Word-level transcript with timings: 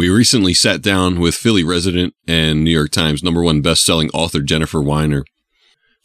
We 0.00 0.08
recently 0.08 0.54
sat 0.54 0.80
down 0.80 1.20
with 1.20 1.34
Philly 1.34 1.62
resident 1.62 2.14
and 2.26 2.64
New 2.64 2.70
York 2.70 2.90
Times 2.90 3.22
number 3.22 3.42
one 3.42 3.60
best-selling 3.60 4.08
author 4.14 4.40
Jennifer 4.40 4.80
Weiner. 4.80 5.26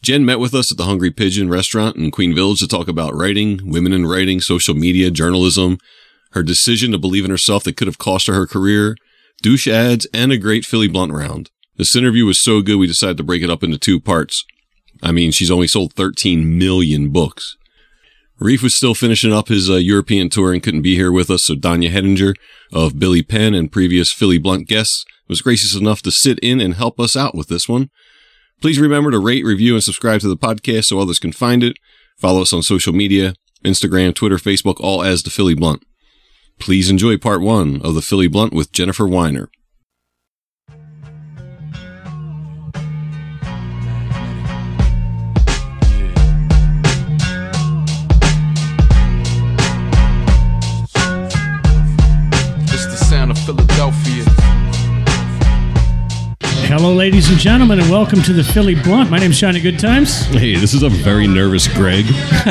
Jen 0.04 0.26
met 0.26 0.38
with 0.38 0.54
us 0.54 0.70
at 0.70 0.78
the 0.78 0.84
Hungry 0.84 1.12
Pigeon 1.12 1.48
restaurant 1.48 1.96
in 1.96 2.12
Queen 2.12 2.36
Village 2.36 2.60
to 2.60 2.68
talk 2.68 2.90
about 2.90 3.16
writing, 3.16 3.62
women 3.64 3.94
in 3.94 4.06
writing, 4.06 4.42
social 4.42 4.74
media, 4.74 5.12
journalism, 5.12 5.78
her 6.32 6.44
decision 6.44 6.92
to 6.92 6.98
believe 6.98 7.24
in 7.24 7.32
herself 7.32 7.64
that 7.64 7.78
could 7.78 7.88
have 7.88 7.98
cost 7.98 8.28
her 8.28 8.34
her 8.34 8.46
career, 8.46 8.98
douche 9.42 9.66
ads, 9.66 10.06
and 10.14 10.30
a 10.30 10.38
great 10.38 10.66
Philly 10.66 10.90
blunt 10.90 11.14
round. 11.14 11.50
This 11.78 11.96
interview 11.96 12.26
was 12.26 12.44
so 12.44 12.62
good 12.62 12.76
we 12.76 12.88
decided 12.88 13.16
to 13.16 13.24
break 13.24 13.44
it 13.44 13.50
up 13.50 13.64
into 13.64 13.78
two 13.78 14.02
parts. 14.02 14.44
I 15.02 15.14
mean, 15.14 15.32
she's 15.32 15.50
only 15.50 15.70
sold 15.70 15.94
13 15.94 16.58
million 16.58 17.12
books. 17.12 17.56
Reef 18.40 18.62
was 18.62 18.76
still 18.76 18.94
finishing 18.94 19.32
up 19.32 19.48
his 19.48 19.70
uh, 19.70 19.76
European 19.76 20.30
tour 20.30 20.54
and 20.54 20.62
couldn't 20.62 20.82
be 20.82 20.96
here 20.96 21.12
with 21.12 21.30
us, 21.30 21.46
so 21.46 21.56
Danya 21.56 21.90
Henninger 21.90 22.34
of 22.74 23.00
Billy 23.00 23.24
Penn 23.24 23.54
and 23.54 23.72
previous 23.72 24.12
Philly 24.12 24.38
Blunt 24.38 24.68
guests 24.68 25.06
was 25.30 25.42
gracious 25.42 25.76
enough 25.76 26.02
to 26.02 26.12
sit 26.12 26.38
in 26.40 26.60
and 26.60 26.74
help 26.74 27.00
us 27.00 27.16
out 27.16 27.34
with 27.34 27.48
this 27.48 27.70
one. 27.70 27.90
Please 28.62 28.80
remember 28.80 29.12
to 29.12 29.20
rate, 29.20 29.46
review, 29.46 29.74
and 29.74 29.84
subscribe 29.84 30.22
to 30.22 30.28
the 30.28 30.38
podcast 30.38 30.86
so 30.86 31.00
others 31.00 31.20
can 31.20 31.32
find 31.32 31.64
it. 31.64 31.78
Follow 32.18 32.42
us 32.42 32.54
on 32.54 32.62
social 32.62 32.94
media, 32.94 33.36
Instagram, 33.64 34.14
Twitter, 34.14 34.38
Facebook, 34.38 34.80
all 34.80 35.02
as 35.02 35.24
the 35.24 35.30
Philly 35.30 35.56
Blunt. 35.56 35.84
Please 36.60 36.90
enjoy 36.90 37.18
part 37.18 37.42
one 37.42 37.82
of 37.82 37.96
the 37.96 38.02
Philly 38.02 38.28
Blunt 38.28 38.54
with 38.54 38.72
Jennifer 38.72 39.08
Weiner. 39.08 39.50
Hello, 56.78 56.94
ladies 56.94 57.30
and 57.30 57.38
gentlemen, 57.40 57.80
and 57.80 57.90
welcome 57.90 58.22
to 58.24 58.34
the 58.34 58.44
Philly 58.44 58.76
Blunt. 58.76 59.10
My 59.10 59.18
name's 59.18 59.40
Johnny 59.40 59.62
Goodtimes, 59.62 60.26
Hey, 60.26 60.58
this 60.58 60.74
is 60.74 60.84
a 60.84 60.90
very 60.90 61.26
nervous 61.26 61.70
Greg. 61.70 62.04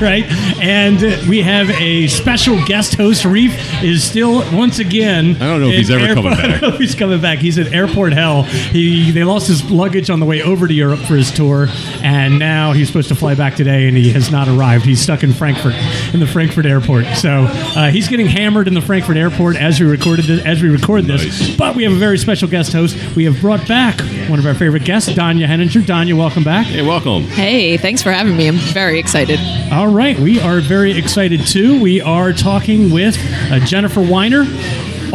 right? 0.00 0.24
And 0.62 0.98
we 1.28 1.42
have 1.42 1.68
a 1.72 2.06
special 2.06 2.56
guest 2.64 2.94
host. 2.94 3.26
Reef 3.26 3.52
is 3.84 4.02
still 4.02 4.38
once 4.56 4.78
again. 4.78 5.36
I 5.36 5.40
don't 5.40 5.60
know 5.60 5.68
if 5.68 5.74
he's 5.74 5.90
in 5.90 6.00
ever 6.00 6.14
coming 6.14 6.32
airport- 6.32 6.44
I 6.46 6.48
back. 6.52 6.60
don't 6.62 6.70
know 6.70 6.74
if 6.76 6.80
he's 6.80 6.94
coming 6.94 7.20
back. 7.20 7.38
He's 7.38 7.58
at 7.58 7.70
airport 7.74 8.14
hell. 8.14 8.44
He 8.44 9.10
they 9.10 9.24
lost 9.24 9.46
his 9.46 9.70
luggage 9.70 10.08
on 10.08 10.20
the 10.20 10.26
way 10.26 10.40
over 10.40 10.66
to 10.66 10.72
Europe 10.72 11.00
for 11.00 11.14
his 11.14 11.30
tour, 11.30 11.66
and 12.02 12.38
now 12.38 12.72
he's 12.72 12.86
supposed 12.86 13.08
to 13.08 13.14
fly 13.14 13.34
back 13.34 13.56
today, 13.56 13.88
and 13.88 13.96
he 13.96 14.10
has 14.12 14.30
not 14.30 14.48
arrived. 14.48 14.86
He's 14.86 15.02
stuck 15.02 15.22
in 15.22 15.34
Frankfurt, 15.34 15.74
in 16.14 16.20
the 16.20 16.26
Frankfurt 16.26 16.64
airport. 16.64 17.04
So 17.18 17.44
uh, 17.50 17.90
he's 17.90 18.08
getting 18.08 18.26
hammered 18.26 18.68
in 18.68 18.74
the 18.74 18.80
Frankfurt 18.80 19.18
airport 19.18 19.56
as 19.56 19.78
we 19.78 19.84
recorded 19.86 20.24
this, 20.24 20.42
as 20.46 20.62
we 20.62 20.70
record 20.70 21.04
this. 21.04 21.24
Nice. 21.26 21.56
But 21.56 21.76
we 21.76 21.82
have 21.84 21.92
a 21.92 21.96
very 21.98 22.16
special 22.16 22.48
guest 22.48 22.72
host. 22.72 22.96
We 23.14 23.24
have 23.24 23.38
brought 23.42 23.65
back 23.66 24.00
one 24.28 24.38
of 24.38 24.46
our 24.46 24.54
favorite 24.54 24.84
guests, 24.84 25.10
Danya 25.10 25.46
Henninger. 25.46 25.80
Danya, 25.80 26.14
welcome 26.16 26.42
back. 26.42 26.66
Hey, 26.66 26.82
welcome. 26.82 27.22
Hey, 27.22 27.76
thanks 27.76 28.02
for 28.02 28.10
having 28.10 28.36
me. 28.36 28.48
I'm 28.48 28.56
very 28.56 28.98
excited. 28.98 29.38
All 29.72 29.88
right, 29.88 30.18
we 30.18 30.40
are 30.40 30.60
very 30.60 30.96
excited 30.98 31.46
too. 31.46 31.80
We 31.80 32.00
are 32.00 32.32
talking 32.32 32.90
with 32.90 33.16
uh, 33.50 33.60
Jennifer 33.60 34.00
Weiner, 34.00 34.44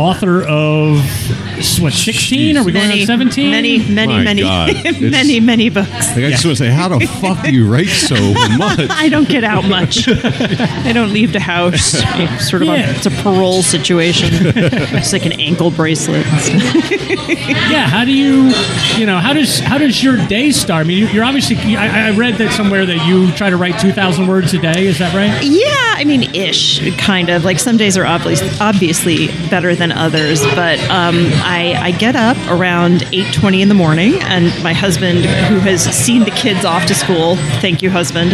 author 0.02 0.42
of 0.44 0.98
what, 1.80 1.94
16? 1.94 2.58
Are 2.58 2.64
we 2.64 2.72
going 2.72 2.92
on 2.92 3.06
17? 3.06 3.52
Many, 3.52 3.78
many, 3.88 4.14
My 4.14 4.24
many, 4.24 4.42
God. 4.42 4.70
It's- 4.86 5.00
many, 5.12 5.40
many 5.40 5.70
books. 5.70 5.90
Like, 5.92 6.26
I 6.26 6.30
just 6.32 6.44
want 6.46 6.58
to 6.58 6.64
say, 6.64 6.70
how 6.72 6.88
the 6.90 7.06
fuck 7.22 7.44
do 7.44 7.52
you 7.54 7.72
write 7.72 7.88
so 7.88 8.16
much? 8.58 8.80
I 8.90 9.10
don't 9.10 9.28
get 9.30 9.44
out 9.44 9.66
much. 9.66 10.08
I 10.10 10.92
don't 10.92 11.14
leave 11.14 11.34
the 11.34 11.40
house. 11.40 11.94
It's 11.96 12.50
sort 12.50 12.64
of 12.64 12.70
Yeah. 12.70 12.90
a, 12.92 12.96
it's 12.96 13.06
a 13.06 13.12
parole 13.12 13.62
situation. 13.62 14.30
It's 14.32 15.14
like 15.14 15.26
an 15.26 15.34
ankle 15.34 15.70
bracelet. 15.72 16.26
Yeah, 17.70 17.88
how 17.88 18.04
do 18.06 18.12
you, 18.12 18.52
you 18.98 19.06
know, 19.06 19.20
how 19.20 19.34
does 19.34 19.60
how 19.60 19.78
does 19.78 20.04
your 20.04 20.18
day 20.28 20.52
start? 20.52 20.86
I 20.86 20.88
mean, 20.88 20.98
you- 20.98 21.08
you're 21.08 21.24
obviously. 21.24 21.58
I, 21.76 22.08
I 22.08 22.12
read 22.12 22.36
that 22.36 22.52
somewhere 22.54 22.86
that 22.86 23.06
you 23.08 23.32
try 23.34 23.50
to 23.50 23.58
write 23.58 23.80
2,000 23.80 24.28
words 24.28 24.54
a 24.54 24.60
day. 24.60 24.86
Is 24.88 24.98
that 25.00 25.14
right? 25.14 25.44
Yeah, 25.44 25.66
I 25.98 26.04
mean, 26.06 26.24
ish, 26.36 26.96
kind 26.98 27.30
of. 27.30 27.44
Like 27.46 27.60
some 27.60 27.78
days 27.78 27.98
are 27.98 28.06
obviously 28.06 28.50
obviously 28.60 29.28
better 29.50 29.76
than 29.76 29.91
others, 29.92 30.44
but 30.56 30.80
um, 30.90 31.16
I, 31.44 31.76
I 31.80 31.92
get 31.92 32.16
up 32.16 32.38
around 32.50 33.04
eight 33.12 33.34
twenty 33.34 33.62
in 33.62 33.70
the 33.70 33.76
morning, 33.76 34.16
and 34.22 34.46
my 34.64 34.74
husband, 34.74 35.20
who 35.20 35.60
has 35.60 35.84
seen 35.84 36.24
the 36.24 36.32
kids 36.32 36.66
off 36.66 36.86
to 36.88 36.96
school, 36.96 37.36
thank 37.60 37.82
you, 37.82 37.90
husband, 37.90 38.34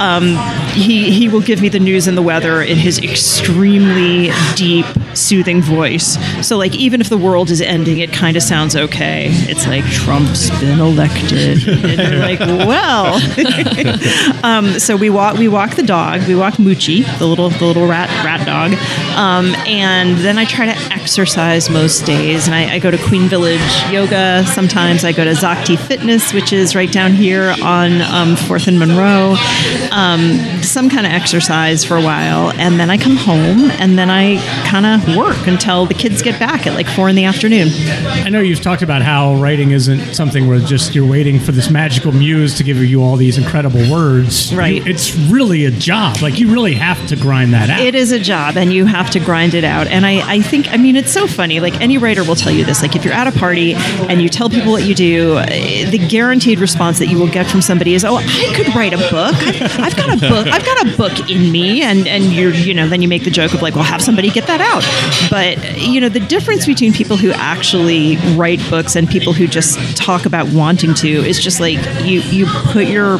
um, 0.00 0.36
he 0.72 1.10
he 1.10 1.28
will 1.28 1.40
give 1.40 1.60
me 1.60 1.68
the 1.68 1.80
news 1.80 2.06
and 2.06 2.16
the 2.16 2.22
weather 2.22 2.62
in 2.62 2.76
his 2.76 2.98
extremely 2.98 4.30
deep, 4.54 4.86
soothing 5.16 5.62
voice. 5.62 6.18
So 6.46 6.56
like 6.56 6.74
even 6.74 7.00
if 7.00 7.08
the 7.08 7.18
world 7.18 7.50
is 7.50 7.60
ending, 7.60 7.98
it 7.98 8.12
kind 8.12 8.36
of 8.36 8.42
sounds 8.42 8.76
okay. 8.76 9.28
It's 9.30 9.66
like 9.66 9.84
Trump's 9.86 10.50
been 10.60 10.80
elected, 10.80 11.66
and 11.84 12.00
you're 12.00 12.20
like, 12.20 12.40
well. 12.40 13.20
Um, 14.44 14.78
so 14.78 14.96
we 14.96 15.08
walk 15.08 15.38
we 15.38 15.48
walk 15.48 15.74
the 15.74 15.82
dog. 15.82 16.26
We 16.28 16.34
walk 16.34 16.54
Moochie, 16.54 17.04
the 17.18 17.26
little 17.26 17.48
the 17.48 17.64
little 17.64 17.86
rat 17.86 18.10
rat 18.24 18.44
dog, 18.46 18.72
um, 19.16 19.54
and 19.66 20.18
then 20.18 20.38
I 20.38 20.44
try 20.44 20.66
to 20.66 20.92
exercise 20.92 21.70
most 21.70 22.04
days. 22.04 22.46
And 22.46 22.54
I, 22.54 22.74
I 22.74 22.78
go 22.78 22.90
to 22.90 22.98
Queen 22.98 23.28
Village 23.28 23.60
Yoga. 23.90 24.44
Sometimes 24.46 25.04
I 25.04 25.12
go 25.12 25.24
to 25.24 25.30
Zakti 25.30 25.78
Fitness, 25.78 26.32
which 26.34 26.52
is 26.52 26.74
right 26.74 26.90
down 26.90 27.12
here 27.12 27.54
on 27.62 28.02
um, 28.02 28.36
Fourth 28.36 28.66
and 28.66 28.78
Monroe. 28.78 29.36
Um, 29.90 30.62
some 30.62 30.90
kind 30.90 31.06
of 31.06 31.12
exercise 31.12 31.84
for 31.84 31.96
a 31.96 32.02
while, 32.02 32.52
and 32.52 32.78
then 32.78 32.90
I 32.90 32.98
come 32.98 33.16
home, 33.16 33.70
and 33.80 33.98
then 33.98 34.10
I 34.10 34.36
kind 34.66 34.86
of 34.86 35.03
work 35.16 35.46
until 35.46 35.86
the 35.86 35.94
kids 35.94 36.22
get 36.22 36.38
back 36.38 36.66
at 36.66 36.74
like 36.74 36.86
four 36.86 37.08
in 37.08 37.16
the 37.16 37.24
afternoon. 37.24 37.68
I 38.24 38.28
know 38.28 38.40
you've 38.40 38.60
talked 38.62 38.82
about 38.82 39.02
how 39.02 39.34
writing 39.36 39.70
isn't 39.72 40.14
something 40.14 40.46
where 40.48 40.58
just 40.60 40.94
you're 40.94 41.06
waiting 41.08 41.38
for 41.40 41.52
this 41.52 41.70
magical 41.70 42.12
muse 42.12 42.56
to 42.58 42.64
give 42.64 42.76
you 42.78 43.02
all 43.02 43.16
these 43.16 43.38
incredible 43.38 43.80
words. 43.90 44.54
Right. 44.54 44.76
You- 44.76 44.84
it's 44.86 45.14
really 45.16 45.64
a 45.64 45.70
job. 45.70 46.20
Like 46.22 46.38
you 46.38 46.52
really 46.52 46.74
have 46.74 47.04
to 47.08 47.16
grind 47.16 47.52
that 47.54 47.70
out. 47.70 47.80
It 47.80 47.94
is 47.94 48.12
a 48.12 48.18
job 48.20 48.56
and 48.56 48.72
you 48.72 48.86
have 48.86 49.10
to 49.10 49.20
grind 49.20 49.54
it 49.54 49.64
out. 49.64 49.86
And 49.86 50.06
I, 50.06 50.34
I 50.34 50.40
think, 50.40 50.68
I 50.72 50.76
mean, 50.76 50.96
it's 50.96 51.12
so 51.12 51.26
funny. 51.26 51.60
Like 51.60 51.80
any 51.80 51.98
writer 51.98 52.24
will 52.24 52.36
tell 52.36 52.52
you 52.52 52.64
this. 52.64 52.82
Like 52.82 52.96
if 52.96 53.04
you're 53.04 53.14
at 53.14 53.26
a 53.26 53.32
party 53.38 53.74
and 53.74 54.20
you 54.22 54.28
tell 54.28 54.48
people 54.48 54.72
what 54.72 54.84
you 54.84 54.94
do, 54.94 55.38
eh, 55.38 55.88
the 55.90 55.98
guaranteed 55.98 56.58
response 56.58 56.98
that 56.98 57.06
you 57.06 57.18
will 57.18 57.30
get 57.30 57.46
from 57.46 57.60
somebody 57.62 57.94
is, 57.94 58.04
"Oh, 58.04 58.16
I 58.16 58.52
could 58.54 58.74
write 58.74 58.92
a 58.92 58.98
book. 59.10 59.34
I've, 59.34 59.80
I've 59.80 59.96
got 59.96 60.12
a 60.14 60.16
book. 60.28 60.46
I've 60.46 60.64
got 60.64 60.86
a 60.86 60.96
book 60.96 61.30
in 61.30 61.50
me." 61.52 61.82
And 61.82 62.06
and 62.06 62.24
you're, 62.32 62.52
you 62.52 62.74
know, 62.74 62.88
then 62.88 63.02
you 63.02 63.08
make 63.08 63.24
the 63.24 63.30
joke 63.30 63.54
of 63.54 63.62
like, 63.62 63.74
"Well, 63.74 63.84
have 63.84 64.02
somebody 64.02 64.30
get 64.30 64.46
that 64.46 64.60
out." 64.60 64.82
But 65.30 65.78
you 65.78 66.00
know, 66.00 66.08
the 66.08 66.20
difference 66.20 66.66
between 66.66 66.92
people 66.92 67.16
who 67.16 67.30
actually 67.32 68.16
write 68.34 68.60
books 68.70 68.96
and 68.96 69.08
people 69.08 69.32
who 69.32 69.46
just 69.46 69.96
talk 69.96 70.26
about 70.26 70.48
wanting 70.52 70.94
to 70.94 71.08
is 71.08 71.40
just 71.40 71.60
like 71.60 71.78
you 72.04 72.20
you 72.20 72.46
put 72.46 72.86
your 72.86 73.18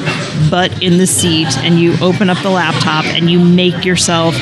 butt 0.51 0.83
in 0.83 0.99
the 0.99 1.07
seat 1.07 1.57
and 1.59 1.79
you 1.79 1.95
open 2.01 2.31
up 2.31 2.39
the 2.43 2.51
laptop 2.51 3.05
and 3.07 3.31
you 3.31 3.39
make 3.39 3.85
yourself 3.85 4.35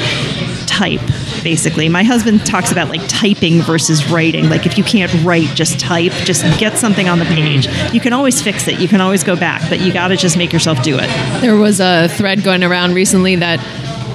type 0.66 1.00
basically. 1.42 1.88
My 1.88 2.04
husband 2.04 2.46
talks 2.46 2.70
about 2.70 2.88
like 2.88 3.00
typing 3.08 3.62
versus 3.62 4.08
writing. 4.10 4.48
Like 4.48 4.64
if 4.66 4.78
you 4.78 4.84
can't 4.84 5.12
write 5.24 5.48
just 5.54 5.80
type. 5.80 6.12
Just 6.24 6.42
get 6.58 6.78
something 6.78 7.08
on 7.08 7.18
the 7.18 7.24
mm-hmm. 7.24 7.62
page. 7.62 7.92
You 7.94 8.00
can 8.00 8.12
always 8.12 8.40
fix 8.40 8.68
it. 8.68 8.78
You 8.80 8.88
can 8.88 9.00
always 9.00 9.24
go 9.24 9.36
back 9.36 9.68
but 9.68 9.80
you 9.80 9.92
got 9.92 10.08
to 10.08 10.16
just 10.16 10.36
make 10.36 10.52
yourself 10.52 10.82
do 10.82 10.96
it. 10.98 11.08
There 11.40 11.56
was 11.56 11.80
a 11.80 12.08
thread 12.08 12.42
going 12.44 12.64
around 12.64 12.94
recently 12.94 13.36
that 13.36 13.60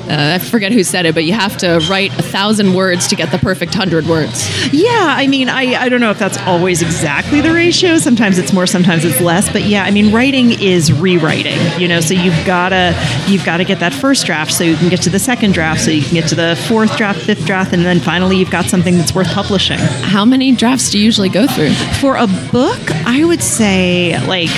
uh, 0.10 0.36
I 0.36 0.40
forget 0.40 0.72
who 0.72 0.84
said 0.84 1.06
it, 1.06 1.14
but 1.14 1.24
you 1.24 1.34
have 1.34 1.58
to 1.58 1.80
write 1.90 2.18
a 2.20 2.24
thousand 2.24 2.74
words 2.74 3.08
to 3.08 3.16
get 3.16 3.32
the 3.32 3.38
perfect 3.38 3.74
hundred 3.74 4.06
words. 4.08 4.48
yeah 4.74 5.16
i 5.18 5.28
mean 5.28 5.50
I, 5.50 5.76
I 5.76 5.90
don't 5.90 6.02
know 6.02 6.12
if 6.12 6.20
that's 6.20 6.38
always 6.40 6.82
exactly 6.82 7.42
the 7.42 7.52
ratio 7.54 7.98
sometimes 7.98 8.38
it's 8.38 8.54
more 8.54 8.66
sometimes 8.68 9.06
it's 9.06 9.22
less 9.22 9.52
but 9.52 9.64
yeah 9.64 9.84
i 9.84 9.92
mean 9.92 10.14
writing 10.14 10.52
is 10.62 10.92
rewriting 10.92 11.58
you 11.80 11.88
know 11.88 12.02
so 12.02 12.14
you've 12.14 12.46
got 12.46 12.70
to 12.70 12.94
you've 13.28 13.46
got 13.46 13.58
to 13.58 13.64
get 13.64 13.80
that 13.80 13.94
first 13.94 14.26
draft 14.26 14.52
so 14.54 14.64
you 14.64 14.76
can 14.76 14.90
get 14.90 15.02
to 15.02 15.10
the 15.10 15.20
second 15.20 15.54
draft 15.54 15.82
so 15.82 15.92
you 15.92 16.02
can 16.04 16.14
get 16.14 16.28
to 16.30 16.36
the 16.36 16.56
fourth 16.68 16.96
draft 16.98 17.22
fifth 17.22 17.46
draft 17.46 17.74
and 17.74 17.86
then 17.86 18.00
finally 18.00 18.38
you've 18.38 18.52
got 18.52 18.66
something 18.66 18.98
that's 18.98 19.14
worth 19.14 19.28
publishing 19.34 19.80
How 19.80 20.26
many 20.26 20.52
drafts 20.54 20.90
do 20.90 20.98
you 20.98 21.06
usually 21.06 21.30
go 21.30 21.48
through? 21.48 21.74
For 22.02 22.16
a 22.16 22.28
book, 22.52 22.80
I 23.06 23.24
would 23.24 23.42
say 23.44 24.18
like 24.28 24.50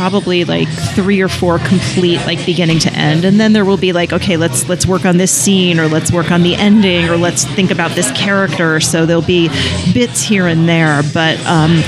probably 0.00 0.46
like 0.46 0.66
three 0.94 1.20
or 1.20 1.28
four 1.28 1.58
complete 1.58 2.16
like 2.24 2.44
beginning 2.46 2.78
to 2.78 2.90
end. 2.94 3.22
And 3.22 3.38
then 3.38 3.52
there 3.52 3.66
will 3.66 3.76
be 3.76 3.92
like 3.92 4.14
okay 4.14 4.38
let's 4.38 4.66
let's 4.66 4.86
work 4.86 5.04
on 5.04 5.18
this 5.18 5.30
scene 5.30 5.78
or 5.78 5.88
let's 5.88 6.10
work 6.10 6.30
on 6.30 6.42
the 6.42 6.54
ending 6.54 7.06
or 7.10 7.18
let's 7.18 7.44
think 7.44 7.70
about 7.70 7.90
this 7.90 8.10
character. 8.12 8.80
So 8.80 9.04
there'll 9.04 9.20
be 9.20 9.48
bits 9.92 10.22
here 10.22 10.46
and 10.46 10.66
there. 10.66 11.02
But 11.12 11.38
um 11.44 11.82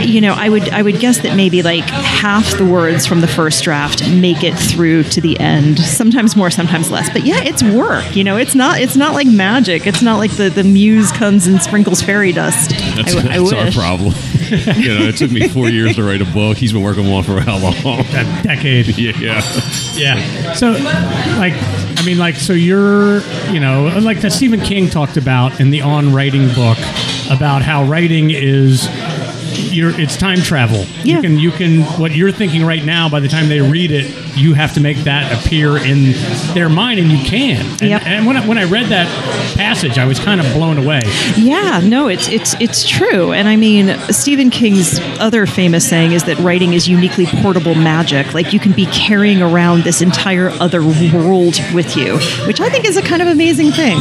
you 0.00 0.20
know 0.20 0.34
i 0.34 0.48
would 0.48 0.68
i 0.70 0.82
would 0.82 0.98
guess 0.98 1.18
that 1.18 1.36
maybe 1.36 1.62
like 1.62 1.84
half 1.84 2.56
the 2.58 2.64
words 2.64 3.06
from 3.06 3.20
the 3.20 3.26
first 3.26 3.62
draft 3.62 4.08
make 4.10 4.42
it 4.42 4.54
through 4.54 5.04
to 5.04 5.20
the 5.20 5.38
end. 5.38 5.78
Sometimes 5.78 6.34
more 6.34 6.50
sometimes 6.50 6.90
less. 6.90 7.08
But 7.10 7.24
yeah 7.24 7.42
it's 7.44 7.62
work 7.62 8.16
you 8.16 8.24
know? 8.24 8.36
It's 8.36 8.56
not 8.56 8.80
it's 8.80 8.96
not 8.96 9.14
like 9.14 9.28
magic. 9.28 9.86
It's 9.86 10.02
not 10.02 10.18
like 10.18 10.32
the 10.32 10.48
the 10.50 10.64
muse 10.64 11.12
comes 11.12 11.46
and 11.46 11.62
sprinkles 11.62 12.02
fairy 12.02 12.32
dust. 12.32 12.70
That's, 12.70 13.14
I, 13.14 13.18
I 13.20 13.22
that's 13.38 13.52
our 13.52 13.64
wish. 13.66 13.76
problem. 13.76 14.14
you 14.76 14.98
know, 14.98 15.06
it 15.06 15.16
took 15.16 15.30
me 15.30 15.48
four 15.48 15.68
years 15.68 15.96
to 15.96 16.02
write 16.02 16.20
a 16.20 16.24
book. 16.24 16.56
He's 16.56 16.72
been 16.72 16.82
working 16.82 17.06
on 17.06 17.12
one 17.12 17.24
for 17.24 17.40
how 17.40 17.58
long? 17.58 17.74
a 18.00 18.42
decade. 18.42 18.98
yeah, 18.98 19.12
yeah. 19.18 19.42
Yeah. 19.94 20.52
So, 20.54 20.72
like, 20.72 21.54
I 21.98 22.02
mean, 22.04 22.18
like, 22.18 22.36
so 22.36 22.52
you're, 22.52 23.20
you 23.52 23.60
know, 23.60 23.98
like 24.02 24.20
that 24.22 24.32
Stephen 24.32 24.60
King 24.60 24.88
talked 24.88 25.16
about 25.16 25.60
in 25.60 25.70
the 25.70 25.82
On 25.82 26.12
Writing 26.12 26.48
book 26.54 26.78
about 27.30 27.62
how 27.62 27.84
writing 27.84 28.30
is. 28.30 28.88
You're, 29.72 29.98
it's 30.00 30.16
time 30.16 30.38
travel. 30.38 30.84
Yeah. 31.04 31.16
You 31.16 31.22
can 31.22 31.38
you 31.38 31.50
can 31.50 31.82
what 32.00 32.12
you're 32.12 32.32
thinking 32.32 32.64
right 32.64 32.84
now. 32.84 33.08
By 33.08 33.20
the 33.20 33.28
time 33.28 33.48
they 33.48 33.60
read 33.60 33.90
it, 33.92 34.06
you 34.36 34.54
have 34.54 34.74
to 34.74 34.80
make 34.80 34.96
that 34.98 35.32
appear 35.44 35.76
in 35.76 36.12
their 36.54 36.68
mind, 36.68 37.00
and 37.00 37.10
you 37.10 37.18
can. 37.24 37.64
And, 37.80 37.82
Yep. 37.90 38.02
and 38.06 38.26
when 38.26 38.36
I, 38.36 38.46
when 38.46 38.58
I 38.58 38.64
read 38.64 38.86
that 38.86 39.08
passage, 39.56 39.98
I 39.98 40.04
was 40.06 40.18
kind 40.20 40.40
of 40.40 40.52
blown 40.52 40.78
away. 40.78 41.00
Yeah, 41.36 41.80
no, 41.82 42.08
it's 42.08 42.28
it's 42.28 42.54
it's 42.60 42.88
true. 42.88 43.32
And 43.32 43.48
I 43.48 43.56
mean, 43.56 43.96
Stephen 44.10 44.50
King's 44.50 44.98
other 45.18 45.46
famous 45.46 45.88
saying 45.88 46.12
is 46.12 46.24
that 46.24 46.38
writing 46.38 46.72
is 46.74 46.88
uniquely 46.88 47.26
portable 47.26 47.74
magic. 47.74 48.32
Like 48.34 48.52
you 48.52 48.60
can 48.60 48.72
be 48.72 48.86
carrying 48.86 49.42
around 49.42 49.82
this 49.84 50.00
entire 50.02 50.50
other 50.60 50.82
world 50.82 51.58
with 51.74 51.96
you, 51.96 52.18
which 52.46 52.60
I 52.60 52.68
think 52.68 52.84
is 52.84 52.96
a 52.96 53.02
kind 53.02 53.22
of 53.22 53.28
amazing 53.28 53.72
thing. 53.72 53.98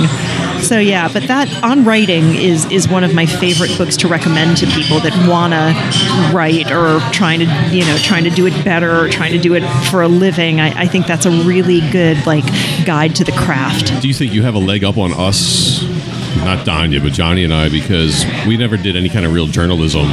So 0.61 0.77
yeah, 0.77 1.07
but 1.11 1.23
that 1.27 1.47
on 1.63 1.85
writing 1.85 2.35
is 2.35 2.69
is 2.71 2.87
one 2.89 3.03
of 3.03 3.13
my 3.13 3.25
favorite 3.25 3.75
books 3.77 3.95
to 3.97 4.07
recommend 4.07 4.57
to 4.57 4.67
people 4.67 4.99
that 4.99 5.13
want 5.27 5.53
to 5.53 6.35
write 6.35 6.69
or 6.71 6.99
trying 7.11 7.39
to 7.39 7.45
you 7.71 7.85
know 7.85 7.97
trying 7.99 8.25
to 8.25 8.29
do 8.29 8.45
it 8.45 8.65
better 8.65 9.05
or 9.05 9.09
trying 9.09 9.31
to 9.31 9.39
do 9.39 9.53
it 9.55 9.63
for 9.89 10.01
a 10.01 10.07
living. 10.19 10.59
I, 10.59 10.81
I 10.81 10.87
think 10.87 11.07
that's 11.07 11.25
a 11.25 11.31
really 11.31 11.81
good 11.91 12.25
like 12.25 12.45
guide 12.85 13.15
to 13.15 13.23
the 13.23 13.31
craft. 13.31 14.01
Do 14.01 14.07
you 14.07 14.13
think 14.13 14.33
you 14.33 14.43
have 14.43 14.55
a 14.55 14.59
leg 14.59 14.83
up 14.83 14.97
on 14.97 15.13
us? 15.13 15.83
Not 16.55 16.65
Danya, 16.65 16.99
but 16.99 17.11
Johnny 17.13 17.43
and 17.43 17.53
I, 17.53 17.69
because 17.69 18.25
we 18.47 18.57
never 18.57 18.75
did 18.75 18.95
any 18.95 19.07
kind 19.07 19.23
of 19.23 19.33
real 19.33 19.45
journalism. 19.45 20.09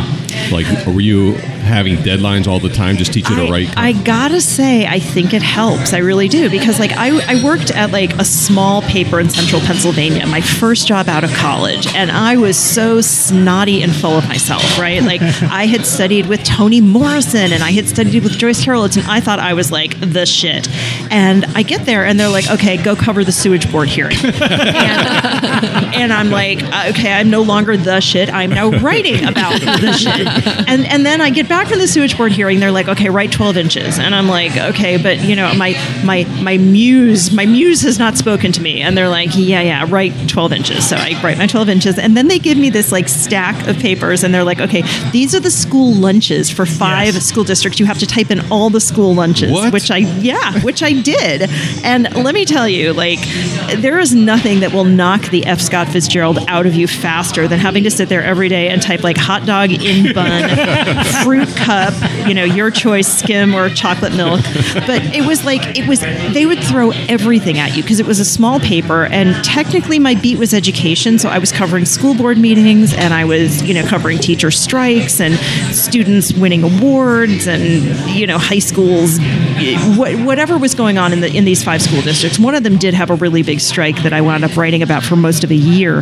Like, 0.52 0.66
were 0.86 1.00
you 1.00 1.32
having 1.32 1.96
deadlines 1.96 2.46
all 2.46 2.60
the 2.60 2.68
time, 2.68 2.98
just 2.98 3.14
teaching 3.14 3.36
to 3.36 3.50
write? 3.50 3.74
I 3.74 3.92
gotta 3.92 4.42
say, 4.42 4.86
I 4.86 4.98
think 4.98 5.32
it 5.32 5.40
helps. 5.40 5.94
I 5.94 5.98
really 5.98 6.28
do 6.28 6.50
because, 6.50 6.78
like, 6.78 6.92
I, 6.92 7.08
I 7.26 7.42
worked 7.42 7.70
at 7.70 7.90
like 7.90 8.12
a 8.18 8.24
small 8.24 8.82
paper 8.82 9.18
in 9.18 9.30
central 9.30 9.62
Pennsylvania, 9.62 10.26
my 10.26 10.42
first 10.42 10.86
job 10.86 11.08
out 11.08 11.24
of 11.24 11.32
college, 11.32 11.86
and 11.94 12.10
I 12.10 12.36
was 12.36 12.58
so 12.58 13.00
snotty 13.00 13.82
and 13.82 13.94
full 13.94 14.18
of 14.18 14.28
myself. 14.28 14.78
Right, 14.78 15.02
like 15.02 15.22
I 15.22 15.64
had 15.64 15.86
studied 15.86 16.26
with 16.26 16.44
Toni 16.44 16.82
Morrison 16.82 17.50
and 17.52 17.62
I 17.62 17.70
had 17.72 17.88
studied 17.88 18.22
with 18.22 18.32
Joyce 18.32 18.62
Hurwitz, 18.62 18.98
and 18.98 19.06
I 19.06 19.20
thought 19.20 19.38
I 19.38 19.54
was 19.54 19.72
like 19.72 19.98
the 20.00 20.26
shit. 20.26 20.68
And 21.10 21.46
I 21.56 21.62
get 21.62 21.86
there, 21.86 22.04
and 22.04 22.20
they're 22.20 22.28
like, 22.28 22.50
"Okay, 22.50 22.76
go 22.76 22.94
cover 22.94 23.24
the 23.24 23.32
sewage 23.32 23.72
board 23.72 23.88
hearing," 23.88 24.18
and, 24.24 25.94
and 25.94 26.12
I'm 26.12 26.25
like, 26.31 26.62
uh, 26.62 26.90
"Okay, 26.90 27.12
I'm 27.12 27.31
no 27.31 27.43
longer 27.43 27.76
the 27.76 28.00
shit. 28.00 28.32
I'm 28.32 28.50
now 28.50 28.70
writing 28.70 29.25
about 29.25 29.61
the 29.61 29.93
shit." 29.93 30.26
And 30.69 30.87
and 30.87 31.05
then 31.06 31.20
I 31.20 31.31
get 31.31 31.49
back 31.49 31.69
from 31.69 31.78
the 31.78 31.88
sewage 31.88 32.17
board 32.17 32.32
hearing. 32.32 32.61
They're 32.61 32.70
like, 32.73 32.88
"Okay, 32.88 33.08
write 33.08 33.32
12 33.32 33.56
inches," 33.56 33.99
and 33.99 34.14
I'm 34.14 34.28
like, 34.28 34.56
"Okay, 34.56 34.96
but 34.96 35.20
you 35.25 35.37
know, 35.37 35.52
my 35.55 35.75
my 36.05 36.25
my 36.40 36.56
muse, 36.58 37.32
my 37.32 37.46
muse 37.46 37.82
has 37.82 37.99
not 37.99 38.17
spoken 38.17 38.52
to 38.52 38.61
me." 38.62 38.81
And 38.82 38.96
they're 38.96 39.08
like, 39.08 39.31
"Yeah, 39.34 39.61
yeah, 39.62 39.87
write 39.88 40.12
12 40.28 40.52
inches." 40.52 40.87
So 40.88 40.96
I 40.96 41.20
write 41.23 41.38
my 41.38 41.46
12 41.46 41.69
inches, 41.69 41.99
and 41.99 42.17
then 42.17 42.29
they 42.29 42.38
give 42.38 42.58
me 42.58 42.70
this 42.70 42.93
like 42.93 43.08
stack 43.08 43.67
of 43.69 43.79
papers, 43.79 44.25
and 44.25 44.34
they're 44.34 44.44
like, 44.44 44.61
"Okay, 44.61 44.82
these 45.12 45.34
are 45.34 45.40
the 45.40 45.50
school 45.50 45.93
lunches 45.94 46.50
for 46.50 46.67
five 46.67 47.14
Yes. 47.14 47.25
school 47.26 47.44
districts. 47.44 47.79
You 47.81 47.87
have 47.87 47.99
to 47.99 48.06
type 48.06 48.31
in 48.31 48.40
all 48.50 48.70
the 48.70 48.81
school 48.81 49.14
lunches." 49.14 49.50
What? 49.52 49.72
Which 49.72 49.90
I 49.90 49.99
yeah, 49.99 50.61
which 50.61 50.82
I 50.82 50.93
did. 50.93 51.49
And 51.84 52.12
let 52.14 52.34
me 52.34 52.44
tell 52.44 52.69
you, 52.69 52.93
like, 52.93 53.20
there 53.76 53.99
is 53.99 54.14
nothing 54.14 54.61
that 54.61 54.72
will 54.72 54.84
knock 54.84 55.31
the 55.31 55.44
F. 55.46 55.61
Scott 55.61 55.88
Fitzgerald 55.88 56.15
out 56.22 56.66
of 56.66 56.74
you 56.74 56.86
faster 56.86 57.48
than 57.48 57.58
having 57.58 57.84
to 57.84 57.90
sit 57.90 58.08
there 58.08 58.22
every 58.22 58.48
day 58.48 58.68
and 58.68 58.80
type 58.80 59.02
like 59.02 59.16
hot 59.16 59.46
dog 59.46 59.70
in 59.70 60.12
bun, 60.12 60.48
fruit 61.24 61.48
cup, 61.56 61.94
you 62.26 62.34
know, 62.34 62.44
your 62.44 62.70
choice, 62.70 63.06
skim 63.06 63.54
or 63.54 63.68
chocolate 63.70 64.14
milk. 64.14 64.40
But 64.74 65.02
it 65.14 65.26
was 65.26 65.44
like 65.44 65.78
it 65.78 65.88
was 65.88 66.00
they 66.00 66.46
would 66.46 66.62
throw 66.62 66.90
everything 67.08 67.58
at 67.58 67.76
you 67.76 67.82
because 67.82 68.00
it 68.00 68.06
was 68.06 68.20
a 68.20 68.24
small 68.24 68.60
paper 68.60 69.06
and 69.06 69.34
technically 69.44 69.98
my 69.98 70.14
beat 70.14 70.38
was 70.38 70.54
education, 70.54 71.18
so 71.18 71.28
I 71.28 71.38
was 71.38 71.52
covering 71.52 71.84
school 71.84 72.14
board 72.14 72.38
meetings 72.38 72.94
and 72.94 73.12
I 73.12 73.24
was, 73.24 73.62
you 73.62 73.74
know, 73.74 73.84
covering 73.86 74.19
teacher 74.19 74.50
strikes 74.50 75.20
and 75.20 75.34
students 75.74 76.32
winning 76.32 76.62
awards 76.62 77.46
and 77.46 77.84
you 78.10 78.26
know, 78.26 78.38
high 78.38 78.58
schools 78.58 79.19
whatever 79.96 80.58
was 80.58 80.74
going 80.74 80.98
on 80.98 81.12
in 81.12 81.20
the 81.20 81.34
in 81.34 81.44
these 81.44 81.62
five 81.64 81.82
school 81.82 82.02
districts. 82.02 82.38
One 82.38 82.54
of 82.54 82.62
them 82.62 82.76
did 82.76 82.94
have 82.94 83.10
a 83.10 83.14
really 83.14 83.42
big 83.42 83.60
strike 83.60 84.02
that 84.02 84.12
I 84.12 84.20
wound 84.20 84.44
up 84.44 84.56
writing 84.56 84.82
about 84.82 85.02
for 85.02 85.16
most 85.16 85.44
of 85.44 85.50
a 85.50 85.54
year. 85.54 85.95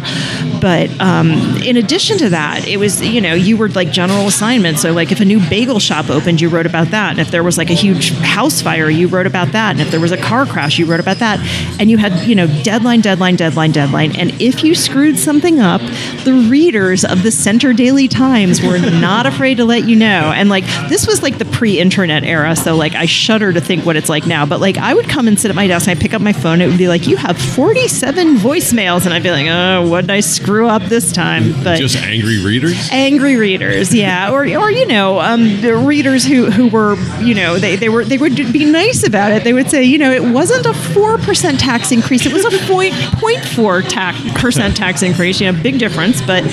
But 0.61 0.91
um, 1.01 1.33
in 1.63 1.77
addition 1.77 2.19
to 2.19 2.29
that, 2.31 2.67
it 2.67 2.79
was 2.79 3.03
you 3.03 3.21
know 3.21 3.35
you 3.35 3.57
were 3.57 3.69
like 3.69 3.91
general 3.91 4.27
assignments. 4.27 4.83
So 4.83 4.93
like 4.93 5.13
if 5.13 5.21
a 5.21 5.25
new 5.25 5.41
bagel 5.49 5.79
shop 5.79 6.11
opened, 6.11 6.41
you 6.41 6.49
wrote 6.49 6.67
about 6.67 6.89
that. 6.89 7.13
And 7.13 7.21
if 7.21 7.31
there 7.31 7.43
was 7.43 7.59
like 7.59 7.71
a 7.71 7.75
huge 7.75 8.13
house 8.19 8.61
fire, 8.61 8.91
you 8.91 9.09
wrote 9.09 9.27
about 9.27 9.53
that. 9.53 9.73
And 9.73 9.81
if 9.81 9.91
there 9.91 10.01
was 10.01 10.13
a 10.13 10.17
car 10.17 10.47
crash, 10.47 10.79
you 10.79 10.87
wrote 10.87 11.01
about 11.01 11.19
that. 11.19 11.39
And 11.79 11.91
you 11.91 11.99
had 11.99 12.13
you 12.27 12.35
know 12.35 12.47
deadline, 12.63 13.01
deadline, 13.01 13.37
deadline, 13.37 13.73
deadline. 13.73 14.17
And 14.17 14.31
if 14.41 14.65
you 14.65 14.75
screwed 14.75 15.19
something 15.19 15.61
up, 15.61 15.81
the 16.25 16.47
readers 16.51 17.05
of 17.05 17.23
the 17.23 17.31
Center 17.31 17.73
Daily 17.73 18.09
Times 18.09 18.63
were 18.63 18.79
not 18.79 19.27
afraid 19.33 19.57
to 19.57 19.65
let 19.65 19.85
you 19.85 19.97
know. 19.97 20.33
And 20.35 20.49
like 20.49 20.65
this 20.89 21.07
was 21.07 21.23
like 21.23 21.39
the 21.39 21.45
pre-internet 21.45 22.25
era, 22.25 22.57
so 22.57 22.77
like 22.77 22.95
I 22.95 23.07
shudder 23.07 23.53
to 23.53 23.61
think 23.61 23.85
what 23.85 23.97
it's 23.97 24.09
like 24.09 24.27
now. 24.27 24.47
But 24.47 24.61
like 24.61 24.79
I 24.79 24.95
would 24.95 25.09
come 25.09 25.29
and 25.29 25.39
sit 25.39 25.51
at 25.51 25.55
my 25.55 25.67
desk 25.67 25.89
and 25.89 25.97
I'd 25.97 26.03
pick 26.03 26.15
up 26.15 26.21
my 26.21 26.33
phone. 26.33 26.61
It 26.61 26.69
would 26.69 26.79
be 26.79 26.89
like, 26.89 27.07
you 27.07 27.17
have 27.17 27.39
47 27.39 28.37
voicemails. 28.37 29.05
And 29.05 29.15
I'd 29.15 29.23
be 29.23 29.31
like, 29.31 29.47
oh, 29.47 29.84
what 29.89 30.03
did 30.03 30.11
I 30.11 30.21
screw 30.21 30.69
up 30.69 30.83
this 30.83 31.13
time? 31.13 31.55
But 31.65 31.79
Just 31.79 31.97
angry 31.97 32.45
readers? 32.45 32.89
angry 32.93 33.37
readers 33.37 33.95
yeah. 33.95 34.31
Or, 34.31 34.41
or 34.43 34.71
you 34.71 34.87
know 34.87 35.21
um, 35.21 35.61
the 35.63 35.77
readers 35.77 36.25
who, 36.25 36.51
who 36.51 36.69
were 36.69 36.97
you 37.21 37.35
know 37.35 37.59
they, 37.59 37.77
they 37.77 37.89
were 37.89 38.05
they 38.05 38.19
would 38.19 38.37
be 38.53 38.65
nice 38.65 39.07
about 39.07 39.33
it. 39.33 39.45
They 39.45 39.53
would 39.53 39.71
say 39.71 39.85
you 39.85 39.99
know 39.99 40.11
it 40.11 40.23
wasn't 40.23 40.67
a 40.67 40.73
4% 40.73 41.59
tax 41.59 41.91
increase. 41.93 42.27
It 42.27 42.33
was 42.33 42.45
a 42.45 42.59
point, 42.67 42.95
point 43.15 43.43
four 43.45 43.81
tax 43.83 44.19
percent 44.41 44.77
tax 44.77 45.03
increase 45.03 45.41
you 45.41 45.51
know 45.51 45.63
big 45.63 45.79
difference. 45.79 46.21
But 46.23 46.45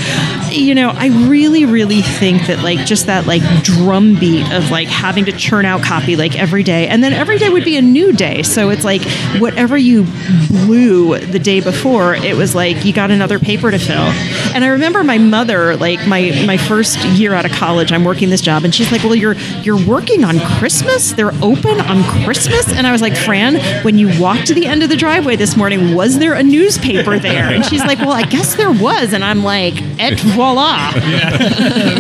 you 0.52 0.76
know 0.76 0.90
i 0.90 1.08
really 1.30 1.64
really 1.66 2.02
think 2.02 2.48
that 2.48 2.62
like 2.62 2.80
just 2.86 3.06
that 3.06 3.26
like 3.26 3.42
drumbeat 3.64 4.52
of 4.52 4.70
like 4.70 4.88
having 4.88 5.26
to 5.26 5.32
churn 5.32 5.66
out 5.66 5.82
copy 5.82 6.16
like 6.16 6.38
every 6.38 6.64
day. 6.64 6.88
And 6.88 7.04
then 7.04 7.14
every 7.14 7.38
day 7.38 7.50
would 7.50 7.64
be 7.64 7.78
a 7.78 7.82
new 7.82 8.12
day. 8.12 8.44
So 8.44 8.70
it's 8.70 8.84
like 8.84 9.02
whatever 9.40 9.78
you 9.78 10.06
blew 10.50 11.18
the 11.20 11.40
day 11.40 11.62
before 11.62 12.16
it 12.16 12.36
was 12.36 12.54
like 12.56 12.84
you 12.86 12.94
got 12.94 13.12
another 13.22 13.38
paper 13.38 13.70
to 13.70 13.78
fill. 13.78 14.10
And 14.56 14.64
i 14.64 14.68
remember 14.70 15.04
my 15.04 15.20
mother 15.20 15.76
like 15.78 16.00
my 16.08 16.32
my 16.48 16.58
first 16.58 16.98
year 17.06 17.34
out 17.34 17.46
of 17.46 17.52
college 17.52 17.92
i'm 17.92 18.04
working 18.04 18.32
this 18.32 18.42
job 18.42 18.64
and 18.64 18.74
she's 18.74 18.92
like 18.92 19.04
well 19.04 19.14
you're 19.14 19.36
you're 19.62 19.78
working 19.86 20.24
on 20.24 20.40
christmas? 20.58 21.12
They're 21.12 21.32
open 21.44 21.80
on 21.82 22.04
christmas? 22.24 22.74
And 22.74 22.88
i 22.88 22.92
was 22.92 23.00
like 23.02 23.16
fran 23.16 23.58
when 23.84 24.00
you 24.00 24.10
walked 24.20 24.48
to 24.48 24.56
the 24.56 24.66
end 24.66 24.82
of 24.82 24.90
the 24.90 24.98
driveway 24.98 25.36
this 25.36 25.56
morning 25.56 25.94
was 25.94 26.18
there 26.18 26.34
a 26.34 26.42
newspaper 26.42 27.20
there? 27.20 27.44
And 27.54 27.64
she's 27.64 27.82
like 27.86 28.00
well 28.00 28.12
i 28.14 28.24
guess 28.24 28.56
there 28.56 28.72
was. 28.72 29.14
And 29.14 29.24
i'm 29.24 29.44
like 29.44 29.76
et 30.00 30.20
voila. 30.20 30.92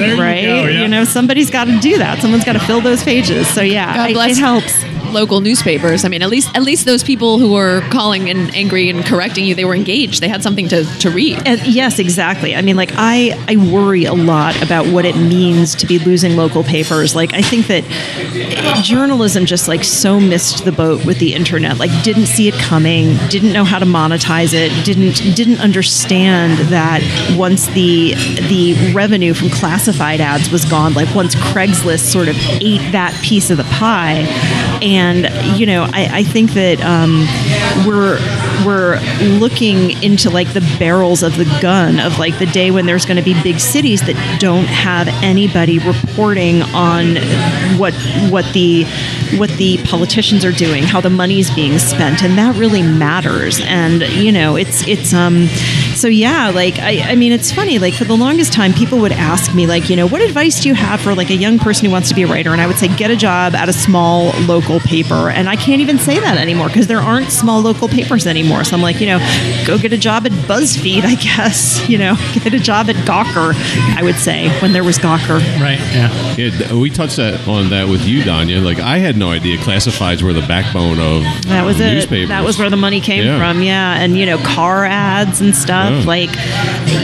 There 0.01 0.17
right 0.17 0.41
you 0.41 0.47
go. 0.47 0.63
yeah. 0.67 0.81
you 0.81 0.87
know 0.87 1.03
somebody's 1.05 1.51
got 1.51 1.65
to 1.65 1.77
do 1.79 1.99
that. 1.99 2.19
Someone's 2.19 2.45
got 2.45 2.53
to 2.53 2.59
fill 2.59 2.81
those 2.81 3.03
pages. 3.03 3.47
So 3.47 3.61
yeah 3.61 3.95
God 3.95 4.09
it- 4.09 4.13
bless 4.13 4.37
it 4.37 4.41
helps 4.41 4.83
local 5.11 5.41
newspapers. 5.41 6.05
I 6.05 6.09
mean, 6.09 6.21
at 6.21 6.29
least 6.29 6.55
at 6.55 6.63
least 6.63 6.85
those 6.85 7.03
people 7.03 7.39
who 7.39 7.51
were 7.53 7.81
calling 7.89 8.29
and 8.29 8.53
angry 8.55 8.89
and 8.89 9.05
correcting 9.05 9.45
you, 9.45 9.55
they 9.55 9.65
were 9.65 9.75
engaged. 9.75 10.21
They 10.21 10.27
had 10.27 10.43
something 10.43 10.67
to, 10.69 10.83
to 10.99 11.09
read. 11.09 11.41
And 11.45 11.61
yes, 11.65 11.99
exactly. 11.99 12.55
I 12.55 12.61
mean, 12.61 12.75
like 12.75 12.91
I, 12.95 13.37
I 13.47 13.71
worry 13.71 14.05
a 14.05 14.13
lot 14.13 14.61
about 14.61 14.87
what 14.87 15.05
it 15.05 15.15
means 15.15 15.75
to 15.75 15.85
be 15.85 15.99
losing 15.99 16.35
local 16.35 16.63
papers. 16.63 17.15
Like 17.15 17.33
I 17.33 17.41
think 17.41 17.67
that 17.67 17.83
journalism 18.83 19.45
just 19.45 19.67
like 19.67 19.83
so 19.83 20.19
missed 20.19 20.65
the 20.65 20.71
boat 20.71 21.05
with 21.05 21.19
the 21.19 21.33
internet. 21.33 21.77
Like 21.77 21.91
didn't 22.03 22.27
see 22.27 22.47
it 22.47 22.55
coming, 22.55 23.17
didn't 23.29 23.53
know 23.53 23.63
how 23.63 23.79
to 23.79 23.85
monetize 23.85 24.53
it, 24.53 24.85
didn't 24.85 25.35
didn't 25.35 25.59
understand 25.59 26.57
that 26.69 27.01
once 27.37 27.67
the 27.67 28.13
the 28.47 28.93
revenue 28.93 29.33
from 29.33 29.49
classified 29.49 30.21
ads 30.21 30.51
was 30.51 30.65
gone, 30.65 30.93
like 30.93 31.13
once 31.15 31.35
Craigslist 31.35 32.11
sort 32.11 32.27
of 32.27 32.35
ate 32.61 32.91
that 32.91 33.13
piece 33.23 33.49
of 33.49 33.57
the 33.57 33.63
pie, 33.65 34.25
and 34.81 35.00
you 35.57 35.65
know, 35.65 35.83
I, 35.83 36.19
I 36.19 36.23
think 36.23 36.51
that 36.51 36.81
um, 36.81 37.25
we're 37.87 38.17
we're 38.65 38.99
looking 39.39 40.01
into 40.03 40.29
like 40.29 40.53
the 40.53 40.61
barrels 40.77 41.23
of 41.23 41.37
the 41.37 41.45
gun 41.61 41.99
of 41.99 42.19
like 42.19 42.37
the 42.39 42.45
day 42.45 42.71
when 42.71 42.85
there's 42.85 43.05
going 43.05 43.17
to 43.17 43.23
be 43.23 43.41
big 43.43 43.59
cities 43.59 44.01
that 44.01 44.39
don't 44.39 44.65
have 44.65 45.07
anybody 45.23 45.79
reporting 45.79 46.61
on 46.61 47.15
what 47.77 47.93
what 48.29 48.45
the 48.53 48.85
what 49.37 49.49
the 49.51 49.77
politicians 49.85 50.43
are 50.43 50.51
doing, 50.51 50.83
how 50.83 51.01
the 51.01 51.09
money's 51.09 51.49
being 51.51 51.79
spent, 51.79 52.23
and 52.23 52.37
that 52.37 52.55
really 52.55 52.81
matters. 52.81 53.59
And 53.63 54.01
you 54.01 54.31
know, 54.31 54.55
it's 54.55 54.87
it's 54.87 55.13
um, 55.13 55.47
so 55.95 56.07
yeah, 56.07 56.49
like 56.49 56.79
I, 56.79 57.11
I 57.11 57.15
mean, 57.15 57.31
it's 57.31 57.51
funny. 57.51 57.79
Like 57.79 57.93
for 57.93 58.03
the 58.03 58.17
longest 58.17 58.53
time, 58.53 58.73
people 58.73 58.99
would 58.99 59.11
ask 59.11 59.53
me 59.55 59.67
like, 59.67 59.89
you 59.89 59.95
know, 59.95 60.07
what 60.07 60.21
advice 60.21 60.61
do 60.61 60.69
you 60.69 60.75
have 60.75 61.01
for 61.01 61.15
like 61.15 61.29
a 61.29 61.35
young 61.35 61.59
person 61.59 61.85
who 61.85 61.91
wants 61.91 62.09
to 62.09 62.15
be 62.15 62.23
a 62.23 62.27
writer? 62.27 62.51
And 62.51 62.61
I 62.61 62.67
would 62.67 62.77
say, 62.77 62.87
get 62.95 63.11
a 63.11 63.15
job 63.15 63.55
at 63.55 63.69
a 63.69 63.73
small 63.73 64.31
local 64.41 64.79
paper. 64.79 65.29
And 65.29 65.49
I 65.49 65.55
can't 65.55 65.81
even 65.81 65.97
say 65.97 66.19
that 66.19 66.37
anymore 66.37 66.67
because 66.67 66.87
there 66.87 66.99
aren't 66.99 67.31
small 67.31 67.61
local 67.61 67.87
papers 67.87 68.27
anymore 68.27 68.40
anymore. 68.41 68.63
So 68.63 68.75
I'm 68.75 68.81
like, 68.81 68.99
you 68.99 69.07
know, 69.07 69.19
go 69.65 69.77
get 69.77 69.93
a 69.93 69.97
job 69.97 70.25
at 70.25 70.31
BuzzFeed, 70.31 71.03
I 71.03 71.15
guess. 71.15 71.87
You 71.87 71.97
know, 71.97 72.15
get 72.33 72.53
a 72.53 72.59
job 72.59 72.89
at 72.89 72.95
Gawker, 73.07 73.53
I 73.97 74.01
would 74.03 74.15
say, 74.15 74.49
when 74.61 74.73
there 74.73 74.83
was 74.83 74.97
Gawker. 74.97 75.39
Right. 75.59 75.79
Yeah. 75.79 76.35
Yeah, 76.37 76.73
we 76.75 76.89
touched 76.89 77.17
that 77.17 77.47
on 77.47 77.69
that 77.69 77.87
with 77.87 78.05
you, 78.05 78.21
Danya. 78.23 78.63
Like 78.63 78.79
I 78.79 78.97
had 78.97 79.17
no 79.17 79.29
idea 79.31 79.57
classifieds 79.57 80.21
were 80.21 80.33
the 80.33 80.41
backbone 80.47 80.99
of 80.99 81.23
That 81.47 81.65
was 81.65 81.79
it. 81.79 81.93
newspapers. 81.93 82.29
That 82.29 82.43
was 82.43 82.57
where 82.57 82.69
the 82.69 82.77
money 82.77 83.01
came 83.01 83.25
Yeah. 83.25 83.37
from. 83.37 83.61
Yeah, 83.61 83.99
and 83.99 84.17
you 84.17 84.25
know, 84.25 84.37
car 84.39 84.85
ads 84.85 85.41
and 85.41 85.55
stuff. 85.55 85.91
Yeah. 85.91 86.05
Like, 86.05 86.29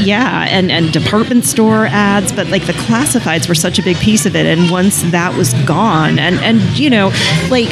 yeah, 0.06 0.46
and 0.50 0.72
and 0.72 0.92
department 0.92 1.46
store 1.46 1.88
ads. 1.88 2.32
But 2.32 2.48
like 2.48 2.66
the 2.66 2.74
classifieds 2.74 3.48
were 3.48 3.56
such 3.56 3.80
a 3.80 3.84
big 3.84 3.98
piece 3.98 4.26
of 4.26 4.36
it. 4.36 4.46
And 4.46 4.70
once 4.70 5.02
that 5.12 5.36
was 5.36 5.54
gone, 5.66 6.20
and 6.20 6.36
and 6.40 6.60
you 6.78 6.90
know, 6.90 7.12
like 7.50 7.70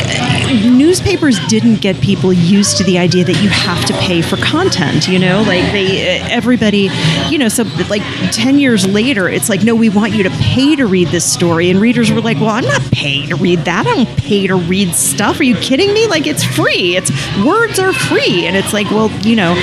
newspapers 0.64 1.40
didn't 1.48 1.82
get 1.82 2.00
people 2.02 2.32
used 2.34 2.78
to 2.78 2.84
the 2.84 2.98
idea 2.98 3.24
that 3.24 3.42
you 3.42 3.50
have 3.56 3.84
to 3.86 3.94
pay 3.94 4.22
for 4.22 4.38
content. 4.38 5.08
You 5.08 5.20
know, 5.20 5.42
like 5.42 5.72
they 5.72 6.08
eh, 6.08 6.28
everybody, 6.30 6.90
you 7.30 7.38
know, 7.38 7.50
so 7.50 7.64
like 7.90 8.04
ten 8.32 8.60
years 8.60 8.88
later, 8.88 9.28
it's 9.30 9.50
like 9.50 9.64
no, 9.64 9.76
we 9.76 9.90
want 9.90 10.14
you 10.14 10.24
to 10.24 10.30
pay 10.30 10.76
to 10.76 10.86
read 10.86 11.10
this 11.10 11.32
story, 11.32 11.70
and 11.70 11.80
readers 11.80 12.12
were 12.12 12.22
like, 12.22 12.38
well, 12.38 12.50
I'm 12.50 12.66
not 12.66 12.82
paying 12.92 13.30
to 13.30 13.36
read 13.36 13.60
that. 13.60 13.88
I 13.88 13.96
don't 13.96 14.18
pay 14.18 14.48
to 14.48 14.56
read 14.56 14.94
stuff. 14.94 15.40
Are 15.40 15.44
you 15.44 15.56
kidding 15.56 15.94
me? 15.94 16.08
Like 16.08 16.28
it's 16.28 16.44
free. 16.44 16.96
It's 16.96 17.12
words 17.44 17.80
are 17.80 17.94
free, 17.94 18.46
and 18.46 18.56
it's 18.56 18.74
like, 18.74 18.90
well, 18.92 19.10
you 19.22 19.36
know, 19.36 19.56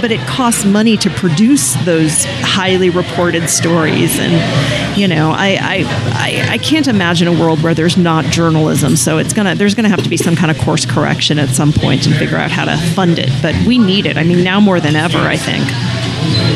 but 0.00 0.12
it 0.12 0.20
costs 0.26 0.64
money 0.64 0.96
to 0.98 1.10
produce 1.10 1.74
those 1.84 2.24
highly 2.40 2.90
reported 2.90 3.48
stories, 3.48 4.18
and 4.18 4.98
you 4.98 5.08
know, 5.08 5.30
I 5.30 5.58
I, 5.60 5.84
I, 6.14 6.52
I 6.52 6.58
can't 6.58 6.86
imagine 6.86 7.28
a 7.28 7.32
world 7.32 7.62
where 7.62 7.74
there's 7.74 7.96
not 7.96 8.24
journalism. 8.26 8.96
So 8.96 9.18
it's 9.18 9.32
gonna 9.32 9.54
there's 9.54 9.74
gonna 9.74 9.88
have 9.88 10.02
to 10.02 10.08
be 10.08 10.16
some 10.16 10.36
kind 10.36 10.50
of 10.50 10.58
course 10.58 10.84
correction 10.86 11.38
at 11.38 11.50
some 11.50 11.72
point 11.72 12.06
and 12.06 12.14
figure 12.16 12.36
out 12.36 12.50
how 12.50 12.64
to 12.64 12.76
fund 12.94 13.18
it. 13.18 13.30
But 13.40 13.54
we 13.66 13.78
need 13.78 14.06
it. 14.06 14.16
I 14.16 14.24
mean, 14.24 14.42
now 14.42 14.60
more 14.60 14.80
than 14.80 14.96
ever, 14.96 15.18
I 15.18 15.36
think. 15.36 15.64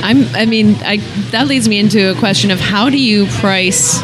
I'm. 0.04 0.26
I 0.34 0.46
mean, 0.46 0.74
I, 0.82 0.96
that 1.30 1.46
leads 1.46 1.68
me 1.68 1.78
into 1.78 2.10
a 2.10 2.14
question 2.14 2.50
of 2.50 2.60
how 2.60 2.90
do 2.90 2.98
you 2.98 3.26
price 3.26 4.02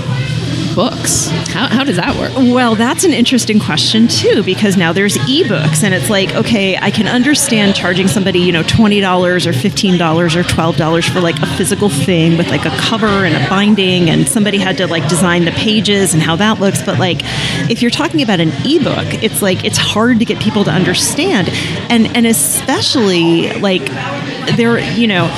books? 0.78 1.26
How, 1.48 1.66
how 1.66 1.82
does 1.82 1.96
that 1.96 2.14
work? 2.16 2.30
Well, 2.36 2.76
that's 2.76 3.02
an 3.02 3.12
interesting 3.12 3.58
question 3.58 4.06
too, 4.06 4.44
because 4.44 4.76
now 4.76 4.92
there's 4.92 5.16
ebooks, 5.26 5.82
and 5.82 5.92
it's 5.92 6.08
like, 6.08 6.32
okay, 6.36 6.76
I 6.76 6.92
can 6.92 7.08
understand 7.08 7.74
charging 7.74 8.06
somebody, 8.06 8.38
you 8.38 8.52
know, 8.52 8.62
twenty 8.62 9.00
dollars 9.00 9.44
or 9.44 9.52
fifteen 9.52 9.98
dollars 9.98 10.36
or 10.36 10.44
twelve 10.44 10.76
dollars 10.76 11.04
for 11.04 11.20
like 11.20 11.36
a 11.42 11.46
physical 11.56 11.88
thing 11.88 12.38
with 12.38 12.48
like 12.50 12.64
a 12.64 12.70
cover 12.78 13.24
and 13.26 13.34
a 13.34 13.48
binding, 13.48 14.08
and 14.08 14.28
somebody 14.28 14.58
had 14.58 14.76
to 14.76 14.86
like 14.86 15.08
design 15.08 15.46
the 15.46 15.50
pages 15.50 16.14
and 16.14 16.22
how 16.22 16.36
that 16.36 16.60
looks. 16.60 16.80
But 16.80 17.00
like, 17.00 17.22
if 17.68 17.82
you're 17.82 17.90
talking 17.90 18.22
about 18.22 18.38
an 18.38 18.50
ebook, 18.64 19.20
it's 19.20 19.42
like 19.42 19.64
it's 19.64 19.78
hard 19.78 20.20
to 20.20 20.24
get 20.24 20.38
people 20.40 20.62
to 20.62 20.70
understand, 20.70 21.48
and 21.90 22.16
and 22.16 22.24
especially 22.24 23.50
like 23.54 23.82
there, 24.56 24.78
you 24.78 25.06
know, 25.06 25.28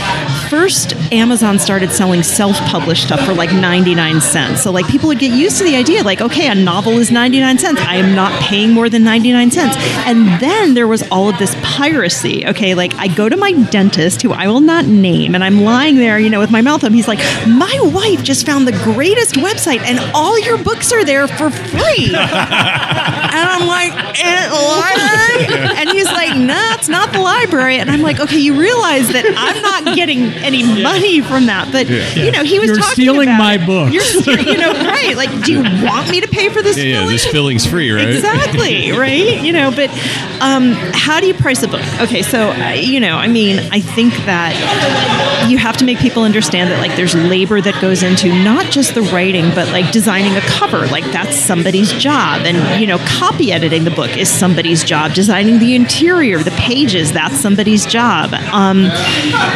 first 0.49 0.95
Amazon 1.13 1.59
started 1.59 1.91
selling 1.91 2.23
self-published 2.23 3.05
stuff 3.05 3.21
for 3.25 3.35
like 3.35 3.53
99 3.53 4.21
cents. 4.21 4.63
So 4.63 4.71
like 4.71 4.87
people 4.89 5.09
would 5.09 5.19
get 5.19 5.33
used 5.33 5.59
to 5.59 5.65
the 5.65 5.77
idea 5.77 6.03
like, 6.03 6.21
okay, 6.21 6.49
a 6.49 6.55
novel 6.55 6.93
is 6.93 7.11
99 7.11 7.59
cents. 7.59 7.81
I 7.81 7.97
am 7.97 8.15
not 8.15 8.33
paying 8.43 8.73
more 8.73 8.89
than 8.89 9.05
99 9.05 9.51
cents. 9.51 9.77
And 10.07 10.41
then 10.41 10.75
there 10.75 10.89
was 10.89 11.03
all 11.11 11.29
of 11.29 11.39
this 11.39 11.55
piracy. 11.63 12.47
Okay, 12.47 12.75
like 12.75 12.95
I 12.95 13.09
go 13.09 13.29
to 13.29 13.37
my 13.37 13.53
dentist 13.53 14.23
who 14.23 14.33
I 14.33 14.49
will 14.49 14.61
not 14.61 14.87
name 14.87 15.35
and 15.35 15.45
I'm 15.45 15.63
lying 15.63 15.97
there, 15.97 16.19
you 16.19 16.31
know, 16.31 16.41
with 16.41 16.51
my 16.51 16.63
mouth 16.63 16.83
open. 16.83 16.95
He's 16.95 17.09
like, 17.09 17.19
"My 17.47 17.79
wife 17.93 18.23
just 18.23 18.47
found 18.47 18.67
the 18.67 18.73
greatest 18.73 19.35
website 19.35 19.81
and 19.81 19.99
all 20.15 20.39
your 20.39 20.59
books 20.59 20.93
are 20.93 21.05
there 21.05 21.29
for 21.29 21.51
free." 21.51 22.07
and 22.15 22.17
I'm 22.17 23.67
like, 23.67 23.93
"Eh, 24.25 24.51
library? 24.81 25.75
And 25.77 25.91
he's 25.91 26.07
like, 26.07 26.37
no, 26.37 26.61
it's 26.75 26.89
not 26.89 27.13
the 27.13 27.21
library. 27.21 27.79
And 27.79 27.91
I'm 27.91 28.03
like, 28.03 28.21
okay, 28.21 28.39
you 28.39 28.59
realize 28.59 29.00
that 29.09 29.25
I'm 29.37 29.63
not 29.63 29.97
getting 29.97 30.23
any 30.45 30.63
money 30.83 31.21
from 31.21 31.47
that. 31.47 31.73
But, 31.73 31.89
you 31.89 32.31
know, 32.31 32.43
he 32.45 32.59
was 32.59 32.69
You're 32.69 32.77
talking 32.79 32.93
stealing 32.93 33.29
about 33.29 33.39
my 33.39 33.55
it. 33.55 33.67
books. 33.67 33.93
You're, 33.93 34.03
ste- 34.03 34.47
you 34.47 34.59
know, 34.59 34.73
right. 34.73 35.17
Like, 35.17 35.31
do 35.45 35.53
you 35.53 35.63
want 35.85 36.11
me 36.11 36.21
to 36.21 36.29
pay 36.29 36.49
for 36.49 36.63
this 36.63 36.77
Yeah, 36.77 37.03
yeah. 37.03 37.07
This 37.09 37.27
filling's 37.27 37.67
free, 37.67 37.91
right? 37.91 38.09
Exactly, 38.09 38.93
right? 38.99 39.41
You 39.43 39.53
know, 39.53 39.71
but 39.71 39.91
um, 40.41 40.73
how 40.93 41.21
do 41.21 41.27
you 41.27 41.35
price 41.35 41.63
a 41.63 41.69
book? 41.69 41.83
Okay, 42.01 42.23
so, 42.23 42.51
uh, 42.51 42.71
you 42.71 43.01
know, 43.01 43.17
I 43.17 43.27
mean, 43.29 43.59
I 43.73 43.81
think 43.81 44.13
that 44.27 44.55
you 45.51 45.59
have 45.59 45.77
to 45.79 45.85
make 45.85 45.99
people 45.99 46.23
understand 46.23 46.71
that, 46.71 46.79
like, 46.81 46.97
there's 46.97 47.15
labor 47.15 47.61
that 47.61 47.81
goes 47.81 48.03
into 48.03 48.29
not 48.45 48.67
just 48.71 48.95
the 48.95 49.03
writing, 49.03 49.51
but 49.55 49.69
like 49.69 49.91
designing 49.93 50.37
a 50.37 50.41
cover. 50.43 50.87
Like, 50.87 51.05
that's 51.13 51.37
somebody's 51.37 51.93
job. 51.95 52.43
And, 52.45 52.81
you 52.81 52.87
know, 52.87 52.99
copy 53.07 53.53
editing 53.53 53.85
the 53.85 53.91
book 53.91 54.17
is 54.17 54.29
somebody's 54.29 54.85
job. 54.85 55.13
Designing 55.15 55.59
the 55.59 55.75
interior, 55.75 56.39
the 56.43 56.50
pages, 56.61 57.13
that's 57.13 57.39
somebody's 57.39 57.87
job. 57.87 58.33
Um, 58.53 58.85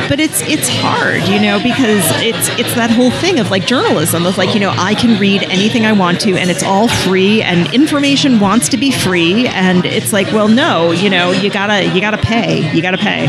but 0.08 0.20
it's 0.20 0.40
it's 0.42 0.68
hard, 0.68 1.22
you 1.28 1.40
know, 1.40 1.62
because 1.62 2.04
it's 2.22 2.48
it's 2.58 2.74
that 2.74 2.90
whole 2.90 3.10
thing 3.10 3.38
of 3.38 3.50
like 3.50 3.66
journalism 3.66 4.26
of 4.26 4.36
like, 4.38 4.54
you 4.54 4.60
know, 4.60 4.72
I 4.76 4.94
can 4.94 5.18
read 5.20 5.42
anything 5.44 5.86
I 5.86 5.92
want 5.92 6.20
to 6.22 6.36
and 6.36 6.50
it's 6.50 6.62
all 6.62 6.88
free 6.88 7.42
and 7.42 7.72
information 7.74 8.40
wants 8.40 8.68
to 8.70 8.76
be 8.76 8.90
free 8.90 9.46
and 9.48 9.84
it's 9.84 10.12
like, 10.12 10.26
well, 10.28 10.48
no, 10.48 10.92
you 10.92 11.10
know, 11.10 11.30
you 11.30 11.50
gotta 11.50 11.84
you 11.94 12.00
gotta 12.00 12.18
pay. 12.18 12.72
You 12.74 12.82
gotta 12.82 12.98
pay. 12.98 13.26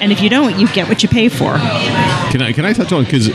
And 0.00 0.12
if 0.12 0.20
you 0.22 0.30
don't, 0.30 0.58
you 0.58 0.66
get 0.68 0.88
what 0.88 1.02
you 1.02 1.08
pay 1.08 1.28
for. 1.28 1.58
Can 2.30 2.42
I 2.42 2.52
can 2.52 2.64
I 2.64 2.72
touch 2.72 2.92
on 2.92 3.04
because 3.04 3.28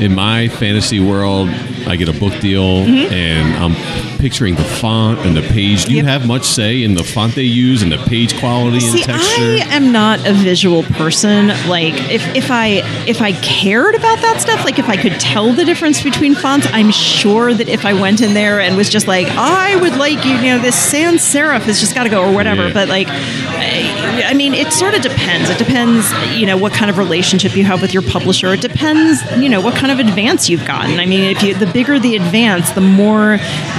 in 0.00 0.14
my 0.14 0.48
fantasy 0.48 1.00
world, 1.00 1.48
I 1.86 1.96
get 1.96 2.08
a 2.08 2.12
book 2.18 2.38
deal 2.40 2.60
Mm-hmm. 2.84 3.12
and 3.12 3.56
I'm 3.56 4.18
picturing 4.18 4.54
the 4.54 4.64
font 4.64 5.20
and 5.20 5.36
the 5.36 5.42
page. 5.42 5.84
Do 5.86 5.92
you 5.92 5.98
Yep. 5.98 6.06
have 6.06 6.26
much 6.26 6.44
say 6.44 6.82
in 6.82 6.94
the 6.94 7.04
font 7.04 7.34
they 7.34 7.42
use 7.42 7.82
and 7.82 7.90
the 7.92 7.98
page 8.06 8.38
quality 8.38 8.84
and 8.86 8.98
texture? 8.98 9.42
I 9.42 9.66
am 9.70 9.92
not 9.92 10.26
a 10.26 10.32
visual 10.32 10.82
person. 10.82 11.48
Like, 11.68 11.94
if, 12.10 12.22
if 12.36 12.50
I 12.50 12.82
if 13.06 13.20
I 13.22 13.32
cared 13.32 13.94
about 13.94 14.18
that 14.20 14.40
stuff, 14.40 14.64
like 14.64 14.78
if 14.78 14.88
I 14.88 14.96
could 14.96 15.18
tell 15.20 15.52
the 15.52 15.64
difference 15.64 16.02
between 16.02 16.34
fonts, 16.34 16.66
I'm 16.72 16.90
sure 16.90 17.52
that 17.54 17.68
if 17.68 17.84
I 17.84 17.92
went 17.94 18.20
in 18.20 18.34
there 18.34 18.60
and 18.60 18.76
was 18.76 18.88
just 18.90 19.06
like, 19.08 19.26
I 19.28 19.76
would 19.76 19.96
like 19.96 20.24
you 20.24 20.34
know 20.42 20.58
this 20.58 20.76
sans 20.76 21.20
serif 21.20 21.62
has 21.62 21.80
just 21.80 21.94
got 21.94 22.04
to 22.04 22.10
go 22.10 22.22
or 22.28 22.32
whatever. 22.34 22.68
Yeah. 22.68 22.74
But 22.74 22.88
like, 22.88 23.08
I, 23.08 23.99
I 24.30 24.32
mean, 24.32 24.54
it 24.54 24.72
sort 24.72 24.94
of 24.94 25.02
depends. 25.02 25.50
It 25.50 25.58
depends, 25.58 26.08
you 26.38 26.46
know, 26.46 26.56
what 26.56 26.72
kind 26.72 26.88
of 26.88 26.98
relationship 26.98 27.56
you 27.56 27.64
have 27.64 27.82
with 27.82 27.92
your 27.92 28.04
publisher. 28.04 28.54
It 28.54 28.60
depends, 28.60 29.20
you 29.36 29.48
know, 29.48 29.60
what 29.60 29.74
kind 29.74 29.90
of 29.90 29.98
advance 29.98 30.48
you've 30.48 30.64
gotten. 30.64 31.00
I 31.00 31.06
mean, 31.06 31.36
if 31.36 31.42
you 31.42 31.52
the 31.52 31.66
bigger 31.66 31.98
the 31.98 32.14
advance, 32.14 32.70
the 32.70 32.80
more 32.80 33.38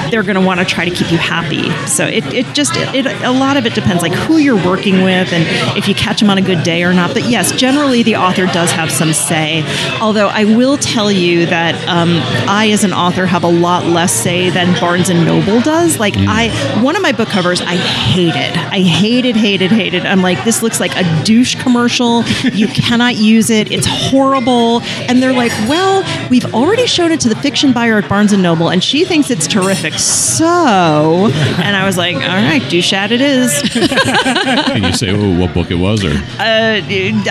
they're 0.10 0.24
going 0.24 0.36
to 0.36 0.46
want 0.46 0.60
to 0.60 0.66
try 0.66 0.84
to 0.84 0.94
keep 0.94 1.10
you 1.10 1.18
happy. 1.18 1.70
So 1.88 2.06
it, 2.06 2.26
it 2.34 2.54
just 2.54 2.74
it, 2.76 3.06
a 3.06 3.32
lot 3.32 3.56
of 3.56 3.66
it 3.66 3.74
depends 3.74 4.02
like 4.02 4.12
who 4.12 4.40
you're 4.40 4.62
working 4.62 5.04
with 5.04 5.32
and 5.32 5.78
if 5.78 5.88
you 5.88 5.96
catch 5.96 6.20
them 6.20 6.30
on 6.30 6.38
a 6.38 6.42
good 6.42 6.64
day 6.64 6.84
or 6.84 6.92
not. 6.92 7.14
But 7.14 7.30
yes, 7.30 7.54
generally 7.54 8.04
the 8.04 8.18
author 8.18 8.46
does 8.48 8.72
have 8.72 8.92
some 8.92 9.14
say. 9.14 9.64
Although 10.02 10.28
I 10.28 10.44
will 10.44 10.76
tell 10.76 11.10
you 11.10 11.46
that 11.46 11.76
um, 11.88 12.10
I, 12.50 12.72
as 12.72 12.84
an 12.84 12.92
author, 12.92 13.26
have 13.26 13.46
a 13.46 13.48
lot 13.48 13.86
less 13.86 14.12
say 14.12 14.50
than 14.50 14.78
Barnes 14.82 15.10
and 15.10 15.26
Noble 15.26 15.62
does. 15.62 15.98
Like 15.98 16.16
I, 16.18 16.50
one 16.84 16.98
of 16.98 17.02
my 17.02 17.14
book 17.14 17.30
covers, 17.30 17.62
I 17.62 17.78
hated. 17.78 18.58
I 18.58 18.82
hated, 18.82 19.38
hated, 19.38 19.72
hated. 19.72 20.06
I'm 20.06 20.22
like, 20.22 20.41
this 20.44 20.62
looks 20.62 20.80
like 20.80 20.96
a 20.96 21.24
douche 21.24 21.56
commercial. 21.62 22.24
You 22.54 22.68
cannot 22.82 23.16
use 23.16 23.50
it. 23.50 23.72
It's 23.72 23.88
horrible. 23.88 24.82
And 25.08 25.22
they're 25.22 25.34
like, 25.34 25.52
well, 25.68 26.04
we've 26.30 26.54
already 26.54 26.86
shown 26.86 27.12
it 27.12 27.20
to 27.22 27.30
the 27.30 27.36
fiction 27.36 27.74
buyer 27.74 27.98
at 27.98 28.10
Barnes 28.10 28.34
and 28.34 28.42
Noble, 28.42 28.70
and 28.70 28.84
she 28.84 29.06
thinks 29.06 29.30
it's 29.30 29.48
terrific. 29.48 29.94
So, 29.94 30.46
and 30.46 31.76
I 31.76 31.86
was 31.86 31.98
like, 31.98 32.16
all 32.16 32.22
right, 32.22 32.62
douche 32.70 32.94
at 32.94 33.12
it 33.12 33.22
is. 33.22 33.62
Can 33.72 34.84
you 34.84 34.94
say 34.94 35.10
oh, 35.12 35.40
what 35.40 35.54
book 35.54 35.72
it 35.72 35.76
was 35.76 36.04
or? 36.04 36.12
Uh, 36.40 36.82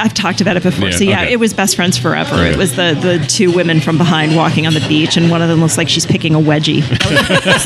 I've 0.01 0.15
talked 0.15 0.41
about 0.41 0.57
it 0.57 0.63
before. 0.63 0.89
Yeah, 0.89 0.97
so 0.97 1.05
yeah, 1.05 1.23
okay. 1.23 1.33
it 1.33 1.37
was 1.37 1.55
Best 1.55 1.77
Friends 1.77 1.99
Forever. 1.99 2.35
Okay. 2.35 2.51
It 2.51 2.57
was 2.57 2.77
the 2.77 2.99
the 3.01 3.25
two 3.29 3.53
women 3.53 3.81
from 3.81 3.99
behind 3.99 4.37
walking 4.37 4.67
on 4.67 4.75
the 4.75 4.85
beach, 4.89 5.17
and 5.17 5.31
one 5.31 5.43
of 5.43 5.49
them 5.49 5.61
looks 5.61 5.77
like 5.77 5.89
she's 5.89 6.07
picking 6.07 6.35
a 6.35 6.39
wedgie. 6.39 6.81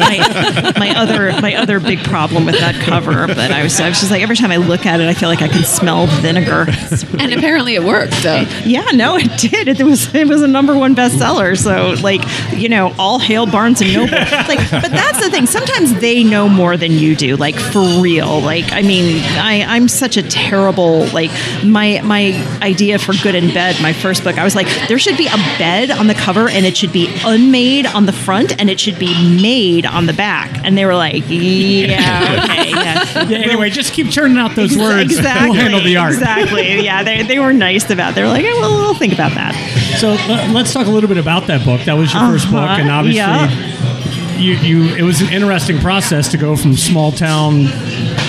My, 0.04 0.72
my 0.78 0.98
other 0.98 1.32
my 1.40 1.54
other 1.54 1.80
big 1.80 2.02
problem 2.04 2.44
with 2.44 2.58
that 2.58 2.74
cover. 2.82 3.26
But 3.26 3.50
I 3.50 3.62
was 3.62 3.80
I 3.80 3.88
was 3.88 3.98
just 3.98 4.10
like 4.10 4.22
every 4.22 4.36
time 4.36 4.50
I 4.50 4.56
look 4.56 4.86
at 4.86 5.00
it, 5.00 5.08
I 5.08 5.14
feel 5.14 5.28
like 5.28 5.33
I 5.42 5.48
can 5.48 5.64
smell 5.64 6.06
vinegar. 6.06 6.66
And 7.18 7.32
apparently 7.32 7.74
it 7.74 7.82
worked. 7.82 8.14
So. 8.14 8.44
yeah, 8.64 8.84
no, 8.92 9.16
it 9.16 9.38
did. 9.38 9.68
It 9.68 9.82
was 9.82 10.14
it 10.14 10.26
was 10.26 10.42
a 10.42 10.48
number 10.48 10.76
one 10.76 10.94
bestseller. 10.94 11.56
So 11.56 11.94
like 12.02 12.20
you 12.52 12.68
know, 12.68 12.92
all 12.98 13.18
hail 13.18 13.46
Barnes 13.46 13.80
and 13.80 13.92
Noble. 13.92 14.12
Like, 14.44 14.70
but 14.70 14.90
that's 14.90 15.22
the 15.24 15.30
thing. 15.30 15.46
Sometimes 15.46 15.98
they 16.00 16.22
know 16.22 16.48
more 16.48 16.76
than 16.76 16.92
you 16.92 17.16
do. 17.16 17.36
Like 17.36 17.54
for 17.56 17.82
real. 18.00 18.40
Like 18.40 18.72
I 18.72 18.82
mean, 18.82 19.22
I 19.38 19.64
I'm 19.66 19.88
such 19.88 20.16
a 20.16 20.22
terrible 20.22 21.06
like 21.06 21.30
my 21.64 22.00
my 22.02 22.32
idea 22.62 22.98
for 22.98 23.14
Good 23.22 23.34
in 23.34 23.52
Bed. 23.54 23.76
My 23.80 23.92
first 23.92 24.24
book, 24.24 24.38
I 24.38 24.44
was 24.44 24.54
like, 24.54 24.66
there 24.88 24.98
should 24.98 25.16
be 25.16 25.26
a 25.26 25.36
bed 25.58 25.90
on 25.90 26.06
the 26.08 26.14
cover, 26.14 26.48
and 26.48 26.66
it 26.66 26.76
should 26.76 26.92
be 26.92 27.08
unmade 27.24 27.86
on 27.86 28.06
the 28.06 28.12
front, 28.12 28.60
and 28.60 28.68
it 28.68 28.78
should 28.80 28.98
be 28.98 29.12
made 29.40 29.86
on 29.86 30.06
the 30.06 30.12
back. 30.12 30.50
And 30.64 30.76
they 30.76 30.84
were 30.84 30.94
like, 30.96 31.24
yeah, 31.28 32.44
okay, 32.44 32.70
yeah. 32.70 33.04
Yeah, 33.24 33.38
anyway, 33.38 33.70
just 33.70 33.92
keep 33.94 34.10
churning 34.10 34.36
out 34.38 34.54
those 34.54 34.76
words. 34.76 35.13
Exactly. 35.18 35.50
We'll 35.50 35.58
handle 35.60 35.80
the 35.82 35.96
art. 35.96 36.12
Exactly. 36.14 36.82
Yeah, 36.84 37.02
they, 37.02 37.22
they 37.22 37.38
were 37.38 37.52
nice 37.52 37.88
about. 37.90 38.12
it. 38.12 38.14
They 38.16 38.22
were 38.22 38.28
like, 38.28 38.44
"Eh, 38.44 38.52
well, 38.60 38.78
we'll 38.78 38.94
think 38.94 39.12
about 39.12 39.32
that. 39.34 39.54
So 39.98 40.12
uh, 40.12 40.52
let's 40.52 40.72
talk 40.72 40.86
a 40.86 40.90
little 40.90 41.08
bit 41.08 41.18
about 41.18 41.46
that 41.48 41.64
book. 41.64 41.80
That 41.82 41.94
was 41.94 42.12
your 42.12 42.22
first 42.26 42.46
book, 42.50 42.60
Uh-huh, 42.60 42.80
and 42.80 42.90
obviously, 42.90 43.18
yeah. 43.18 44.36
you, 44.38 44.54
you 44.54 44.94
it 44.96 45.02
was 45.02 45.20
an 45.20 45.32
interesting 45.32 45.78
process 45.78 46.28
to 46.32 46.36
go 46.38 46.56
from 46.56 46.76
small 46.76 47.12
town 47.12 47.66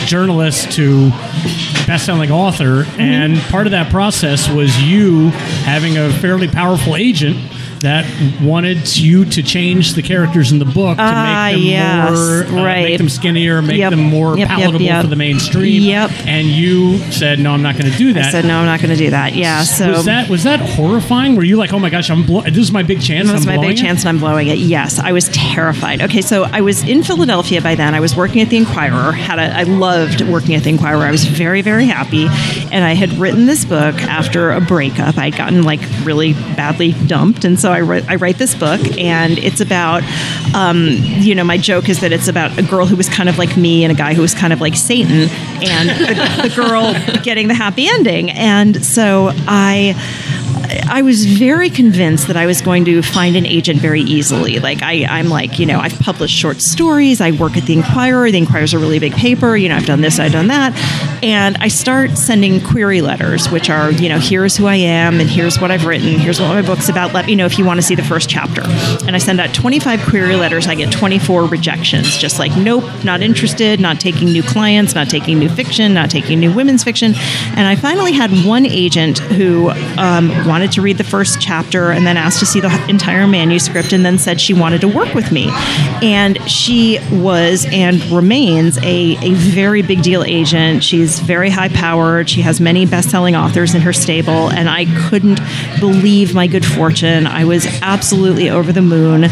journalist 0.06 0.72
to 0.74 1.10
best-selling 1.88 2.32
author, 2.32 2.84
Mm-hmm. 2.84 3.00
and 3.02 3.38
part 3.52 3.68
of 3.68 3.72
that 3.72 3.92
process 3.92 4.50
was 4.50 4.82
you 4.82 5.30
having 5.66 5.98
a 5.98 6.12
fairly 6.14 6.48
powerful 6.48 6.96
agent 6.96 7.38
that 7.86 8.06
wanted 8.42 8.98
you 8.98 9.26
to 9.26 9.42
change 9.44 9.94
the 9.94 10.02
characters 10.02 10.52
in 10.52 10.60
the 10.60 10.66
book 10.66 10.98
to 10.98 11.04
Ah, 11.04 11.50
make 11.52 11.56
them 11.62 11.66
yes, 11.68 12.12
more, 12.52 12.60
uh, 12.60 12.66
right. 12.66 12.84
make 12.84 12.98
them 12.98 13.10
skinnier, 13.10 13.62
make 13.62 13.78
Yep, 13.78 13.92
them 13.92 14.00
more 14.02 14.38
yep, 14.38 14.48
palatable 14.50 14.82
yep. 14.82 15.02
for 15.04 15.08
the 15.08 15.16
mainstream. 15.16 15.82
Yep. 15.84 16.12
And 16.26 16.48
you 16.48 16.98
said, 17.12 17.40
"No, 17.40 17.52
I'm 17.52 17.62
not 17.62 17.78
going 17.78 17.92
to 17.92 17.98
do 17.98 18.14
that." 18.14 18.26
I 18.26 18.32
said 18.32 18.46
no, 18.46 18.60
I'm 18.60 18.66
not 18.66 18.80
going 18.82 18.92
to 18.92 18.98
do 18.98 19.10
that. 19.12 19.36
Yeah. 19.36 19.64
So 19.64 19.90
was 19.92 20.06
that 20.06 20.30
was 20.30 20.44
that 20.44 20.60
horrifying? 20.60 21.36
Were 21.36 21.44
you 21.44 21.58
like, 21.58 21.74
"Oh 21.74 21.80
my 21.80 21.90
gosh, 21.90 22.10
I'm 22.10 22.24
blo- 22.26 22.42
this 22.42 22.58
is 22.58 22.72
my 22.72 22.84
big 22.84 23.02
chance"? 23.02 23.32
Was 23.32 23.48
I'm 23.48 23.56
my 23.56 23.62
big 23.68 23.78
it? 23.78 23.82
chance 23.82 24.02
and 24.02 24.10
I'm 24.10 24.20
blowing 24.20 24.48
it. 24.48 24.58
Yes, 24.58 25.00
I 25.00 25.12
was 25.12 25.30
terrified. 25.30 26.02
Okay, 26.02 26.22
so 26.22 26.44
I 26.52 26.62
was 26.62 26.84
in 26.84 27.04
Philadelphia 27.04 27.62
by 27.62 27.76
then. 27.76 27.94
I 27.96 28.00
was 28.00 28.16
working 28.16 28.42
at 28.42 28.50
the 28.50 28.58
Inquirer. 28.58 29.12
Had 29.12 29.40
a, 29.40 29.56
I 29.56 29.64
loved 29.64 30.22
working 30.22 30.56
at 30.56 30.64
the 30.64 30.70
Inquirer. 30.70 31.04
I 31.06 31.12
was 31.12 31.26
very 31.26 31.62
very 31.62 31.86
happy, 31.86 32.26
and 32.72 32.84
I 32.84 32.94
had 32.96 33.14
written 33.14 33.46
this 33.46 33.64
book 33.66 33.96
after 34.04 34.52
a 34.52 34.62
breakup. 34.62 35.18
I'd 35.18 35.38
gotten 35.38 35.64
like 35.64 35.82
really 36.04 36.34
badly 36.34 36.94
dumped, 37.08 37.46
and 37.46 37.60
so 37.60 37.72
I 37.76 38.04
I 38.08 38.16
write 38.16 38.38
this 38.38 38.56
book, 38.56 38.82
and 38.98 39.38
it's 39.38 39.62
about, 39.62 40.04
um, 40.54 40.88
you 41.02 41.36
know, 41.36 41.44
my 41.44 41.58
joke 41.58 41.90
is 41.90 42.00
that 42.02 42.12
it's 42.12 42.28
about 42.28 42.58
a 42.58 42.64
girl 42.64 42.86
who 42.86 42.96
was 42.96 43.10
kind 43.10 43.30
of 43.30 43.38
like 43.38 43.58
me 43.58 43.84
and 43.84 43.92
a 43.92 43.96
guy 43.96 44.14
who 44.14 44.22
was 44.22 44.34
kind 44.34 44.54
of 44.54 44.62
like 44.62 44.76
Satan, 44.76 45.30
and 45.62 45.90
the, 45.90 46.50
the 46.50 46.54
girl 46.56 46.94
getting 47.24 47.48
the 47.48 47.54
happy 47.54 47.88
ending, 47.88 48.32
and 48.32 48.84
so 48.86 49.32
I. 49.48 49.94
I 50.88 51.02
was 51.02 51.26
very 51.26 51.70
convinced 51.70 52.28
that 52.28 52.38
I 52.38 52.46
was 52.46 52.62
going 52.62 52.86
to 52.86 53.02
find 53.02 53.36
an 53.36 53.46
agent 53.46 53.80
very 53.80 54.02
easily. 54.02 54.60
Like 54.60 54.82
I, 54.82 55.06
I'm 55.06 55.30
like, 55.30 55.60
you 55.60 55.66
know, 55.66 55.80
I've 55.80 55.98
published 56.00 56.36
short 56.36 56.62
stories. 56.62 57.22
I 57.22 57.32
work 57.32 57.58
at 57.58 57.64
the 57.64 57.74
Inquirer. 57.74 58.32
The 58.32 58.38
Inquirer's 58.38 58.74
a 58.74 58.80
really 58.80 59.00
big 59.00 59.14
paper. 59.14 59.56
You 59.56 59.70
know, 59.70 59.76
I've 59.76 59.86
done 59.86 60.02
this, 60.02 60.20
I've 60.20 60.32
done 60.32 60.48
that, 60.48 60.74
and 61.24 61.58
I 61.58 61.68
start 61.68 62.18
sending 62.18 62.62
query 62.62 63.02
letters, 63.02 63.50
which 63.50 63.70
are, 63.70 63.92
you 63.92 64.10
know, 64.10 64.20
here's 64.20 64.56
who 64.58 64.66
I 64.66 64.76
am, 64.76 65.20
and 65.20 65.30
here's 65.30 65.60
what 65.60 65.72
I've 65.72 65.86
written, 65.86 66.20
here's 66.20 66.40
what 66.40 66.50
my 66.50 66.62
book's 66.62 66.90
about. 66.90 67.14
Let 67.14 67.26
me 67.26 67.36
know 67.36 67.46
if 67.46 67.58
you 67.58 67.66
want 67.66 67.80
to 67.80 67.82
see 67.82 67.96
the 67.96 68.04
first 68.04 68.30
chapter. 68.30 68.62
And 69.06 69.16
I 69.16 69.20
send 69.20 69.40
out 69.40 69.54
25 69.54 70.02
query 70.04 70.36
letters. 70.36 70.68
I 70.68 70.76
get 70.76 70.92
24 70.92 71.46
rejections, 71.46 72.18
just 72.18 72.40
like, 72.40 72.56
nope, 72.58 72.84
not 73.04 73.22
interested, 73.22 73.80
not 73.80 74.00
taking 74.00 74.30
new 74.30 74.44
clients, 74.44 74.96
not 74.96 75.10
taking 75.10 75.40
new 75.40 75.50
fiction, 75.50 75.94
not 75.94 76.10
taking 76.10 76.40
new 76.40 76.54
women's 76.54 76.84
fiction. 76.84 77.14
And 77.56 77.68
I 77.68 77.76
finally 77.76 78.14
had 78.14 78.32
one 78.46 78.66
agent 78.66 79.20
who 79.20 79.70
um, 79.98 80.30
wanted 80.46 80.65
to 80.74 80.82
read 80.82 80.98
the 80.98 81.04
first 81.04 81.42
chapter 81.42 81.92
and 81.92 82.06
then 82.06 82.18
asked 82.18 82.40
to 82.40 82.46
see 82.46 82.60
the 82.60 82.86
entire 82.90 83.28
manuscript 83.28 83.94
and 83.94 84.06
then 84.06 84.18
said 84.18 84.40
she 84.40 84.54
wanted 84.54 84.82
to 84.82 84.88
work 84.88 85.14
with 85.14 85.32
me. 85.32 85.48
And 86.02 86.42
she 86.50 87.00
was 87.12 87.66
and 87.72 88.04
remains 88.06 88.78
a, 88.80 89.18
a 89.22 89.34
very 89.34 89.82
big 89.82 90.02
deal 90.02 90.24
agent. 90.24 90.84
She's 90.84 91.20
very 91.20 91.50
high 91.50 91.70
powered. 91.70 92.30
She 92.30 92.42
has 92.42 92.60
many 92.60 92.86
best 92.86 93.10
selling 93.10 93.36
authors 93.36 93.76
in 93.76 93.82
her 93.82 93.94
stable. 93.94 94.50
And 94.52 94.70
I 94.70 94.86
couldn't 95.08 95.40
believe 95.80 96.34
my 96.34 96.48
good 96.48 96.66
fortune. 96.66 97.28
I 97.28 97.46
was 97.46 97.66
absolutely 97.82 98.50
over 98.50 98.72
the 98.72 98.82
moon. 98.82 99.26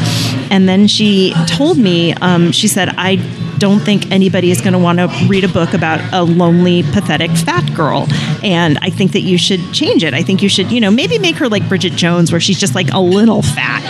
And 0.52 0.68
then 0.68 0.88
she 0.88 1.34
told 1.48 1.78
me, 1.78 2.14
um, 2.16 2.52
she 2.52 2.68
said, 2.68 2.90
I 2.98 3.18
don't 3.64 3.80
think 3.80 4.12
anybody 4.12 4.52
is 4.52 4.60
going 4.60 4.74
to 4.74 4.78
want 4.78 5.00
to 5.00 5.08
read 5.30 5.46
a 5.46 5.48
book 5.48 5.74
about 5.74 6.02
a 6.12 6.22
lonely, 6.22 6.84
pathetic 6.84 7.32
fat 7.32 7.74
girl. 7.74 8.08
And 8.44 8.78
I 8.82 8.90
think 8.90 9.14
that 9.14 9.22
you 9.22 9.38
should 9.38 9.62
change 9.72 10.04
it. 10.04 10.14
I 10.14 10.22
think 10.22 10.44
you 10.44 10.50
should, 10.50 10.70
you 10.70 10.82
know, 10.82 10.92
maybe 10.92 11.18
make 11.18 11.38
her 11.38 11.48
like 11.48 11.66
Bridget 11.70 11.94
Jones, 11.94 12.30
where 12.30 12.42
she's 12.42 12.60
just 12.60 12.76
like 12.76 12.92
a 12.92 13.00
little 13.00 13.42
fat. 13.42 13.82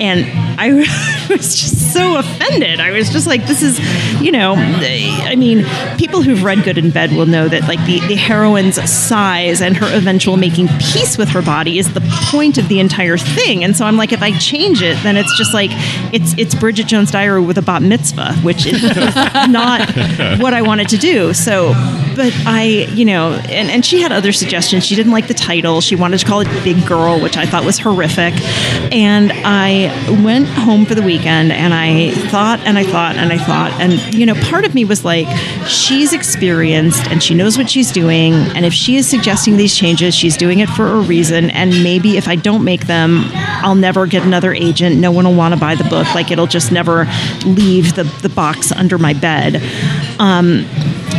And 0.00 0.26
I 0.58 0.72
was 1.30 1.60
just 1.60 1.89
so 1.92 2.18
offended. 2.18 2.80
I 2.80 2.90
was 2.92 3.10
just 3.10 3.26
like, 3.26 3.46
this 3.46 3.62
is, 3.62 3.78
you 4.20 4.32
know, 4.32 4.54
I 4.56 5.34
mean, 5.36 5.64
people 5.96 6.22
who've 6.22 6.42
read 6.42 6.64
Good 6.64 6.78
in 6.78 6.90
Bed 6.90 7.12
will 7.12 7.26
know 7.26 7.48
that 7.48 7.62
like 7.62 7.84
the, 7.86 8.00
the 8.06 8.16
heroine's 8.16 8.76
size 8.90 9.60
and 9.60 9.76
her 9.76 9.86
eventual 9.96 10.36
making 10.36 10.68
peace 10.78 11.18
with 11.18 11.28
her 11.30 11.42
body 11.42 11.78
is 11.78 11.92
the 11.94 12.00
point 12.30 12.58
of 12.58 12.68
the 12.68 12.80
entire 12.80 13.18
thing. 13.18 13.64
And 13.64 13.76
so 13.76 13.84
I'm 13.84 13.96
like, 13.96 14.12
if 14.12 14.22
I 14.22 14.36
change 14.38 14.82
it, 14.82 14.96
then 15.02 15.16
it's 15.16 15.36
just 15.36 15.54
like 15.54 15.70
it's 16.12 16.36
it's 16.38 16.54
Bridget 16.54 16.86
Jones' 16.86 17.10
Diary 17.10 17.40
with 17.40 17.58
a 17.58 17.62
bat 17.62 17.82
mitzvah, 17.82 18.34
which 18.36 18.66
is 18.66 18.82
not 19.48 19.88
what 20.40 20.54
I 20.54 20.62
wanted 20.62 20.88
to 20.90 20.96
do. 20.96 21.34
So, 21.34 21.72
but 22.16 22.32
I, 22.46 22.88
you 22.94 23.04
know, 23.04 23.32
and, 23.48 23.70
and 23.70 23.84
she 23.84 24.00
had 24.00 24.12
other 24.12 24.32
suggestions. 24.32 24.84
She 24.84 24.94
didn't 24.94 25.12
like 25.12 25.28
the 25.28 25.34
title. 25.34 25.80
She 25.80 25.96
wanted 25.96 26.18
to 26.18 26.26
call 26.26 26.40
it 26.40 26.64
Big 26.64 26.86
Girl, 26.86 27.20
which 27.20 27.36
I 27.36 27.46
thought 27.46 27.64
was 27.64 27.78
horrific. 27.78 28.34
And 28.92 29.32
I 29.32 30.22
went 30.22 30.46
home 30.48 30.86
for 30.86 30.94
the 30.94 31.02
weekend 31.02 31.52
and 31.52 31.72
I 31.80 32.10
thought 32.30 32.60
and 32.60 32.78
I 32.78 32.84
thought 32.84 33.16
and 33.16 33.32
I 33.32 33.38
thought. 33.38 33.72
And, 33.80 34.14
you 34.14 34.26
know, 34.26 34.34
part 34.34 34.64
of 34.64 34.74
me 34.74 34.84
was 34.84 35.04
like, 35.04 35.26
she's 35.66 36.12
experienced 36.12 37.06
and 37.08 37.22
she 37.22 37.34
knows 37.34 37.56
what 37.56 37.70
she's 37.70 37.90
doing. 37.90 38.34
And 38.34 38.64
if 38.64 38.72
she 38.72 38.96
is 38.96 39.08
suggesting 39.08 39.56
these 39.56 39.74
changes, 39.74 40.14
she's 40.14 40.36
doing 40.36 40.60
it 40.60 40.68
for 40.68 40.86
a 40.86 41.00
reason. 41.00 41.50
And 41.50 41.82
maybe 41.82 42.16
if 42.16 42.28
I 42.28 42.36
don't 42.36 42.64
make 42.64 42.86
them, 42.86 43.24
I'll 43.34 43.74
never 43.74 44.06
get 44.06 44.22
another 44.22 44.52
agent. 44.52 44.96
No 44.96 45.10
one 45.10 45.24
will 45.24 45.34
want 45.34 45.54
to 45.54 45.60
buy 45.60 45.74
the 45.74 45.84
book. 45.84 46.14
Like 46.14 46.30
it'll 46.30 46.46
just 46.46 46.70
never 46.70 47.06
leave 47.44 47.94
the, 47.94 48.04
the 48.22 48.28
box 48.28 48.72
under 48.72 48.98
my 48.98 49.14
bed. 49.14 49.62
Um, 50.18 50.66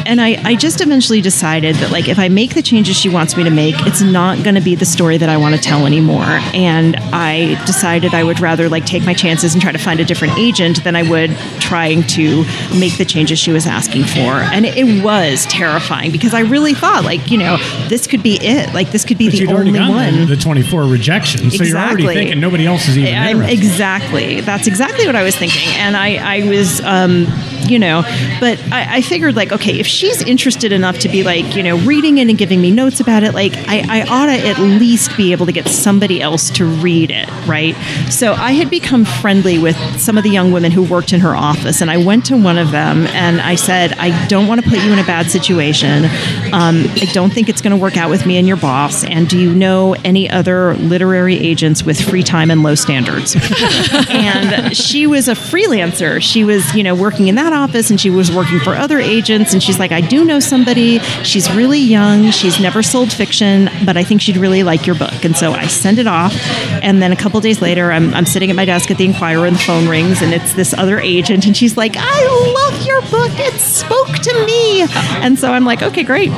and 0.06 0.20
I, 0.22 0.42
I 0.44 0.56
just 0.56 0.82
eventually 0.82 1.22
decided 1.22 1.76
that 1.78 1.92
like 1.92 2.08
if 2.08 2.20
I 2.20 2.30
make 2.30 2.54
the 2.54 2.62
changes 2.62 2.96
she 2.98 3.10
wants 3.10 3.36
me 3.38 3.44
to 3.44 3.50
make, 3.50 3.76
it's 3.88 4.02
not 4.02 4.44
going 4.44 4.56
to 4.56 4.62
be 4.62 4.76
the 4.76 4.86
story 4.86 5.18
that 5.18 5.30
I 5.30 5.38
want 5.38 5.56
to 5.56 5.62
tell 5.62 5.86
anymore. 5.86 6.24
And 6.54 6.96
I 7.14 7.62
decided 7.66 8.14
I 8.14 8.24
would 8.24 8.40
rather 8.40 8.70
like 8.70 8.86
take 8.86 9.06
my 9.06 9.14
chances 9.14 9.54
and 9.54 9.62
try 9.62 9.72
to 9.72 9.78
find 9.78 10.00
a 10.00 10.06
different 10.06 10.38
agent 10.38 10.84
than 10.84 10.96
I 10.96 11.04
would 11.04 11.32
trying 11.60 12.04
to 12.08 12.44
make 12.78 12.98
the 12.98 13.06
changes 13.06 13.40
she 13.40 13.52
was 13.52 13.66
asking 13.68 14.04
for. 14.04 14.42
And 14.54 14.66
it, 14.66 14.78
it 14.78 15.04
was 15.04 15.46
terrifying 15.48 16.12
because 16.12 16.34
I 16.34 16.42
really 16.42 16.74
thought 16.74 17.04
like 17.04 17.30
you 17.32 17.38
know 17.38 17.58
this 17.88 18.08
could 18.08 18.24
be 18.24 18.36
it. 18.42 18.74
Like 18.74 18.92
this 18.92 19.06
could 19.06 19.18
be 19.18 19.30
But 19.30 19.38
the 19.40 19.48
only 19.48 19.80
one. 19.80 20.28
the 20.28 20.36
24 20.36 20.84
rejections, 20.84 21.58
so 21.58 21.64
you're 21.64 21.78
already 21.78 22.04
Exactly. 22.04 22.16
thinking 22.16 22.40
nobody 22.40 22.66
else 22.66 22.88
is 22.88 22.98
even 22.98 23.42
exactly. 23.44 24.42
That's 24.42 24.68
exactly 24.68 25.06
what 25.06 25.16
I 25.16 25.24
was 25.24 25.36
thinking, 25.36 25.68
and 25.76 25.96
I, 25.96 26.40
I 26.40 26.48
was, 26.48 26.82
um, 26.82 27.26
you 27.72 27.80
know, 27.80 28.02
but 28.40 28.62
I, 28.72 28.98
I 28.98 29.02
figured 29.02 29.36
like, 29.36 29.54
okay, 29.54 29.80
if 29.80 29.88
she's 29.88 30.22
interested 30.22 30.74
enough 30.74 31.00
to 31.00 31.10
be 31.10 31.24
like, 31.24 31.56
you 31.56 31.64
know, 31.64 31.78
reading 31.78 32.18
it 32.18 32.30
and 32.30 32.38
giving 32.38 32.62
me 32.62 32.70
notes 32.70 33.00
about 33.00 33.24
it, 33.24 33.34
like, 33.34 33.54
I, 33.68 34.02
I 34.02 34.02
ought 34.04 34.26
to 34.26 34.48
at 34.48 34.60
least 34.60 35.16
be 35.16 35.32
able 35.32 35.46
to 35.46 35.54
get 35.54 35.68
somebody 35.70 36.22
else 36.22 36.50
to 36.52 36.66
read 36.66 37.12
it, 37.12 37.30
right? 37.48 37.76
So 38.10 38.34
I 38.34 38.52
had 38.52 38.70
become 38.70 39.06
friendly 39.06 39.58
with 39.58 39.78
some 40.00 40.18
of 40.18 40.24
the 40.24 40.30
young 40.30 40.52
women 40.52 40.72
who 40.72 40.84
worked 40.84 41.14
in 41.14 41.22
her 41.22 41.34
office, 41.34 41.82
and 41.82 41.90
I 41.90 41.98
went 41.98 42.26
to 42.26 42.38
one 42.38 42.58
of 42.58 42.72
them 42.72 43.08
and 43.08 43.40
I 43.40 43.56
said, 43.56 43.94
I 43.94 44.28
don't 44.28 44.48
want 44.48 44.62
to 44.62 44.70
put 44.70 44.80
you 44.84 44.92
in 44.92 45.00
a 45.00 45.06
bad 45.06 45.32
situation. 45.32 46.06
Um, 46.52 46.84
I 47.02 47.08
don't 47.14 47.32
think 47.32 47.48
it's 47.48 47.62
going 47.62 47.72
to 47.72 47.82
work 47.82 47.96
out 47.96 48.10
with 48.10 48.26
me 48.26 48.38
and 48.38 48.48
your 48.48 48.58
boss. 48.58 49.06
And 49.06 49.30
do 49.30 49.40
you 49.40 49.56
know 49.56 49.94
any 50.04 50.30
other 50.30 50.76
literary 50.76 51.38
agents 51.38 51.84
with 51.84 52.02
free 52.02 52.24
time 52.24 52.52
and 52.52 52.64
low 52.64 52.76
standards? 52.76 53.36
and 54.10 54.76
she 54.76 55.08
was 55.08 55.30
a 55.30 55.34
freelancer. 55.34 56.22
She 56.22 56.44
was, 56.44 56.76
you 56.76 56.84
know, 56.84 56.96
working 56.96 57.30
in 57.30 57.36
that 57.36 57.54
office 57.54 57.61
and 57.92 58.00
she 58.00 58.10
was 58.10 58.32
working 58.32 58.60
for 58.60 58.72
other 58.72 59.00
agents. 59.00 59.54
And 59.54 59.62
she's 59.62 59.80
like, 59.80 59.92
I 59.92 60.02
do 60.02 60.26
know 60.26 60.40
somebody. 60.40 61.00
She's 61.24 61.52
really 61.52 61.80
young. 61.80 62.32
She's 62.32 62.60
never 62.60 62.82
sold 62.82 63.12
fiction, 63.12 63.70
but 63.86 63.98
I 63.98 64.04
think 64.04 64.22
she'd 64.22 64.38
really 64.38 64.64
like 64.64 64.86
your 64.86 64.96
book. 64.96 65.24
And 65.24 65.36
so 65.36 65.52
I 65.52 65.68
send 65.68 66.00
it 66.00 66.08
off. 66.08 66.34
And 66.82 67.02
then 67.02 67.12
a 67.12 67.16
couple 67.16 67.40
days 67.42 67.62
later, 67.62 67.92
I'm, 67.92 68.14
I'm 68.14 68.26
sitting 68.26 68.50
at 68.50 68.56
my 68.56 68.66
desk 68.66 68.90
at 68.92 68.98
the 68.98 69.06
Inquirer 69.06 69.46
and 69.46 69.56
the 69.56 69.60
phone 69.60 69.88
rings 69.88 70.22
and 70.22 70.34
it's 70.34 70.54
this 70.54 70.74
other 70.74 71.00
agent. 71.00 71.46
And 71.46 71.56
she's 71.56 71.78
like, 71.78 71.94
I 71.98 72.54
love 72.54 72.86
your 72.86 73.02
book. 73.02 73.32
It 73.40 73.60
spoke 73.60 74.08
to 74.08 74.46
me. 74.46 74.82
And 75.22 75.38
so 75.38 75.52
I'm 75.52 75.66
like, 75.66 75.82
okay, 75.82 76.04
great. 76.04 76.32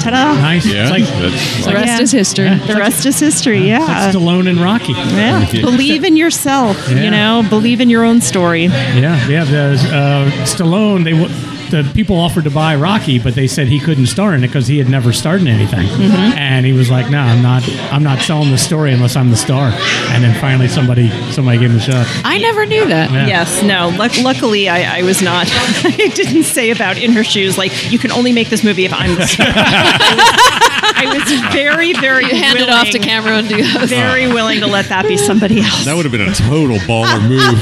Ta-da. 0.00 0.34
Nice. 0.40 0.66
Yeah, 0.66 0.82
It's 0.82 0.90
like, 0.90 1.04
that's 1.20 1.64
The 1.66 1.72
rest 1.74 1.86
Yeah. 1.86 2.00
is 2.00 2.12
history. 2.12 2.54
The 2.54 2.74
rest 2.76 3.06
is 3.06 3.20
history. 3.20 3.66
Yeah. 3.68 4.10
Stallone 4.12 4.48
and 4.48 4.58
Rocky. 4.60 4.92
Yeah. 4.92 5.44
Believe 5.60 6.04
in 6.04 6.16
yourself. 6.16 6.76
Yeah. 6.88 7.02
You 7.02 7.10
know, 7.10 7.44
believe 7.48 7.80
in 7.80 7.90
your 7.90 8.04
own 8.04 8.20
story. 8.20 8.64
Yeah, 8.64 9.28
yeah. 9.28 9.44
The 9.44 9.60
uh, 9.94 10.30
Stallone, 10.46 11.04
they 11.04 11.12
w- 11.12 11.28
the 11.70 11.90
people 11.94 12.16
offered 12.16 12.44
to 12.44 12.50
buy 12.50 12.76
Rocky, 12.76 13.18
but 13.18 13.34
they 13.34 13.46
said 13.46 13.68
he 13.68 13.80
couldn't 13.80 14.06
star 14.06 14.34
in 14.34 14.44
it 14.44 14.48
because 14.48 14.66
he 14.66 14.78
had 14.78 14.88
never 14.88 15.12
starred 15.12 15.40
in 15.40 15.48
anything. 15.48 15.86
Mm-hmm. 15.86 16.38
And 16.38 16.66
he 16.66 16.72
was 16.72 16.90
like, 16.90 17.10
"No, 17.10 17.18
I'm 17.18 17.42
not. 17.42 17.62
I'm 17.92 18.02
not 18.02 18.20
selling 18.20 18.50
the 18.50 18.58
story 18.58 18.92
unless 18.92 19.16
I'm 19.16 19.30
the 19.30 19.36
star." 19.36 19.70
And 20.10 20.22
then 20.22 20.38
finally, 20.40 20.68
somebody 20.68 21.10
somebody 21.32 21.58
gave 21.58 21.70
him 21.70 21.78
a 21.78 21.80
shot. 21.80 22.06
I 22.24 22.38
never 22.38 22.66
knew 22.66 22.86
that. 22.86 23.10
Yeah. 23.10 23.26
Yes, 23.26 23.62
no. 23.62 23.88
Luck- 23.90 24.18
luckily, 24.22 24.68
I, 24.68 24.98
I 24.98 25.02
was 25.02 25.22
not. 25.22 25.46
I 25.50 26.10
didn't 26.14 26.44
say 26.44 26.70
about 26.70 26.98
in 26.98 27.12
her 27.12 27.24
shoes 27.24 27.56
like 27.56 27.92
you 27.92 27.98
can 27.98 28.12
only 28.12 28.32
make 28.32 28.50
this 28.50 28.64
movie 28.64 28.84
if 28.84 28.92
I'm 28.92 29.14
the 29.14 29.26
star. 29.26 30.56
I 31.00 31.14
was 31.14 31.52
very, 31.52 31.92
very 31.94 32.24
You 32.26 32.34
hand 32.36 32.58
it 32.58 32.68
off 32.68 32.86
to 32.90 32.98
willing- 32.98 33.02
Cameron 33.02 33.46
Diaz. 33.46 33.88
Very 33.90 34.26
willing 34.28 34.60
to 34.60 34.66
let 34.66 34.86
that 34.90 35.06
be 35.06 35.16
somebody 35.16 35.60
else. 35.60 35.84
that 35.84 35.94
would 35.96 36.04
have 36.04 36.12
been 36.12 36.28
a 36.28 36.34
total 36.34 36.76
baller 36.88 37.20
move. 37.28 37.56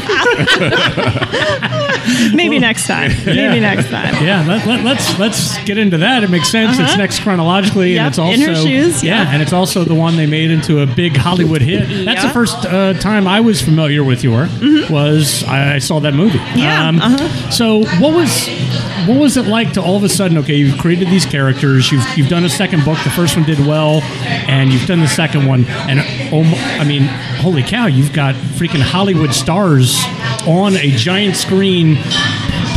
Maybe 2.35 2.59
next 2.59 2.87
time. 2.87 3.11
Maybe 3.27 3.61
next 3.61 3.89
time. 3.91 4.15
Yeah, 4.25 4.45
let, 4.47 4.67
let, 4.67 4.85
let's 4.85 5.19
let's 5.19 5.63
get 5.65 5.77
into 5.79 5.99
that. 5.99 6.23
It 6.25 6.31
makes 6.31 6.49
sense. 6.51 6.79
It's 6.79 6.97
next 6.97 7.21
chronologically, 7.21 7.99
Uh-huh. 7.99 7.99
Yep, 7.99 7.99
and 7.99 8.09
it's 8.09 8.19
also 8.19 8.33
In 8.35 8.41
Her 8.41 8.55
Shoes, 8.63 9.05
yeah, 9.05 9.23
yeah. 9.23 9.31
and 9.33 9.43
it's 9.43 9.53
also 9.53 9.85
the 9.85 9.95
one 9.95 10.17
they 10.17 10.27
made 10.27 10.51
into 10.51 10.81
a 10.81 10.87
big 10.87 11.17
Hollywood 11.17 11.63
hit. 11.63 12.05
That's 12.05 12.23
the 12.23 12.31
first 12.31 12.65
uh, 12.67 12.95
time 12.95 13.27
I 13.27 13.41
was 13.41 13.61
familiar 13.61 14.03
with 14.05 14.25
your 14.25 14.49
was 14.91 15.45
I, 15.45 15.75
I 15.75 15.79
saw 15.79 16.01
that 16.01 16.15
movie. 16.15 16.39
Mm-hmm. 16.39 16.59
Yeah, 16.59 16.89
Um, 16.89 16.99
uh-huh. 17.01 17.51
So 17.51 17.85
what 18.01 18.15
was 18.15 18.49
what 19.09 19.19
was 19.19 19.37
it 19.37 19.47
like 19.47 19.73
to 19.73 19.83
all 19.83 19.97
of 19.97 20.05
a 20.05 20.09
sudden? 20.09 20.37
Okay, 20.39 20.55
you've 20.55 20.79
created 20.79 21.09
these 21.09 21.25
characters. 21.25 21.91
You've 21.91 22.05
you've 22.17 22.29
done 22.29 22.45
a 22.45 22.49
second 22.49 22.85
book. 22.85 22.99
The 23.05 23.11
first 23.11 23.37
one 23.37 23.47
did 23.47 23.59
well, 23.59 24.03
and 24.49 24.71
you've 24.71 24.87
done 24.87 25.01
the 25.01 25.09
second 25.09 25.47
one. 25.47 25.65
And 25.65 26.01
oh, 26.33 26.45
I 26.79 26.85
mean, 26.85 27.05
holy 27.41 27.63
cow! 27.63 27.87
You've 27.87 28.13
got 28.13 28.35
freaking 28.35 28.83
Hollywood 28.83 29.33
stars 29.33 29.97
on 30.47 30.77
a 30.77 30.91
giant 30.91 31.37
screen 31.37 31.97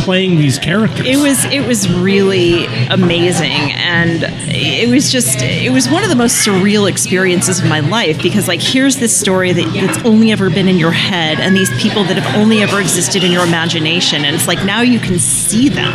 playing 0.02 0.36
these 0.36 0.58
characters. 0.58 1.06
It 1.06 1.16
was 1.16 1.44
it 1.46 1.66
was 1.66 1.88
really 1.92 2.66
amazing, 2.90 3.72
and 3.72 4.24
it 4.48 4.88
was 4.88 5.10
just 5.10 5.40
it 5.42 5.72
was 5.72 5.88
one 5.88 6.02
of 6.02 6.10
the 6.10 6.16
most 6.16 6.46
surreal 6.46 6.88
experiences 6.88 7.60
of 7.60 7.66
my 7.66 7.80
life 7.80 8.22
because 8.22 8.48
like 8.48 8.60
here's 8.60 8.96
this 8.96 9.18
story 9.18 9.52
that, 9.52 9.72
that's 9.74 10.04
only 10.04 10.32
ever 10.32 10.50
been 10.50 10.68
in 10.68 10.78
your 10.78 10.92
head, 10.92 11.40
and 11.40 11.56
these 11.56 11.70
people 11.80 12.04
that 12.04 12.16
have 12.18 12.36
only 12.36 12.62
ever 12.62 12.80
existed 12.80 13.24
in 13.24 13.32
your 13.32 13.44
imagination, 13.44 14.24
and 14.24 14.34
it's 14.34 14.48
like 14.48 14.64
now 14.64 14.80
you 14.80 14.98
can 14.98 15.18
see 15.18 15.68
them. 15.68 15.94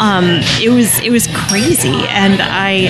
Um, 0.00 0.40
it 0.60 0.70
was 0.70 0.98
it 1.00 1.10
was 1.10 1.28
crazy, 1.28 2.06
and 2.08 2.40
I 2.40 2.88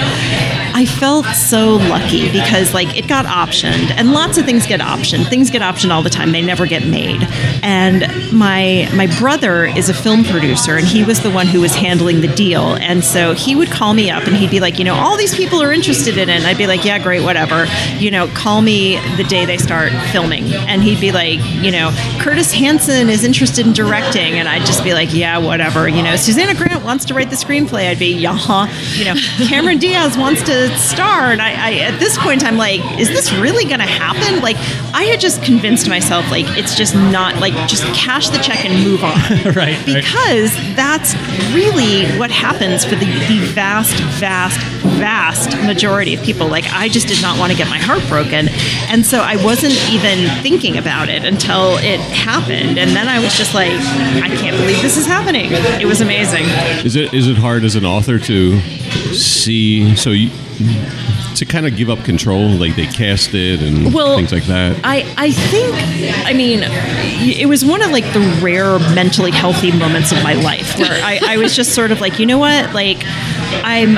I 0.74 0.87
felt 0.87 1.26
so 1.26 1.76
lucky 1.76 2.30
because 2.30 2.74
like 2.74 2.96
it 2.96 3.08
got 3.08 3.26
optioned, 3.26 3.90
and 3.96 4.12
lots 4.12 4.38
of 4.38 4.44
things 4.44 4.66
get 4.66 4.80
optioned. 4.80 5.28
Things 5.28 5.50
get 5.50 5.62
optioned 5.62 5.90
all 5.90 6.02
the 6.02 6.11
time; 6.11 6.32
they 6.32 6.42
never 6.42 6.66
get 6.66 6.87
made. 6.87 7.22
And 7.62 8.02
my 8.32 8.88
my 8.94 9.06
brother 9.18 9.66
is 9.66 9.88
a 9.88 9.94
film 9.94 10.24
producer, 10.24 10.76
and 10.76 10.87
he 10.87 11.04
was 11.04 11.20
the 11.22 11.30
one 11.30 11.46
who 11.46 11.61
was 11.61 11.74
handling 11.74 12.20
the 12.20 12.35
deal. 12.35 12.74
And 12.74 13.04
so 13.04 13.35
he 13.35 13.54
would 13.54 13.70
call 13.70 13.94
me 13.94 14.11
up, 14.11 14.26
and 14.26 14.35
he'd 14.37 14.50
be 14.50 14.61
like, 14.61 14.78
you 14.78 14.85
know, 14.85 14.94
all 14.94 15.16
these 15.16 15.35
people 15.35 15.62
are 15.62 15.72
interested 15.72 16.16
in 16.16 16.28
it. 16.28 16.37
And 16.37 16.46
I'd 16.46 16.58
be 16.58 16.66
like, 16.66 16.85
yeah, 16.85 16.98
great, 16.98 17.22
whatever. 17.22 17.66
You 17.98 18.11
know, 18.11 18.26
call 18.28 18.62
me 18.62 18.96
the 19.16 19.24
day 19.24 19.44
they 19.44 19.58
start 19.58 19.92
filming, 20.11 20.44
and 20.52 20.82
he'd 20.82 21.00
be 21.00 21.12
like, 21.12 21.40
you 21.62 21.70
know, 21.70 21.90
Curtis 22.18 22.52
Hanson 22.52 23.08
is 23.08 23.24
interested 23.24 23.66
in 23.66 23.72
directing, 23.72 24.35
and 24.35 24.48
I'd 24.48 24.66
just 24.66 24.82
be 24.85 24.94
like, 24.94 25.12
yeah, 25.12 25.38
whatever. 25.38 25.88
You 25.88 26.02
know, 26.02 26.16
Susanna 26.16 26.54
Grant 26.54 26.85
wants 26.85 27.04
to 27.06 27.14
write 27.14 27.30
the 27.30 27.37
screenplay. 27.37 27.88
I'd 27.88 27.98
be, 27.98 28.14
yeah, 28.14 28.68
you 28.94 29.04
know, 29.04 29.14
Cameron 29.46 29.78
Diaz 29.78 30.16
wants 30.16 30.42
to 30.44 30.71
star, 30.76 31.32
and 31.32 31.40
I, 31.40 31.50
I 31.52 31.72
at 31.80 31.98
this 31.98 32.18
point 32.18 32.44
I'm 32.44 32.56
like, 32.56 32.80
is 32.98 33.08
this 33.08 33.32
really 33.32 33.64
going 33.64 33.80
to 33.80 33.87
happen? 33.87 34.40
Like, 34.40 34.56
I 34.94 35.04
had 35.04 35.20
just 35.20 35.42
convinced 35.42 35.88
myself 35.88 36.30
like 36.30 36.46
it's 36.58 36.74
just 36.74 36.94
not 36.94 37.37
like 37.37 37.54
just 37.68 37.85
cash 37.94 38.28
the 38.28 38.38
check 38.38 38.64
and 38.64 38.85
move 38.85 39.04
on, 39.04 39.12
right, 39.44 39.56
right. 39.56 39.87
because 39.87 40.54
that's 40.74 41.14
really 41.54 42.06
what 42.18 42.30
happens 42.30 42.85
for 42.85 42.94
the, 42.94 43.06
the 43.28 43.40
vast, 43.52 43.94
vast, 44.20 44.58
vast 44.98 45.56
majority 45.66 46.14
of 46.14 46.22
people. 46.22 46.48
Like, 46.48 46.64
I 46.72 46.88
just 46.88 47.08
did 47.08 47.22
not 47.22 47.38
want 47.38 47.52
to 47.52 47.58
get 47.58 47.68
my 47.68 47.78
heart 47.78 48.06
broken, 48.08 48.48
and 48.88 49.04
so 49.04 49.20
I 49.20 49.37
wasn't 49.44 49.74
even 49.90 50.28
thinking 50.42 50.78
about 50.78 51.08
it 51.08 51.24
until 51.24 51.76
it 51.78 52.00
happened, 52.00 52.78
and 52.78 52.90
then 52.90 53.08
I 53.08 53.18
was 53.18 53.35
just 53.35 53.54
like, 53.54 53.72
I 53.72 54.28
can't 54.28 54.56
believe 54.56 54.82
this 54.82 54.96
is 54.96 55.06
happening. 55.06 55.50
It 55.52 55.87
was 55.87 56.00
amazing. 56.00 56.44
Is 56.85 56.96
it 56.96 57.12
is 57.14 57.28
it 57.28 57.37
hard 57.37 57.64
as 57.64 57.76
an 57.76 57.85
author 57.85 58.18
to 58.18 58.61
see 59.14 59.94
so 59.96 60.11
you 60.11 60.31
to 61.37 61.44
kind 61.46 61.66
of 61.66 61.76
give 61.76 61.90
up 61.90 61.98
control 62.05 62.48
like 62.50 62.76
they 62.76 62.87
cast 62.87 63.35
it 63.35 63.62
and 63.62 63.92
Well, 63.92 64.16
things 64.16 64.33
like 64.33 64.44
that? 64.44 64.78
I, 64.85 65.12
I 65.16 65.33
think, 65.33 65.74
I 66.26 66.33
mean, 66.35 66.61
it 66.62 67.48
was 67.48 67.64
one 67.64 67.83
of 67.83 67.90
like 67.90 68.05
the 68.12 68.20
rare 68.42 68.78
mentally 68.94 69.31
healthy 69.31 69.72
moments 69.72 70.12
of 70.12 70.22
my 70.22 70.35
life 70.35 70.78
where 70.78 70.92
I, 71.02 71.20
I 71.26 71.37
was 71.38 71.57
just 71.57 71.74
sort 71.74 71.90
of 71.90 72.00
like, 72.00 72.18
you 72.18 72.26
know 72.26 72.38
what? 72.38 72.74
Like, 72.74 72.98
I'm. 73.64 73.96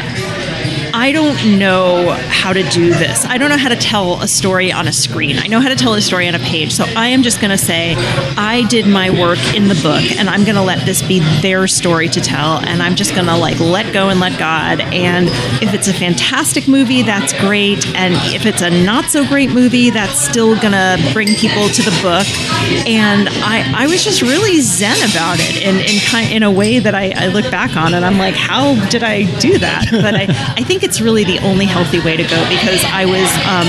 I 1.04 1.12
don't 1.12 1.58
know 1.58 2.12
how 2.28 2.54
to 2.54 2.62
do 2.70 2.88
this. 2.88 3.26
I 3.26 3.36
don't 3.36 3.50
know 3.50 3.58
how 3.58 3.68
to 3.68 3.76
tell 3.76 4.22
a 4.22 4.26
story 4.26 4.72
on 4.72 4.88
a 4.88 4.92
screen. 4.94 5.38
I 5.38 5.48
know 5.48 5.60
how 5.60 5.68
to 5.68 5.76
tell 5.76 5.92
a 5.92 6.00
story 6.00 6.26
on 6.28 6.34
a 6.34 6.38
page. 6.38 6.72
So 6.72 6.84
I 6.96 7.08
am 7.08 7.22
just 7.22 7.42
going 7.42 7.50
to 7.50 7.58
say, 7.58 7.94
I 8.38 8.64
did 8.70 8.86
my 8.86 9.10
work 9.10 9.38
in 9.54 9.68
the 9.68 9.74
book, 9.74 10.00
and 10.18 10.30
I'm 10.30 10.44
going 10.44 10.54
to 10.54 10.62
let 10.62 10.86
this 10.86 11.02
be 11.06 11.18
their 11.42 11.66
story 11.66 12.08
to 12.08 12.22
tell. 12.22 12.58
And 12.60 12.82
I'm 12.82 12.94
just 12.94 13.14
going 13.14 13.26
to 13.26 13.36
like 13.36 13.60
let 13.60 13.92
go 13.92 14.08
and 14.08 14.18
let 14.18 14.38
God. 14.38 14.80
And 14.80 15.28
if 15.62 15.74
it's 15.74 15.88
a 15.88 15.92
fantastic 15.92 16.66
movie, 16.68 17.02
that's 17.02 17.34
great. 17.34 17.86
And 17.94 18.14
if 18.34 18.46
it's 18.46 18.62
a 18.62 18.70
not 18.70 19.04
so 19.10 19.28
great 19.28 19.50
movie, 19.50 19.90
that's 19.90 20.18
still 20.18 20.58
going 20.58 20.72
to 20.72 21.10
bring 21.12 21.28
people 21.34 21.68
to 21.68 21.82
the 21.82 21.98
book. 22.00 22.26
And 22.88 23.28
I, 23.44 23.84
I 23.84 23.86
was 23.88 24.02
just 24.02 24.22
really 24.22 24.58
zen 24.62 24.96
about 25.10 25.36
it 25.38 25.62
in, 25.62 25.80
in, 25.80 26.00
kind, 26.00 26.32
in 26.32 26.42
a 26.42 26.50
way 26.50 26.78
that 26.78 26.94
I, 26.94 27.12
I 27.14 27.26
look 27.26 27.50
back 27.50 27.76
on 27.76 27.92
and 27.92 28.06
I'm 28.06 28.16
like, 28.16 28.36
how 28.36 28.82
did 28.88 29.02
I 29.02 29.24
do 29.38 29.58
that? 29.58 29.88
But 29.90 30.14
I, 30.14 30.22
I 30.56 30.62
think 30.62 30.82
it's 30.82 30.93
really 31.00 31.24
the 31.24 31.38
only 31.40 31.66
healthy 31.66 32.00
way 32.00 32.16
to 32.16 32.22
go 32.22 32.48
because 32.48 32.84
I 32.84 33.04
was 33.04 33.30
um, 33.46 33.68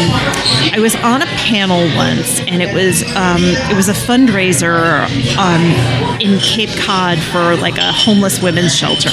I 0.73 0.79
was 0.79 0.95
on 0.95 1.21
a 1.21 1.25
panel 1.25 1.85
once 1.95 2.39
and 2.41 2.61
it 2.61 2.73
was 2.73 3.03
um, 3.15 3.41
it 3.69 3.75
was 3.75 3.89
a 3.89 3.93
fundraiser 3.93 5.05
um, 5.37 6.19
in 6.21 6.39
Cape 6.39 6.69
Cod 6.79 7.17
for 7.17 7.55
like 7.55 7.77
a 7.77 7.91
homeless 7.91 8.41
women's 8.41 8.75
shelter. 8.75 9.09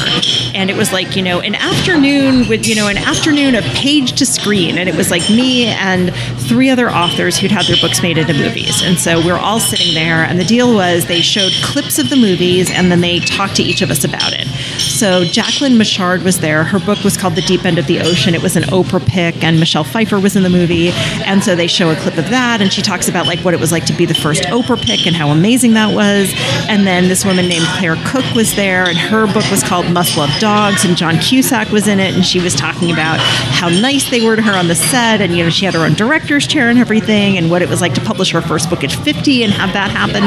And 0.55 0.71
it 0.71 0.77
was 0.77 0.93
like 0.93 1.17
you 1.17 1.23
know 1.23 1.41
an 1.41 1.55
afternoon 1.55 2.49
with 2.49 2.67
you 2.67 2.75
know 2.75 2.89
an 2.89 2.99
afternoon 2.99 3.55
of 3.55 3.65
page 3.65 4.13
to 4.19 4.27
screen. 4.27 4.79
And 4.79 4.89
it 4.89 4.97
was 4.97 5.11
like 5.11 5.29
me 5.31 5.67
and 5.67 6.15
three 6.49 6.71
other 6.71 6.91
authors 6.91 7.39
who'd 7.39 7.51
had 7.51 7.67
their 7.67 7.81
books 7.81 8.03
made 8.03 8.19
into 8.19 8.35
movies. 8.35 8.83
And 8.83 8.99
so 8.99 9.21
we 9.21 9.33
were 9.33 9.39
all 9.39 9.61
sitting 9.61 9.95
there 9.95 10.25
and 10.25 10.39
the 10.39 10.45
deal 10.45 10.75
was 10.75 11.07
they 11.07 11.21
showed 11.21 11.53
clips 11.63 11.99
of 11.99 12.11
the 12.11 12.17
movies 12.17 12.71
and 12.71 12.91
then 12.91 13.01
they 13.01 13.21
talked 13.21 13.57
to 13.57 13.63
each 13.63 13.83
of 13.83 13.91
us 13.91 14.05
about 14.05 14.33
it. 14.33 14.47
So 14.79 15.25
Jacquelyn 15.25 15.77
Mitchard 15.77 16.23
was 16.23 16.39
there. 16.39 16.65
Her 16.65 16.79
book 16.79 17.03
was 17.03 17.17
called 17.17 17.35
The 17.35 17.43
Deep 17.43 17.65
End 17.65 17.79
of 17.79 17.87
the 17.87 17.92
Ocean. 18.01 18.35
It 18.35 18.43
was 18.43 18.57
an 18.57 18.65
Oprah 18.65 19.05
pick 19.07 19.43
and 19.43 19.59
Michelle 19.59 19.85
Pfeiffer 19.85 20.21
was 20.21 20.37
in 20.37 20.43
the 20.43 20.51
movie. 20.51 20.91
And 21.25 21.43
so 21.43 21.55
they 21.55 21.67
show 21.67 21.91
a 21.91 21.97
clip 21.97 22.17
of 22.19 22.29
that 22.31 22.61
and 22.61 22.73
she 22.73 22.83
talks 22.83 23.09
about 23.09 23.27
like 23.27 23.41
what 23.41 23.55
it 23.55 23.61
was 23.61 23.73
like 23.73 23.85
to 23.87 23.93
be 23.93 24.07
the 24.07 24.15
first 24.15 24.45
Oprah 24.45 24.81
pick 24.81 25.07
and 25.07 25.15
how 25.15 25.29
amazing 25.29 25.75
that 25.75 25.95
was. 25.95 26.33
And 26.69 26.87
then 26.87 27.09
this 27.09 27.25
woman 27.25 27.49
named 27.49 27.67
Claire 27.79 27.97
Cook 28.07 28.25
was 28.35 28.55
there 28.55 28.85
and 28.85 28.97
her 28.97 29.27
book 29.27 29.49
was 29.51 29.63
called 29.63 29.91
Must 29.91 30.17
Love 30.17 30.31
Dogs 30.39 30.85
and 30.85 30.97
John 30.97 31.19
Cusack 31.19 31.71
was 31.71 31.89
in 31.89 32.01
it 32.01 32.15
and 32.15 32.25
she 32.25 32.41
was 32.41 32.55
talking 32.55 32.93
about 32.93 33.19
how 33.21 33.69
nice 33.69 34.11
they 34.11 34.21
were 34.21 34.37
to 34.37 34.43
her 34.43 34.53
on 34.53 34.69
the 34.69 34.75
set 34.75 35.21
and 35.21 35.37
you 35.37 35.45
know 35.45 35.51
she 35.51 35.65
had 35.65 35.75
her 35.75 35.85
own 35.85 35.95
director's 35.95 36.47
chair 36.47 36.69
and 36.69 36.79
everything 36.79 37.37
and 37.39 37.51
what 37.51 37.63
it 37.63 37.69
was 37.69 37.81
like 37.81 37.95
to 37.95 38.01
publish 38.01 38.33
her 38.33 38.41
first 38.43 38.71
book 38.71 38.85
at 38.85 38.93
50 38.93 39.45
and 39.45 39.53
have 39.53 39.73
that 39.73 39.91
happen. 39.91 40.23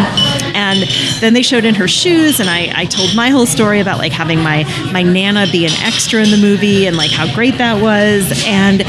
And 0.55 0.83
then 1.21 1.33
they 1.33 1.41
showed 1.41 1.65
in 1.65 1.75
her 1.75 1.87
shoes 1.87 2.39
and 2.39 2.49
I, 2.49 2.71
I 2.75 2.85
told 2.85 3.15
my 3.15 3.29
whole 3.29 3.45
story 3.45 3.79
about 3.79 3.97
like 3.97 4.11
having 4.11 4.39
my 4.39 4.63
my 4.91 5.03
nana 5.03 5.47
be 5.51 5.65
an 5.65 5.73
extra 5.81 6.23
in 6.23 6.31
the 6.31 6.37
movie 6.37 6.85
and 6.87 6.97
like 6.97 7.11
how 7.11 7.33
great 7.33 7.54
that 7.57 7.81
was 7.81 8.43
and 8.45 8.81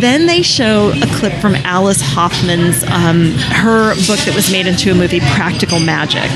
then 0.00 0.26
they 0.26 0.42
show 0.42 0.92
a 1.02 1.06
clip 1.18 1.32
from 1.40 1.54
Alice 1.56 2.00
Hoffman's 2.00 2.82
um, 2.84 3.32
her 3.52 3.94
book 4.06 4.18
that 4.20 4.32
was 4.34 4.50
made 4.50 4.66
into 4.66 4.90
a 4.90 4.94
movie 4.94 5.20
Practical 5.20 5.80
Magic. 5.80 6.30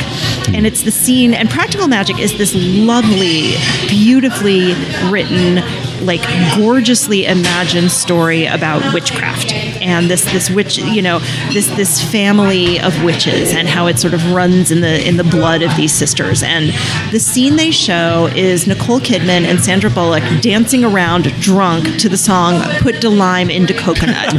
And 0.55 0.67
it's 0.67 0.83
the 0.83 0.91
scene 0.91 1.35
and 1.35 1.51
Practical 1.51 1.89
Magic 1.89 2.19
is 2.19 2.37
this 2.39 2.55
lovely 2.55 3.55
beautifully 3.89 4.75
written 5.11 5.59
like 6.03 6.23
gorgeously 6.57 7.27
imagined 7.27 7.91
story 7.91 8.47
about 8.47 8.95
witchcraft. 8.95 9.53
And 9.53 10.11
this 10.11 10.25
this 10.33 10.51
witch 10.51 10.79
you 10.79 11.03
know 11.03 11.19
this 11.53 11.67
this 11.77 12.03
family 12.11 12.81
of 12.81 13.03
witches 13.05 13.53
and 13.53 13.69
how 13.69 13.87
it 13.87 13.99
sort 13.99 14.15
of 14.15 14.33
runs 14.33 14.71
in 14.71 14.81
the 14.81 15.07
in 15.07 15.17
the 15.17 15.25
blood 15.25 15.63
of 15.63 15.75
these 15.77 15.93
sisters. 15.93 16.43
And 16.43 16.71
the 17.13 17.21
scene 17.21 17.57
they 17.57 17.71
show 17.71 18.29
is 18.35 18.67
Nicole 18.67 19.01
Kidman 19.01 19.45
and 19.45 19.61
Sandra 19.61 19.91
Bullock 19.91 20.23
dancing 20.41 20.85
around 20.85 21.25
drunk 21.41 21.99
to 22.01 22.09
the 22.09 22.19
song 22.19 22.61
Put 22.81 23.01
the 23.01 23.11
Lime 23.11 23.51
into 23.51 23.75
Coconut. 23.75 24.35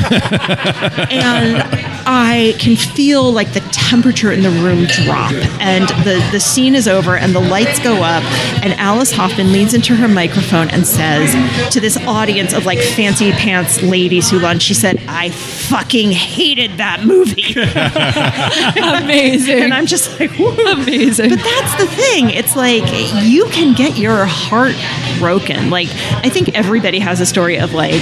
And 1.09 1.57
I 2.05 2.55
can 2.59 2.75
feel 2.75 3.31
like 3.31 3.53
the 3.53 3.59
temperature 3.71 4.31
in 4.31 4.41
the 4.41 4.49
room 4.49 4.85
drop 4.85 5.31
and 5.59 5.87
the 6.05 6.25
the 6.31 6.39
scene 6.39 6.75
is 6.75 6.87
over 6.87 7.15
and 7.15 7.33
the 7.33 7.39
lights 7.39 7.79
go 7.79 7.95
up 8.03 8.23
and 8.63 8.73
Alice 8.73 9.11
Hoffman 9.11 9.51
leans 9.51 9.73
into 9.73 9.95
her 9.95 10.07
microphone 10.07 10.69
and 10.69 10.85
says 10.85 11.33
to 11.73 11.79
this 11.79 11.97
audience 12.07 12.53
of 12.53 12.65
like 12.65 12.79
fancy 12.79 13.31
pants 13.31 13.81
ladies 13.81 14.29
who 14.29 14.39
lunch 14.39 14.61
she 14.63 14.73
said 14.73 15.01
I 15.07 15.29
fucking 15.29 16.11
hated 16.11 16.77
that 16.77 17.03
movie 17.05 17.53
Amazing. 19.03 19.63
and 19.63 19.73
I'm 19.73 19.85
just 19.85 20.19
like 20.19 20.31
"Woo." 20.37 20.49
Amazing. 20.67 21.29
but 21.29 21.39
that's 21.39 21.75
the 21.81 21.87
thing 21.87 22.29
it's 22.29 22.55
like 22.55 22.83
you 23.23 23.45
can 23.47 23.73
get 23.75 23.97
your 23.97 24.25
heart 24.25 24.75
broken 25.19 25.69
like 25.69 25.87
I 26.23 26.29
think 26.29 26.49
everybody 26.55 26.99
has 26.99 27.19
a 27.21 27.25
story 27.25 27.57
of 27.57 27.73
like 27.73 28.01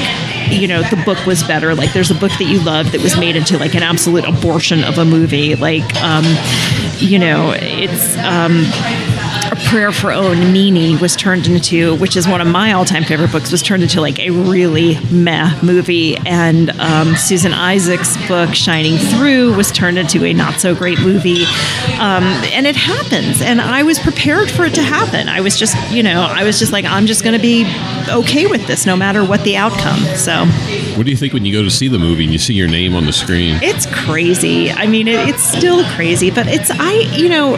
you 0.51 0.67
know 0.67 0.81
the 0.83 1.01
book 1.05 1.23
was 1.25 1.43
better. 1.43 1.75
Like 1.75 1.93
there's 1.93 2.11
a 2.11 2.15
book 2.15 2.31
that 2.33 2.45
you 2.45 2.59
love 2.61 2.91
that 2.91 3.01
was 3.01 3.17
made 3.17 3.35
into 3.35 3.57
like 3.57 3.75
an 3.75 3.83
absolute 3.83 4.25
abortion 4.25 4.83
of 4.83 4.97
a 4.97 5.05
movie. 5.05 5.55
Like 5.55 5.95
um 6.01 6.25
you 6.97 7.19
know 7.19 7.53
it's 7.55 8.17
um 8.17 8.65
a 9.51 9.55
prayer 9.69 9.91
for 9.91 10.11
Owen 10.11 10.51
Meany 10.51 10.95
was 10.97 11.15
turned 11.15 11.47
into, 11.47 11.95
which 11.97 12.15
is 12.15 12.27
one 12.27 12.41
of 12.41 12.47
my 12.47 12.73
all-time 12.73 13.03
favorite 13.03 13.31
books, 13.31 13.51
was 13.51 13.61
turned 13.61 13.83
into 13.83 14.01
like 14.01 14.19
a 14.19 14.29
really 14.31 14.99
meh 15.11 15.57
movie. 15.63 16.17
And 16.25 16.69
um, 16.79 17.15
Susan 17.15 17.53
Isaacs' 17.53 18.15
book 18.27 18.53
Shining 18.53 18.97
Through 18.97 19.55
was 19.55 19.71
turned 19.71 19.97
into 19.97 20.25
a 20.25 20.33
not 20.33 20.59
so 20.59 20.75
great 20.75 20.99
movie. 20.99 21.45
Um, 21.99 22.23
and 22.53 22.67
it 22.67 22.75
happens, 22.75 23.41
and 23.41 23.61
I 23.61 23.83
was 23.83 23.99
prepared 23.99 24.49
for 24.49 24.65
it 24.65 24.73
to 24.75 24.83
happen. 24.83 25.29
I 25.29 25.41
was 25.41 25.57
just, 25.57 25.75
you 25.91 26.03
know, 26.03 26.21
I 26.21 26.43
was 26.43 26.59
just 26.59 26.71
like, 26.71 26.85
I'm 26.85 27.05
just 27.05 27.23
going 27.23 27.35
to 27.35 27.41
be 27.41 27.65
okay 28.09 28.47
with 28.47 28.65
this, 28.67 28.85
no 28.85 28.95
matter 28.95 29.23
what 29.23 29.43
the 29.43 29.55
outcome. 29.57 29.99
So 30.15 30.45
What 30.97 31.05
do 31.05 31.11
you 31.11 31.17
think 31.17 31.33
when 31.33 31.45
you 31.45 31.53
go 31.53 31.63
to 31.63 31.71
see 31.71 31.87
the 31.87 31.99
movie 31.99 32.23
and 32.23 32.33
you 32.33 32.39
see 32.39 32.53
your 32.53 32.67
name 32.67 32.95
on 32.95 33.05
the 33.05 33.13
screen? 33.13 33.59
it's 33.61 33.85
crazy. 33.87 34.71
I 34.71 34.87
mean, 34.87 35.07
it, 35.07 35.27
it's 35.29 35.43
still 35.43 35.83
crazy, 35.95 36.31
but 36.31 36.47
it's 36.47 36.69
I, 36.71 36.93
you 37.15 37.29
know. 37.29 37.55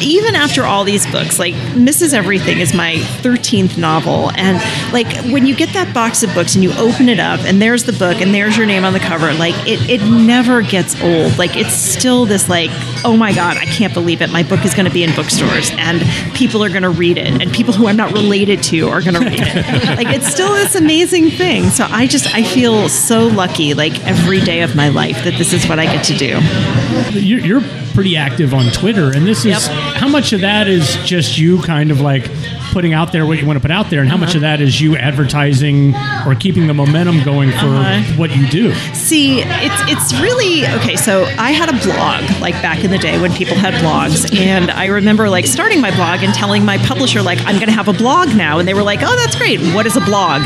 Even 0.00 0.34
after 0.34 0.64
all 0.64 0.84
these 0.84 1.06
books, 1.10 1.38
like 1.38 1.54
Mrs. 1.54 2.14
Everything 2.14 2.60
is 2.60 2.74
my 2.74 2.94
13th 3.22 3.76
novel. 3.76 4.30
And 4.36 4.58
like 4.92 5.06
when 5.32 5.46
you 5.46 5.54
get 5.54 5.72
that 5.74 5.92
box 5.94 6.22
of 6.22 6.32
books 6.34 6.54
and 6.54 6.64
you 6.64 6.72
open 6.72 7.08
it 7.08 7.18
up 7.20 7.40
and 7.40 7.60
there's 7.60 7.84
the 7.84 7.92
book 7.92 8.20
and 8.20 8.34
there's 8.34 8.56
your 8.56 8.66
name 8.66 8.84
on 8.84 8.92
the 8.92 9.00
cover, 9.00 9.32
like 9.34 9.54
it, 9.66 9.88
it 9.88 10.02
never 10.02 10.62
gets 10.62 11.00
old. 11.02 11.38
Like 11.38 11.56
it's 11.56 11.74
still 11.74 12.26
this 12.26 12.48
like, 12.48 12.70
oh 13.04 13.16
my 13.16 13.32
God, 13.32 13.56
I 13.56 13.64
can't 13.66 13.94
believe 13.94 14.22
it. 14.22 14.30
My 14.30 14.42
book 14.42 14.64
is 14.64 14.74
going 14.74 14.86
to 14.86 14.92
be 14.92 15.02
in 15.02 15.14
bookstores 15.14 15.70
and 15.78 16.02
people 16.34 16.64
are 16.64 16.70
going 16.70 16.82
to 16.82 16.90
read 16.90 17.18
it 17.18 17.40
and 17.40 17.52
people 17.52 17.72
who 17.72 17.86
I'm 17.86 17.96
not 17.96 18.12
related 18.12 18.62
to 18.64 18.88
are 18.88 19.02
going 19.02 19.14
to 19.14 19.20
read 19.20 19.40
it. 19.40 19.84
like 19.96 20.08
it's 20.08 20.26
still 20.26 20.52
this 20.54 20.74
amazing 20.74 21.30
thing. 21.30 21.64
So 21.70 21.86
I 21.88 22.06
just, 22.06 22.34
I 22.34 22.42
feel 22.42 22.88
so 22.88 23.26
lucky 23.26 23.74
like 23.74 24.04
every 24.06 24.40
day 24.40 24.62
of 24.62 24.74
my 24.74 24.88
life 24.88 25.24
that 25.24 25.34
this 25.38 25.52
is 25.52 25.68
what 25.68 25.78
I 25.78 25.86
get 25.86 26.04
to 26.04 26.14
do. 26.14 27.18
You're, 27.18 27.40
you're 27.40 27.83
pretty 27.94 28.16
active 28.16 28.52
on 28.52 28.70
Twitter, 28.72 29.10
and 29.16 29.26
this 29.26 29.38
is 29.46 29.66
Yep. 29.68 29.94
how 29.96 30.08
much 30.08 30.32
of 30.32 30.40
that 30.42 30.68
is 30.68 30.96
just 31.04 31.38
you 31.38 31.62
kind 31.62 31.90
of 31.90 32.00
like 32.00 32.28
putting 32.74 32.92
out 32.92 33.12
there 33.12 33.24
what 33.24 33.38
you 33.40 33.46
want 33.46 33.56
to 33.56 33.60
put 33.62 33.70
out 33.70 33.88
there, 33.88 34.00
and 34.00 34.08
how 34.10 34.16
Uh-huh. 34.16 34.24
much 34.26 34.34
of 34.34 34.40
that 34.42 34.60
is 34.60 34.80
you 34.80 34.96
advertising 34.96 35.94
or 36.26 36.34
keeping 36.34 36.66
the 36.66 36.74
momentum 36.74 37.22
going 37.22 37.50
for 37.52 37.66
Uh-huh. 37.66 38.02
what 38.16 38.34
you 38.36 38.46
do? 38.48 38.74
See, 38.92 39.40
it's 39.42 39.80
it's 39.92 40.12
really 40.20 40.66
okay. 40.78 40.96
So 40.96 41.24
I 41.38 41.52
had 41.52 41.68
a 41.68 41.78
blog 41.86 42.22
like 42.40 42.54
back 42.62 42.82
in 42.84 42.90
the 42.90 42.98
day 42.98 43.18
when 43.20 43.32
people 43.32 43.56
had 43.56 43.74
blogs, 43.74 44.18
and 44.36 44.70
I 44.72 44.86
remember 44.86 45.30
like 45.30 45.46
starting 45.46 45.80
my 45.80 45.92
blog 45.94 46.22
and 46.24 46.34
telling 46.34 46.64
my 46.64 46.78
publisher 46.78 47.22
like 47.22 47.38
I'm 47.46 47.56
going 47.62 47.68
to 47.74 47.78
have 47.80 47.88
a 47.88 47.92
blog 47.92 48.34
now, 48.36 48.58
and 48.58 48.66
they 48.68 48.74
were 48.74 48.82
like, 48.82 49.00
"Oh, 49.02 49.16
that's 49.16 49.36
great. 49.36 49.60
What 49.74 49.86
is 49.86 49.96
a 49.96 50.00
blog?" 50.00 50.42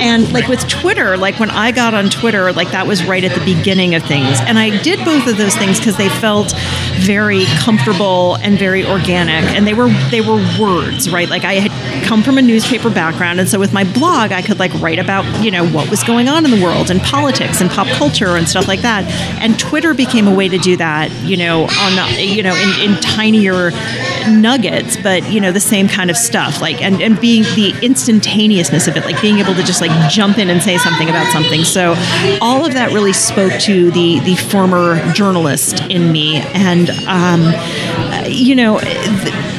And 0.00 0.30
like 0.32 0.48
with 0.48 0.66
Twitter, 0.68 1.16
like 1.16 1.38
when 1.40 1.50
I 1.50 1.72
got 1.72 1.94
on 1.94 2.10
Twitter, 2.10 2.52
like 2.52 2.70
that 2.72 2.86
was 2.86 3.02
right 3.04 3.24
at 3.24 3.32
the 3.38 3.44
beginning 3.54 3.94
of 3.94 4.02
things, 4.04 4.38
and 4.46 4.58
I 4.58 4.68
did 4.82 5.02
both 5.04 5.26
of 5.26 5.36
those 5.38 5.56
things 5.56 5.78
because 5.78 5.96
they 5.96 6.08
felt 6.08 6.52
very 6.98 7.44
comfortable 7.64 8.36
and 8.42 8.58
very 8.58 8.84
organic, 8.84 9.44
and 9.56 9.66
they 9.66 9.74
were 9.74 9.88
they 10.10 10.20
were 10.20 10.40
words, 10.60 11.08
right? 11.10 11.28
Like 11.30 11.44
I 11.44 11.54
had 11.54 11.69
come 12.04 12.22
from 12.22 12.38
a 12.38 12.42
newspaper 12.42 12.90
background, 12.90 13.40
and 13.40 13.48
so 13.48 13.58
with 13.58 13.72
my 13.72 13.84
blog, 13.92 14.32
I 14.32 14.42
could 14.42 14.58
like 14.58 14.72
write 14.74 14.98
about 14.98 15.24
you 15.44 15.50
know 15.50 15.66
what 15.68 15.90
was 15.90 16.02
going 16.04 16.28
on 16.28 16.44
in 16.44 16.50
the 16.50 16.62
world 16.62 16.90
and 16.90 17.00
politics 17.00 17.60
and 17.60 17.70
pop 17.70 17.86
culture 17.88 18.36
and 18.36 18.48
stuff 18.48 18.66
like 18.68 18.80
that. 18.80 19.04
And 19.40 19.58
Twitter 19.58 19.94
became 19.94 20.26
a 20.26 20.34
way 20.34 20.48
to 20.48 20.58
do 20.58 20.76
that, 20.76 21.10
you 21.22 21.36
know, 21.36 21.64
on 21.64 22.18
you 22.18 22.42
know 22.42 22.54
in, 22.54 22.90
in 22.90 23.00
tinier 23.00 23.70
nuggets, 24.28 24.96
but 24.96 25.30
you 25.30 25.40
know 25.40 25.52
the 25.52 25.60
same 25.60 25.88
kind 25.88 26.10
of 26.10 26.16
stuff, 26.16 26.60
like 26.60 26.82
and 26.82 27.00
and 27.00 27.20
being 27.20 27.42
the 27.54 27.74
instantaneousness 27.82 28.88
of 28.88 28.96
it, 28.96 29.04
like 29.04 29.20
being 29.22 29.38
able 29.38 29.54
to 29.54 29.62
just 29.62 29.80
like 29.80 30.10
jump 30.10 30.38
in 30.38 30.50
and 30.50 30.62
say 30.62 30.78
something 30.78 31.08
about 31.08 31.30
something. 31.32 31.64
So 31.64 31.94
all 32.40 32.66
of 32.66 32.74
that 32.74 32.92
really 32.92 33.12
spoke 33.12 33.52
to 33.60 33.90
the 33.90 34.20
the 34.20 34.36
former 34.36 35.00
journalist 35.12 35.80
in 35.84 36.12
me, 36.12 36.38
and 36.38 36.90
um, 37.06 37.52
you 38.26 38.54
know. 38.54 38.78
th- 38.80 39.50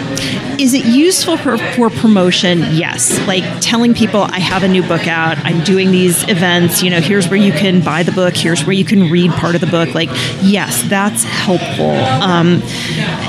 is 0.61 0.75
it 0.75 0.85
useful 0.85 1.37
for, 1.37 1.57
for 1.57 1.89
promotion? 1.89 2.59
Yes. 2.59 3.19
Like 3.25 3.43
telling 3.61 3.95
people 3.95 4.21
I 4.21 4.37
have 4.37 4.61
a 4.61 4.67
new 4.67 4.83
book 4.83 5.07
out, 5.07 5.39
I'm 5.39 5.63
doing 5.63 5.89
these 5.89 6.21
events, 6.29 6.83
you 6.83 6.91
know, 6.91 7.01
here's 7.01 7.27
where 7.29 7.39
you 7.39 7.51
can 7.51 7.83
buy 7.83 8.03
the 8.03 8.11
book, 8.11 8.35
here's 8.35 8.63
where 8.63 8.73
you 8.73 8.85
can 8.85 9.09
read 9.09 9.31
part 9.31 9.55
of 9.55 9.61
the 9.61 9.67
book. 9.67 9.95
Like, 9.95 10.09
yes, 10.43 10.83
that's 10.83 11.23
helpful. 11.23 11.89
Um, 11.89 12.61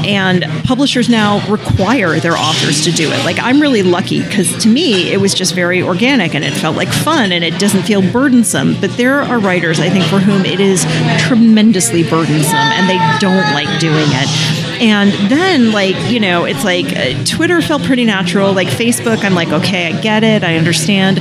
and 0.05 0.45
publishers 0.64 1.09
now 1.09 1.40
require 1.51 2.21
their 2.21 2.37
authors 2.37 2.85
to 2.85 2.92
do 2.92 3.11
it. 3.11 3.25
Like, 3.25 3.38
I'm 3.38 3.62
really 3.62 3.83
lucky 3.83 4.23
because 4.23 4.55
to 4.64 4.68
me, 4.68 5.11
it 5.11 5.18
was 5.18 5.33
just 5.33 5.55
very 5.55 5.83
organic 5.83 6.35
and 6.35 6.45
it 6.45 6.53
felt 6.53 6.77
like 6.77 6.88
fun 6.88 7.33
and 7.33 7.42
it 7.42 7.59
doesn't 7.59 7.85
feel 7.85 8.03
burdensome. 8.12 8.79
But 8.79 8.95
there 8.99 9.23
are 9.23 9.38
writers, 9.38 9.81
I 9.81 9.88
think, 9.88 10.05
for 10.05 10.18
whom 10.18 10.45
it 10.45 10.61
is 10.61 10.85
tremendously 11.21 12.03
burdensome 12.03 12.57
and 12.57 12.90
they 12.90 12.99
don't 13.21 13.55
like 13.55 13.81
doing 13.81 14.09
it. 14.09 14.62
And 14.83 15.12
then, 15.31 15.71
like, 15.71 15.95
you 16.11 16.18
know, 16.18 16.45
it's 16.45 16.64
like 16.64 16.87
uh, 16.87 17.23
Twitter 17.25 17.62
felt 17.62 17.85
pretty 17.85 18.05
natural. 18.05 18.53
Like 18.53 18.66
Facebook, 18.66 19.23
I'm 19.23 19.33
like, 19.33 19.51
okay, 19.51 19.87
I 19.87 20.01
get 20.01 20.25
it, 20.25 20.42
I 20.42 20.57
understand. 20.57 21.21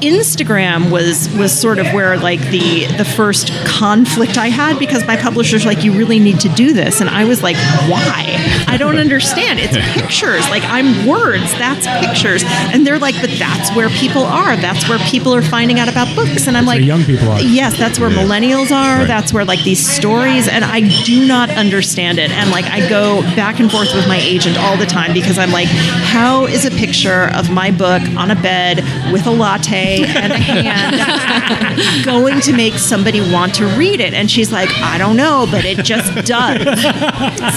Instagram 0.00 0.90
was 0.90 1.28
was 1.36 1.58
sort 1.58 1.78
of 1.78 1.86
where 1.92 2.16
like 2.16 2.40
the 2.50 2.86
the 2.96 3.04
first 3.04 3.52
conflict 3.64 4.36
I 4.38 4.48
had 4.48 4.78
because 4.78 5.06
my 5.06 5.16
publisher's 5.16 5.66
like, 5.66 5.84
you 5.84 5.92
really 5.92 6.18
need 6.18 6.40
to 6.40 6.48
do 6.50 6.72
this, 6.72 7.00
and 7.00 7.10
I 7.10 7.24
was 7.24 7.42
like, 7.42 7.56
why? 7.88 8.36
I 8.66 8.76
don't 8.76 8.98
understand. 8.98 9.60
It's 9.60 9.76
pictures. 9.98 10.48
Like 10.50 10.62
I'm 10.64 11.06
words. 11.06 11.50
That's 11.52 11.86
pictures, 12.04 12.42
and 12.46 12.86
they're 12.86 12.98
like, 12.98 13.14
but 13.20 13.30
that's 13.38 13.74
where 13.74 13.88
people 13.90 14.22
are. 14.22 14.56
That's 14.56 14.88
where 14.88 14.98
people 15.00 15.34
are 15.34 15.42
finding 15.42 15.80
out 15.80 15.88
about 15.88 16.14
books, 16.14 16.46
and 16.46 16.56
I'm 16.56 16.66
like, 16.66 16.78
where 16.78 16.86
young 16.86 17.04
people 17.04 17.28
are. 17.28 17.40
Yes, 17.40 17.76
that's 17.78 17.98
where 17.98 18.10
millennials 18.10 18.70
are. 18.70 18.98
Right. 18.98 19.08
That's 19.08 19.32
where 19.32 19.44
like 19.44 19.62
these 19.64 19.86
stories, 19.86 20.48
and 20.48 20.64
I 20.64 20.80
do 21.04 21.26
not 21.26 21.50
understand 21.50 22.18
it. 22.18 22.30
And 22.30 22.50
like 22.50 22.66
I 22.66 22.88
go 22.88 23.22
back 23.34 23.60
and 23.60 23.70
forth 23.70 23.94
with 23.94 24.06
my 24.06 24.18
agent 24.18 24.56
all 24.58 24.76
the 24.76 24.86
time 24.86 25.12
because 25.12 25.38
I'm 25.38 25.50
like, 25.50 25.68
how 25.68 26.46
is 26.46 26.64
a 26.64 26.70
picture 26.70 27.30
of 27.34 27.50
my 27.50 27.70
book 27.70 28.02
on 28.16 28.30
a 28.30 28.40
bed 28.40 28.78
with 29.12 29.26
a 29.26 29.30
latte 29.30 29.87
and 30.06 30.32
a 30.32 30.36
hand 30.36 32.04
going 32.04 32.40
to 32.40 32.52
make 32.52 32.74
somebody 32.74 33.20
want 33.32 33.54
to 33.56 33.66
read 33.76 34.00
it? 34.00 34.14
And 34.14 34.30
she's 34.30 34.52
like, 34.52 34.70
I 34.78 34.98
don't 34.98 35.16
know, 35.16 35.46
but 35.50 35.64
it 35.64 35.84
just 35.84 36.14
does. 36.26 36.62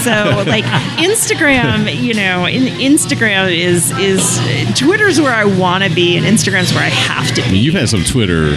so 0.04 0.44
like 0.48 0.66
Instagram, 0.98 1.94
you 1.96 2.14
know, 2.14 2.46
in 2.46 2.64
Instagram 2.80 3.56
is 3.56 3.92
is 3.98 4.40
Twitter's 4.78 5.20
where 5.20 5.34
I 5.34 5.46
want 5.46 5.84
to 5.84 5.90
be, 5.94 6.18
and 6.18 6.26
Instagram's 6.26 6.74
where 6.74 6.84
I 6.84 6.90
have 6.90 7.34
to 7.36 7.42
be. 7.50 7.58
You've 7.58 7.76
had 7.76 7.90
some 7.90 8.04
Twitter. 8.04 8.56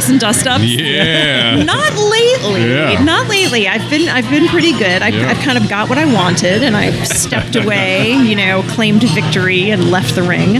Some 0.00 0.18
dust 0.18 0.46
ups. 0.46 0.64
Yeah. 0.64 1.62
Not 1.62 1.92
lately. 1.94 2.68
Yeah. 2.70 3.02
Not 3.04 3.28
lately. 3.28 3.68
I've 3.68 3.88
been 3.90 4.08
I've 4.08 4.28
been 4.30 4.46
pretty 4.48 4.72
good. 4.72 5.02
I've, 5.02 5.14
Yeah. 5.14 5.28
I've 5.30 5.38
kind 5.40 5.58
of 5.58 5.68
got 5.68 5.88
what 5.88 5.98
I 5.98 6.12
wanted, 6.12 6.62
and 6.62 6.76
I've 6.76 7.06
stepped 7.06 7.54
away. 7.56 8.12
You 8.12 8.34
know, 8.36 8.62
claimed 8.68 9.02
victory 9.02 9.70
and 9.70 9.90
left 9.90 10.14
the 10.14 10.22
ring. 10.22 10.54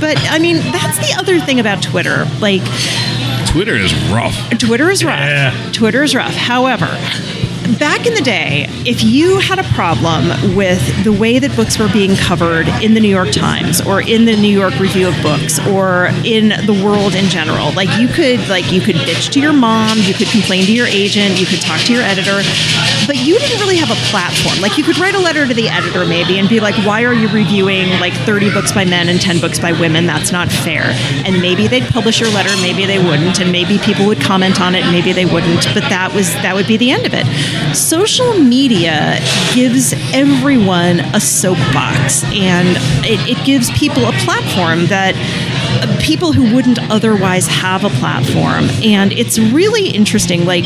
But 0.00 0.16
I 0.30 0.38
mean, 0.38 0.56
that's 0.72 0.98
the 0.98 1.14
other 1.18 1.38
thing 1.40 1.60
about 1.60 1.82
Twitter. 1.82 2.26
Like, 2.40 2.62
Twitter 3.46 3.74
is 3.76 3.94
rough. 4.10 4.36
Twitter 4.58 4.90
is 4.90 5.04
rough. 5.04 5.18
Yeah. 5.20 5.70
Twitter 5.72 6.02
is 6.02 6.14
rough. 6.14 6.34
However, 6.34 6.88
back 7.74 8.06
in 8.06 8.14
the 8.14 8.20
day, 8.20 8.66
if 8.84 9.02
you 9.02 9.38
had 9.38 9.58
a 9.58 9.64
problem 9.74 10.54
with 10.54 10.80
the 11.04 11.12
way 11.12 11.38
that 11.38 11.54
books 11.56 11.78
were 11.78 11.88
being 11.88 12.14
covered 12.16 12.68
in 12.82 12.94
the 12.94 13.00
New 13.00 13.08
York 13.08 13.30
Times 13.32 13.80
or 13.80 14.00
in 14.00 14.24
the 14.24 14.36
New 14.36 14.52
York 14.52 14.78
Review 14.78 15.08
of 15.08 15.22
Books 15.22 15.58
or 15.66 16.08
in 16.24 16.50
the 16.66 16.80
world 16.84 17.14
in 17.14 17.26
general, 17.26 17.72
like 17.72 17.88
you 17.98 18.08
could 18.08 18.40
like 18.48 18.70
you 18.70 18.80
could 18.80 18.96
bitch 18.96 19.30
to 19.32 19.40
your 19.40 19.52
mom, 19.52 19.98
you 19.98 20.14
could 20.14 20.28
complain 20.28 20.64
to 20.64 20.72
your 20.72 20.86
agent, 20.86 21.40
you 21.40 21.46
could 21.46 21.60
talk 21.60 21.80
to 21.82 21.92
your 21.92 22.02
editor, 22.02 22.42
but 23.06 23.16
you 23.16 23.38
didn't 23.38 23.60
really 23.60 23.76
have 23.76 23.90
a 23.90 24.00
platform. 24.10 24.60
Like 24.60 24.76
you 24.76 24.84
could 24.84 24.98
write 24.98 25.14
a 25.14 25.18
letter 25.18 25.46
to 25.46 25.54
the 25.54 25.68
editor 25.68 26.04
maybe 26.04 26.38
and 26.38 26.48
be 26.48 26.60
like, 26.60 26.74
"Why 26.86 27.04
are 27.04 27.14
you 27.14 27.28
reviewing 27.28 27.88
like 28.00 28.12
30 28.24 28.50
books 28.50 28.72
by 28.72 28.84
men 28.84 29.08
and 29.08 29.20
10 29.20 29.40
books 29.40 29.58
by 29.58 29.72
women? 29.72 30.06
That's 30.06 30.32
not 30.32 30.50
fair." 30.50 30.84
And 31.24 31.40
maybe 31.40 31.66
they'd 31.68 31.86
publish 31.88 32.20
your 32.20 32.30
letter, 32.30 32.50
maybe 32.60 32.86
they 32.86 32.98
wouldn't, 32.98 33.40
and 33.40 33.52
maybe 33.52 33.78
people 33.78 34.06
would 34.06 34.20
comment 34.20 34.60
on 34.60 34.74
it, 34.74 34.84
maybe 34.90 35.12
they 35.12 35.24
wouldn't, 35.24 35.64
but 35.74 35.84
that 35.88 36.12
was 36.14 36.32
that 36.42 36.54
would 36.54 36.66
be 36.66 36.76
the 36.76 36.90
end 36.90 37.06
of 37.06 37.12
it. 37.14 37.26
Social 37.74 38.38
media 38.38 39.18
gives 39.54 39.94
everyone 40.12 41.00
a 41.14 41.20
soapbox 41.20 42.24
and 42.24 42.76
it, 43.04 43.38
it 43.38 43.44
gives 43.44 43.70
people 43.78 44.06
a 44.06 44.12
platform 44.24 44.86
that 44.86 45.14
uh, 45.82 46.00
people 46.02 46.32
who 46.32 46.54
wouldn't 46.54 46.78
otherwise 46.90 47.46
have 47.46 47.84
a 47.84 47.90
platform 47.90 48.64
and 48.82 49.12
it's 49.12 49.38
really 49.38 49.88
interesting 49.88 50.44
like 50.44 50.64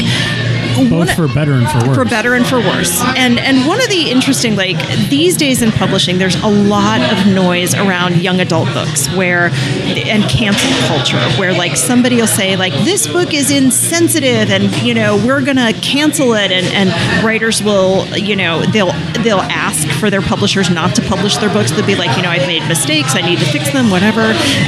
one- 0.80 1.06
Both 1.06 1.14
for 1.14 1.28
better 1.28 1.52
and 1.54 1.68
for 1.68 1.86
worse. 1.88 1.96
for 1.96 2.04
better 2.04 2.34
and 2.34 2.46
for 2.46 2.58
worse. 2.58 3.00
And 3.16 3.38
and 3.38 3.66
one 3.66 3.80
of 3.80 3.88
the 3.88 4.10
interesting 4.10 4.56
like 4.56 4.76
these 5.08 5.36
days 5.36 5.62
in 5.62 5.70
publishing, 5.72 6.18
there's 6.18 6.36
a 6.42 6.46
lot 6.48 7.00
of 7.00 7.26
noise 7.26 7.74
around 7.74 8.16
young 8.22 8.40
adult 8.40 8.72
books 8.72 9.08
where 9.14 9.50
and 9.52 10.22
cancel 10.24 10.70
culture 10.88 11.18
where 11.38 11.52
like 11.52 11.76
somebody 11.76 12.16
will 12.16 12.26
say 12.26 12.56
like 12.56 12.72
this 12.84 13.06
book 13.06 13.32
is 13.34 13.50
insensitive 13.50 14.50
and 14.50 14.70
you 14.82 14.94
know 14.94 15.16
we're 15.26 15.42
gonna 15.42 15.72
cancel 15.74 16.34
it 16.34 16.50
and 16.50 16.66
and 16.74 17.24
writers 17.24 17.62
will 17.62 18.06
you 18.16 18.36
know 18.36 18.62
they'll 18.66 18.92
they'll 19.22 19.40
ask 19.40 19.86
for 20.00 20.10
their 20.10 20.22
publishers 20.22 20.70
not 20.70 20.94
to 20.94 21.02
publish 21.02 21.36
their 21.38 21.50
books. 21.52 21.70
They'll 21.70 21.86
be 21.86 21.96
like 21.96 22.16
you 22.16 22.22
know 22.22 22.30
I've 22.30 22.46
made 22.46 22.66
mistakes, 22.68 23.14
I 23.14 23.20
need 23.22 23.38
to 23.38 23.44
fix 23.46 23.70
them, 23.72 23.90
whatever. 23.90 24.20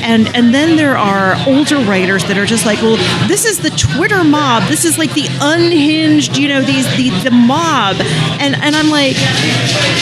And 0.03 0.29
and 0.35 0.55
then 0.55 0.77
there 0.77 0.97
are 0.97 1.37
older 1.47 1.77
writers 1.79 2.25
that 2.25 2.37
are 2.39 2.47
just 2.47 2.67
like 2.67 2.81
well 2.83 2.97
this 3.29 3.45
is 3.45 3.59
the 3.61 3.71
Twitter 3.71 4.23
mob. 4.25 4.65
This 4.69 4.85
is 4.85 4.99
like 4.99 5.13
the 5.15 5.27
unhinged 5.41 6.02
you 6.03 6.49
know 6.49 6.63
these 6.63 6.87
the 6.97 7.11
the 7.23 7.31
mob 7.31 7.97
and 8.41 8.57
and 8.57 8.75
I'm 8.75 8.91
like 8.91 9.15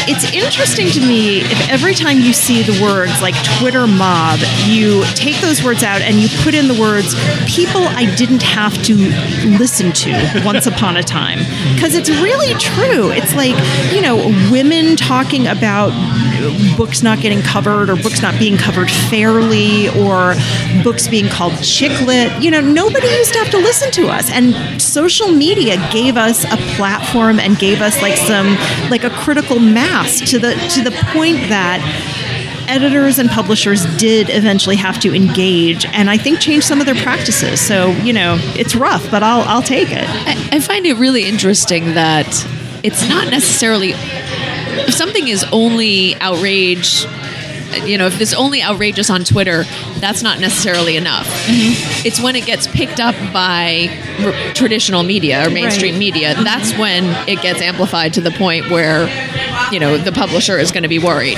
it's 0.09 0.33
interesting 0.33 0.89
to 0.89 1.01
me 1.01 1.41
if 1.43 1.71
every 1.71 1.95
time 1.95 2.21
you 2.21 2.33
see 2.33 2.63
the 2.63 2.83
words 2.83 3.21
like 3.21 3.35
Twitter 3.59 3.87
mob, 3.87 4.41
you 4.67 5.05
take 5.15 5.41
those 5.41 5.63
words 5.63 5.83
out 5.83 6.01
and 6.01 6.17
you 6.17 6.29
put 6.43 6.55
in 6.55 6.69
the 6.69 6.81
words 6.81 7.15
people 7.47 7.83
I 7.83 8.13
didn't 8.17 8.43
have 8.43 8.83
to 8.85 8.95
listen 9.59 9.93
to 9.93 10.43
once 10.45 10.67
upon 10.67 10.97
a 10.97 11.03
time. 11.03 11.39
Because 11.75 11.95
it's 11.95 12.09
really 12.09 12.55
true. 12.55 13.11
It's 13.11 13.35
like, 13.35 13.55
you 13.93 14.01
know, 14.01 14.17
women 14.51 14.97
talking 14.97 15.47
about 15.47 15.91
books 16.77 17.03
not 17.03 17.21
getting 17.21 17.43
covered 17.43 17.91
or 17.91 17.97
books 17.97 18.23
not 18.23 18.39
being 18.39 18.57
covered 18.57 18.91
fairly 18.91 19.89
or 19.91 20.35
books 20.83 21.09
being 21.09 21.29
called 21.29 21.53
chick 21.63 21.93
lit. 22.03 22.43
You 22.43 22.51
know, 22.51 22.61
nobody 22.61 23.07
used 23.07 23.33
to 23.35 23.39
have 23.39 23.51
to 23.51 23.59
listen 23.59 23.91
to 23.93 24.09
us. 24.09 24.31
And 24.31 24.81
social 24.81 25.29
media 25.29 25.77
gave 25.93 26.17
us 26.17 26.45
a 26.45 26.57
platform 26.77 27.39
and 27.39 27.59
gave 27.59 27.81
us 27.81 28.01
like 28.03 28.17
some 28.17 28.57
like 28.91 29.05
a 29.05 29.11
critical 29.11 29.59
mass 29.59 30.21
to 30.31 30.39
the 30.39 30.55
to 30.75 30.83
the 30.83 30.91
point 31.13 31.37
that 31.49 31.81
editors 32.69 33.19
and 33.19 33.29
publishers 33.29 33.85
did 33.97 34.31
eventually 34.31 34.77
have 34.77 35.01
to 35.01 35.13
engage 35.13 35.85
and 35.87 36.09
I 36.09 36.17
think 36.17 36.39
change 36.41 36.65
some 36.65 36.81
of 36.81 36.87
their 36.87 36.95
practices. 36.95 37.61
So, 37.61 37.91
you 38.05 38.13
know, 38.13 38.39
it's 38.57 38.77
rough, 38.77 39.11
but 39.11 39.23
I'll 39.23 39.43
I'll 39.43 39.63
take 39.63 39.89
it. 39.91 40.05
I, 40.09 40.57
I 40.57 40.61
find 40.61 40.87
it 40.87 40.95
really 40.95 41.25
interesting 41.25 41.95
that 41.95 42.27
it's 42.83 43.09
not 43.09 43.29
necessarily 43.31 43.93
if 43.93 44.95
something 44.95 45.29
is 45.29 45.45
only 45.53 46.15
outrage 46.17 47.07
you 47.87 47.97
know, 47.99 48.07
if 48.07 48.21
it's 48.21 48.35
only 48.35 48.63
outrageous 48.63 49.11
on 49.11 49.25
Twitter, 49.25 49.65
that's 49.99 50.23
not 50.23 50.41
necessarily 50.41 50.97
enough. 50.97 51.27
Mm-hmm. 51.27 52.07
It's 52.07 52.21
when 52.21 52.37
it 52.37 52.47
gets 52.47 52.67
picked 52.67 53.01
up 53.01 53.15
by 53.33 53.89
r- 54.25 54.33
traditional 54.55 55.03
media 55.03 55.47
or 55.47 55.51
mainstream 55.51 55.95
Right. 55.95 55.99
media, 55.99 56.35
that's 56.43 56.77
when 56.77 57.05
it 57.29 57.41
gets 57.43 57.61
amplified 57.61 58.15
to 58.15 58.21
the 58.21 58.31
point 58.33 58.71
where, 58.71 59.07
you 59.73 59.79
know, 59.79 59.97
the 59.99 60.13
publisher 60.13 60.59
is 60.59 60.73
going 60.73 60.83
to 60.83 60.89
be 60.89 60.99
worried. 60.99 61.37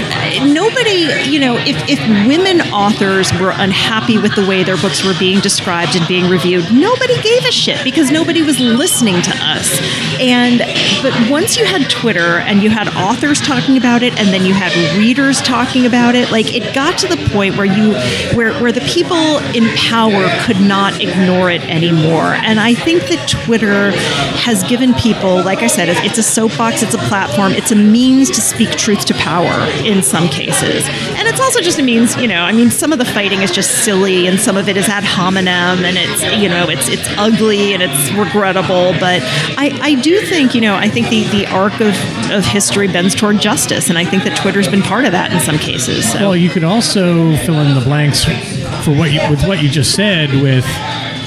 nobody, 0.54 1.08
you 1.28 1.38
know, 1.38 1.56
if, 1.58 1.76
if 1.88 1.98
women 2.26 2.60
authors 2.72 3.32
were 3.40 3.52
unhappy 3.56 4.18
with 4.18 4.34
the 4.34 4.46
way 4.46 4.62
their 4.62 4.76
books 4.76 5.04
were 5.04 5.14
being 5.18 5.40
described 5.40 5.96
and 5.96 6.06
being 6.08 6.28
reviewed, 6.30 6.72
nobody 6.72 7.20
gave 7.22 7.44
a 7.44 7.52
shit 7.52 7.82
because 7.84 8.10
nobody 8.10 8.42
was 8.42 8.58
listening 8.60 9.20
to 9.22 9.32
us. 9.40 9.80
And 10.20 10.60
but 11.02 11.30
once 11.30 11.56
you 11.56 11.64
had 11.64 11.90
Twitter 11.90 12.38
and 12.38 12.62
you 12.62 12.70
had 12.70 12.88
authors 12.96 13.40
talking 13.40 13.76
about 13.76 14.02
it 14.02 14.18
and 14.18 14.28
then 14.28 14.44
you 14.46 14.54
had 14.54 14.72
readers 14.96 15.40
talking 15.42 15.86
about 15.86 16.14
it, 16.14 16.30
like 16.30 16.54
it 16.54 16.74
got 16.74 16.98
to 16.98 17.08
the 17.08 17.16
point 17.30 17.56
where 17.56 17.66
you 17.66 17.92
where 18.36 18.52
where 18.62 18.72
the 18.72 18.80
people 18.82 19.38
in 19.54 19.64
power 19.76 20.28
could 20.46 20.60
not 20.60 21.00
ignore 21.00 21.50
it 21.50 21.62
anymore. 21.62 22.34
And 22.34 22.60
I 22.60 22.74
think 22.74 23.02
that 23.08 23.28
Twitter 23.28 23.90
has 24.46 24.62
given 24.64 24.94
people, 24.94 25.42
like 25.42 25.58
I 25.58 25.66
said, 25.66 25.88
it's- 25.88 26.12
a 26.12 26.22
soapbox, 26.22 26.82
it's 26.82 26.94
a 26.94 26.98
platform, 26.98 27.52
it's 27.52 27.72
a 27.72 27.74
means 27.74 28.11
to 28.12 28.40
speak 28.40 28.70
truth 28.70 29.04
to 29.06 29.14
power 29.14 29.52
in 29.84 30.02
some 30.02 30.28
cases. 30.28 30.86
And 31.16 31.26
it's 31.28 31.40
also 31.40 31.60
just 31.60 31.78
a 31.78 31.82
means, 31.82 32.16
you 32.16 32.28
know, 32.28 32.42
I 32.42 32.52
mean, 32.52 32.70
some 32.70 32.92
of 32.92 32.98
the 32.98 33.04
fighting 33.04 33.42
is 33.42 33.50
just 33.50 33.84
silly 33.84 34.26
and 34.26 34.38
some 34.38 34.56
of 34.56 34.68
it 34.68 34.76
is 34.76 34.88
ad 34.88 35.04
hominem 35.04 35.84
and 35.84 35.96
it's, 35.98 36.22
you 36.40 36.48
know, 36.48 36.68
it's 36.68 36.88
it's 36.88 37.08
ugly 37.16 37.74
and 37.74 37.82
it's 37.82 38.12
regrettable. 38.12 38.92
But 39.00 39.22
I, 39.56 39.78
I 39.80 39.94
do 40.00 40.20
think, 40.26 40.54
you 40.54 40.60
know, 40.60 40.74
I 40.74 40.88
think 40.88 41.08
the, 41.08 41.24
the 41.24 41.46
arc 41.46 41.80
of, 41.80 41.94
of 42.30 42.44
history 42.44 42.88
bends 42.88 43.14
toward 43.14 43.38
justice. 43.38 43.88
And 43.88 43.98
I 43.98 44.04
think 44.04 44.24
that 44.24 44.36
Twitter's 44.36 44.68
been 44.68 44.82
part 44.82 45.04
of 45.04 45.12
that 45.12 45.32
in 45.32 45.40
some 45.40 45.58
cases. 45.58 46.10
So. 46.12 46.18
Well, 46.18 46.36
you 46.36 46.50
could 46.50 46.64
also 46.64 47.36
fill 47.38 47.60
in 47.60 47.74
the 47.74 47.84
blanks 47.84 48.24
for 48.24 48.92
what 48.94 49.12
you 49.12 49.20
with 49.30 49.46
what 49.46 49.62
you 49.62 49.68
just 49.68 49.94
said 49.94 50.30
with 50.42 50.64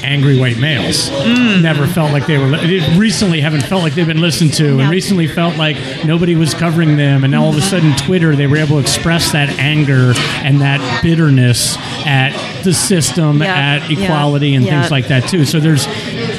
angry 0.06 0.38
white 0.38 0.58
males. 0.58 1.10
Mm. 1.10 1.62
Never 1.62 1.86
felt 1.86 2.12
like 2.12 2.26
they 2.26 2.38
were. 2.38 2.48
It 2.54 2.96
recently 2.96 3.40
haven't 3.40 3.62
felt 3.64 3.82
like 3.82 3.94
they've 3.94 4.06
been 4.06 4.20
listened 4.20 4.54
to, 4.54 4.76
Yeah. 4.76 4.82
and 4.82 4.90
recently 4.90 5.26
felt 5.26 5.56
like 5.56 5.76
nobody 6.04 6.34
was 6.36 6.54
covering 6.54 6.96
them. 6.96 7.24
And 7.24 7.32
now 7.32 7.42
all 7.42 7.50
of 7.50 7.56
a 7.56 7.60
sudden, 7.62 7.94
Twitter, 7.96 8.36
they 8.36 8.46
were 8.46 8.56
able 8.56 8.76
to 8.76 8.78
express 8.78 9.32
that 9.32 9.48
anger 9.58 10.12
and 10.42 10.60
that 10.60 10.80
bitterness 11.02 11.76
at 12.06 12.32
the 12.62 12.72
system, 12.72 13.42
Yeah. 13.42 13.54
at 13.54 13.90
Yeah. 13.90 14.04
equality, 14.04 14.54
and 14.54 14.64
Yeah. 14.64 14.80
things 14.80 14.90
like 14.90 15.08
that 15.08 15.28
too. 15.28 15.44
So 15.44 15.58
there's 15.60 15.86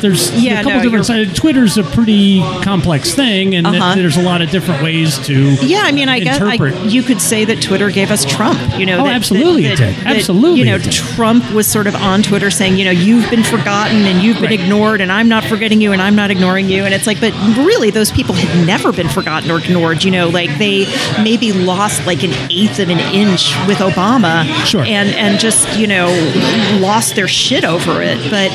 there's 0.02 0.32
Yeah, 0.44 0.54
a 0.62 0.64
couple 0.64 0.78
no, 0.78 0.84
different 0.84 1.06
sides. 1.06 1.34
Twitter's 1.34 1.78
a 1.78 1.84
pretty 1.84 2.42
complex 2.64 3.14
thing, 3.14 3.56
and 3.56 3.66
Uh-huh. 3.68 3.96
there's 3.96 4.18
a 4.18 4.22
lot 4.22 4.42
of 4.42 4.50
different 4.50 4.82
ways 4.84 5.18
to 5.28 5.34
Yeah, 5.62 5.82
I 5.84 5.92
mean, 5.92 6.10
I 6.10 6.20
guess 6.20 6.40
I, 6.42 6.54
interpret. 6.54 6.92
you 6.92 7.04
could 7.04 7.22
say 7.22 7.46
that 7.46 7.62
Twitter 7.62 7.90
gave 7.90 8.12
us 8.12 8.26
Trump. 8.26 8.60
You 8.78 8.86
know, 8.86 9.00
Oh, 9.02 9.04
that, 9.06 9.14
absolutely 9.16 9.64
that, 9.64 9.74
it 9.74 9.78
did. 9.78 9.96
that- 10.06 10.16
Absolutely 10.18 10.60
You 10.60 10.66
know. 10.66 10.78
Trump 10.80 11.52
was 11.54 11.68
sort 11.68 11.88
of 11.88 11.96
on 11.96 12.24
Twitter 12.24 12.50
saying, 12.50 12.78
you 12.78 12.86
know, 12.86 12.92
you've 12.92 13.30
been 13.30 13.44
forgotten 13.44 14.06
and 14.06 14.22
you've 14.22 14.38
been 14.40 14.52
Right. 14.52 14.60
ignored, 14.60 15.02
and 15.02 15.12
I'm 15.12 15.28
not 15.28 15.44
forgetting 15.44 15.82
you, 15.82 15.92
and 15.92 16.02
I'm 16.02 16.16
not 16.16 16.32
ignoring 16.32 16.70
you. 16.70 16.86
And 16.86 16.94
it's 16.94 17.08
like, 17.08 17.20
but 17.20 17.34
really, 17.58 17.90
those 17.92 18.12
people 18.12 18.36
had 18.36 18.66
never 18.66 18.92
been 18.92 19.10
forgotten 19.10 19.52
or 19.52 19.58
ignored. 19.60 20.04
You 20.04 20.12
know, 20.12 20.30
like 20.30 20.58
they 20.58 20.88
maybe 21.22 21.52
lost 21.52 22.06
like 22.06 22.24
an 22.24 22.34
eighth 22.50 22.80
of 22.80 22.90
an 22.90 23.00
inch 23.14 23.54
with 23.68 23.78
Obama, 23.80 24.46
Sure. 24.66 24.84
and 24.86 25.10
and 25.16 25.40
just 25.40 25.78
you 25.78 25.88
know 25.88 26.08
lost 26.80 27.16
their 27.16 27.28
shit 27.28 27.64
over 27.66 28.02
it. 28.02 28.18
But 28.30 28.52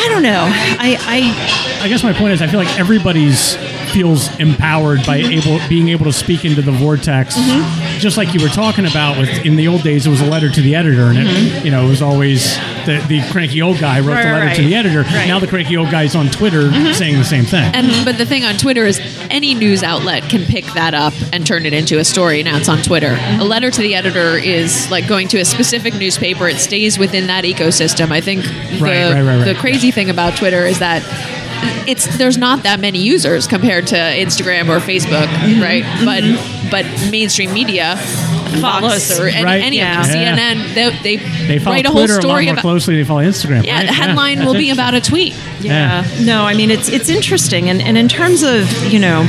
I 0.00 0.08
don't 0.08 0.22
know. 0.22 0.44
I 0.46 0.96
I 1.00 1.84
I 1.84 1.88
guess 1.88 2.02
my 2.02 2.12
point 2.12 2.32
is, 2.32 2.40
I 2.42 2.46
feel 2.46 2.60
like 2.60 2.78
everybody's 2.78 3.56
feels 3.88 4.28
empowered 4.38 5.04
by 5.06 5.16
able 5.16 5.58
being 5.68 5.88
able 5.88 6.04
to 6.04 6.12
speak 6.12 6.44
into 6.44 6.62
the 6.62 6.72
vortex, 6.72 7.36
Mm-hmm. 7.36 7.98
just 7.98 8.16
like 8.16 8.34
you 8.34 8.40
were 8.42 8.48
talking 8.48 8.84
about. 8.86 9.16
With 9.18 9.28
in 9.46 9.56
the 9.56 9.68
old 9.68 9.82
days, 9.82 10.06
it 10.06 10.10
was 10.10 10.20
a 10.20 10.26
letter 10.26 10.48
to 10.50 10.60
the 10.60 10.74
editor, 10.74 11.06
and 11.06 11.18
it, 11.18 11.64
you 11.64 11.70
know, 11.70 11.84
it 11.86 11.88
was 11.88 12.02
always 12.02 12.56
the, 12.86 13.04
the 13.08 13.22
cranky 13.30 13.62
old 13.62 13.78
guy 13.78 14.00
wrote 14.00 14.08
Mm-hmm. 14.08 14.14
Right, 14.18 14.22
the 14.24 14.32
letter 14.32 14.46
right, 14.46 14.56
to 14.56 14.62
the 14.62 14.74
editor. 14.74 15.02
right. 15.02 15.26
Now 15.28 15.38
the 15.38 15.46
cranky 15.46 15.76
old 15.76 15.90
guy's 15.90 16.14
on 16.14 16.28
Twitter 16.28 16.70
saying 16.94 17.16
the 17.18 17.24
same 17.24 17.44
thing. 17.44 17.74
And 17.74 18.04
but 18.04 18.18
the 18.18 18.26
thing 18.26 18.44
on 18.44 18.56
Twitter 18.56 18.84
is 18.84 18.98
any 19.30 19.54
news 19.54 19.82
outlet 19.82 20.24
can 20.24 20.44
pick 20.44 20.64
that 20.74 20.94
up 20.94 21.12
and 21.32 21.46
turn 21.46 21.66
it 21.66 21.72
into 21.72 21.98
a 21.98 22.04
story. 22.04 22.42
Now 22.42 22.56
it's 22.56 22.68
on 22.68 22.82
Twitter. 22.82 23.16
A 23.40 23.44
letter 23.44 23.70
to 23.70 23.80
the 23.82 23.94
editor 23.94 24.36
is 24.36 24.90
like 24.90 25.06
going 25.08 25.28
to 25.28 25.38
a 25.38 25.44
specific 25.44 25.94
newspaper. 25.94 26.48
It 26.48 26.56
stays 26.58 26.98
within 26.98 27.26
that 27.28 27.44
ecosystem. 27.44 28.10
I 28.10 28.20
think 28.20 28.42
the 28.44 29.44
the 29.44 29.56
crazy 29.58 29.90
thing 29.90 30.10
about 30.10 30.36
Twitter 30.36 30.64
is 30.64 30.78
that 30.80 31.02
it's 31.86 32.16
there's 32.18 32.36
not 32.38 32.62
that 32.64 32.80
many 32.80 32.98
users 32.98 33.46
compared 33.46 33.86
to 33.88 33.96
Instagram 33.96 34.68
or 34.68 34.78
Facebook, 34.80 35.26
Mm-hmm. 35.28 35.62
right? 35.62 35.84
But 36.04 36.70
but 36.70 37.10
mainstream 37.10 37.52
media. 37.52 37.96
Fox 38.62 38.80
Follows. 38.80 39.20
or 39.20 39.26
any, 39.28 39.44
Right. 39.44 39.62
any 39.62 39.76
Yeah. 39.76 40.00
of 40.00 40.06
them, 40.08 40.16
Yeah. 40.22 40.36
CNN, 40.56 40.74
they, 40.74 41.16
they, 41.16 41.46
they 41.46 41.58
follow 41.58 41.76
write 41.76 41.86
a 41.86 41.90
Twitter 41.90 41.90
whole 41.90 41.98
a 41.98 42.08
lot 42.14 42.22
story 42.22 42.44
more 42.46 42.52
about. 42.54 42.62
closely. 42.62 42.96
They 42.96 43.04
follow 43.04 43.20
Instagram. 43.22 43.64
Yeah, 43.64 43.76
right? 43.76 43.86
the 43.86 43.92
headline 43.92 44.44
will 44.44 44.54
be 44.54 44.70
about 44.70 44.94
a 44.94 45.02
tweet. 45.02 45.34
Yeah. 45.60 46.02
No, 46.22 46.44
I 46.44 46.54
mean 46.54 46.70
it's 46.70 46.88
it's 46.88 47.10
interesting 47.10 47.68
and, 47.68 47.82
and 47.82 47.98
in 47.98 48.08
terms 48.08 48.42
of, 48.42 48.66
you 48.90 48.98
know, 48.98 49.22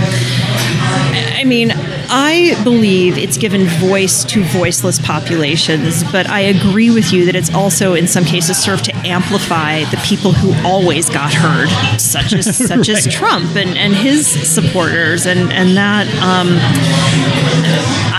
I 1.39 1.45
mean, 1.45 1.71
I 1.71 2.61
believe 2.65 3.17
it's 3.17 3.37
given 3.37 3.65
voice 3.65 4.25
to 4.25 4.43
voiceless 4.43 4.99
populations, 4.99 6.03
but 6.11 6.29
I 6.29 6.41
agree 6.41 6.89
with 6.89 7.13
you 7.13 7.23
that 7.27 7.35
it's 7.35 7.49
also 7.53 7.93
in 7.93 8.09
some 8.09 8.25
cases 8.25 8.57
served 8.57 8.83
to 8.85 8.95
amplify 9.07 9.85
the 9.85 9.95
people 10.03 10.33
who 10.33 10.51
always 10.67 11.09
got 11.09 11.33
heard, 11.33 11.69
such 11.97 12.33
as 12.33 12.57
such 12.67 12.89
as 12.89 13.07
Trump 13.07 13.55
and, 13.55 13.77
and 13.77 13.93
his 13.93 14.27
supporters 14.27 15.25
and, 15.25 15.53
and 15.53 15.77
that 15.77 16.07
um, 16.21 16.49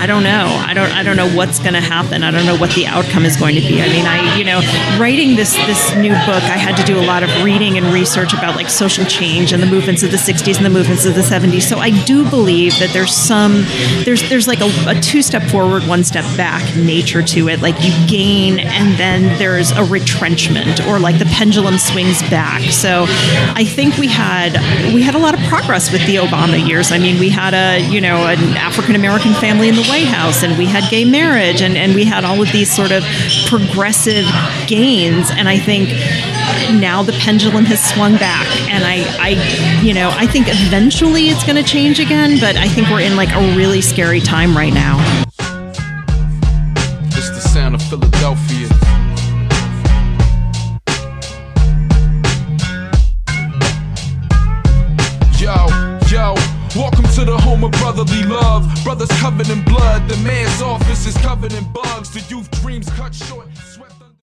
I 0.01 0.07
don't 0.07 0.23
know. 0.23 0.47
I 0.67 0.73
don't. 0.73 0.91
I 0.93 1.03
don't 1.03 1.17
know 1.17 1.29
what's 1.37 1.59
going 1.59 1.75
to 1.75 1.81
happen. 1.81 2.23
I 2.23 2.31
don't 2.31 2.47
know 2.47 2.57
what 2.57 2.71
the 2.71 2.87
outcome 2.87 3.27
is 3.27 3.37
going 3.37 3.55
to 3.57 3.61
be. 3.61 3.83
I 3.83 3.89
mean, 3.89 4.07
I 4.07 4.39
you 4.39 4.45
know, 4.45 4.61
writing 4.99 5.37
this 5.37 5.55
this 5.67 5.95
new 5.95 6.13
book, 6.25 6.43
I 6.43 6.57
had 6.57 6.75
to 6.79 6.85
do 6.85 6.99
a 6.99 7.05
lot 7.05 7.23
of 7.23 7.29
reading 7.45 7.77
and 7.77 7.85
research 7.93 8.33
about 8.33 8.57
like 8.57 8.71
social 8.71 9.05
change 9.05 9.53
and 9.53 9.63
the 9.63 9.67
movements 9.67 10.03
of 10.03 10.11
the 10.11 10.17
'60s 10.17 10.57
and 10.57 10.65
the 10.65 10.71
movements 10.71 11.05
of 11.05 11.15
the 11.15 11.21
'70s. 11.21 11.69
So 11.69 11.79
I 11.79 11.91
do 12.05 12.29
believe 12.31 12.79
that 12.79 12.95
there's 12.95 13.15
some 13.15 13.67
there's 14.05 14.27
there's 14.31 14.49
like 14.49 14.61
a, 14.61 14.71
a 14.87 14.99
two 14.99 15.21
step 15.21 15.43
forward, 15.43 15.87
one 15.87 16.03
step 16.03 16.25
back 16.35 16.65
nature 16.77 17.23
to 17.23 17.51
it. 17.51 17.61
Like 17.61 17.75
you 17.85 17.93
gain 18.09 18.59
and 18.59 18.99
then 18.99 19.39
there's 19.39 19.71
a 19.71 19.85
retrenchment, 19.85 20.81
or 20.87 20.99
like 20.99 21.19
the 21.19 21.27
pendulum 21.27 21.77
swings 21.77 22.23
back. 22.31 22.63
So 22.73 23.05
I 23.07 23.65
think 23.65 23.99
we 23.99 24.09
had 24.09 24.55
we 24.95 25.03
had 25.03 25.15
a 25.15 25.19
lot 25.19 25.35
of 25.35 25.41
progress 25.41 25.93
with 25.93 26.07
the 26.07 26.17
Obama 26.17 26.67
years. 26.67 26.91
I 26.91 26.99
mean, 26.99 27.21
we 27.21 27.29
had 27.29 27.53
a 27.53 27.87
you 27.87 28.01
know 28.01 28.27
an 28.27 28.57
African 28.57 28.95
American 28.95 29.35
family 29.35 29.69
in 29.69 29.75
the 29.75 29.90
White 29.91 30.07
House, 30.07 30.45
and 30.45 30.57
we 30.57 30.67
had 30.67 30.89
gay 30.89 31.05
marriage, 31.05 31.63
and, 31.63 31.77
and 31.77 31.97
we 31.97 32.05
had 32.05 32.25
all 32.25 32.41
of 32.41 32.53
these 32.53 32.71
sort 32.73 32.93
of 32.93 33.03
progressive 33.47 34.25
gains. 34.69 35.33
And 35.33 35.49
I 35.49 35.59
think 35.59 35.89
now 36.81 37.03
the 37.03 37.11
pendulum 37.15 37.65
has 37.65 37.83
swung 37.93 38.15
back, 38.15 38.47
and 38.71 38.85
I, 38.85 39.03
I 39.19 39.83
you 39.83 39.93
know, 39.93 40.11
I 40.15 40.29
think 40.29 40.47
eventually 40.49 41.23
it's 41.23 41.43
going 41.43 41.57
to 41.57 41.65
change 41.65 41.99
again. 41.99 42.39
But 42.39 42.55
I 42.55 42.69
think 42.69 42.89
we're 42.89 43.01
in 43.01 43.17
like 43.17 43.35
a 43.35 43.57
really 43.57 43.81
scary 43.81 44.21
time 44.21 44.57
right 44.57 44.73
now. 44.73 44.97
It's 47.09 47.31
the 47.31 47.41
sound 47.41 47.75
of 47.75 47.83
Philadelphia. 47.83 48.80
Office 61.01 61.17
is 61.17 61.23
covered 61.23 61.53
in 61.55 61.65
bugs. 61.73 62.11
The 62.11 62.21
youth 62.29 62.51
dreams 62.61 62.87
cut 62.91 63.15
short. 63.15 63.50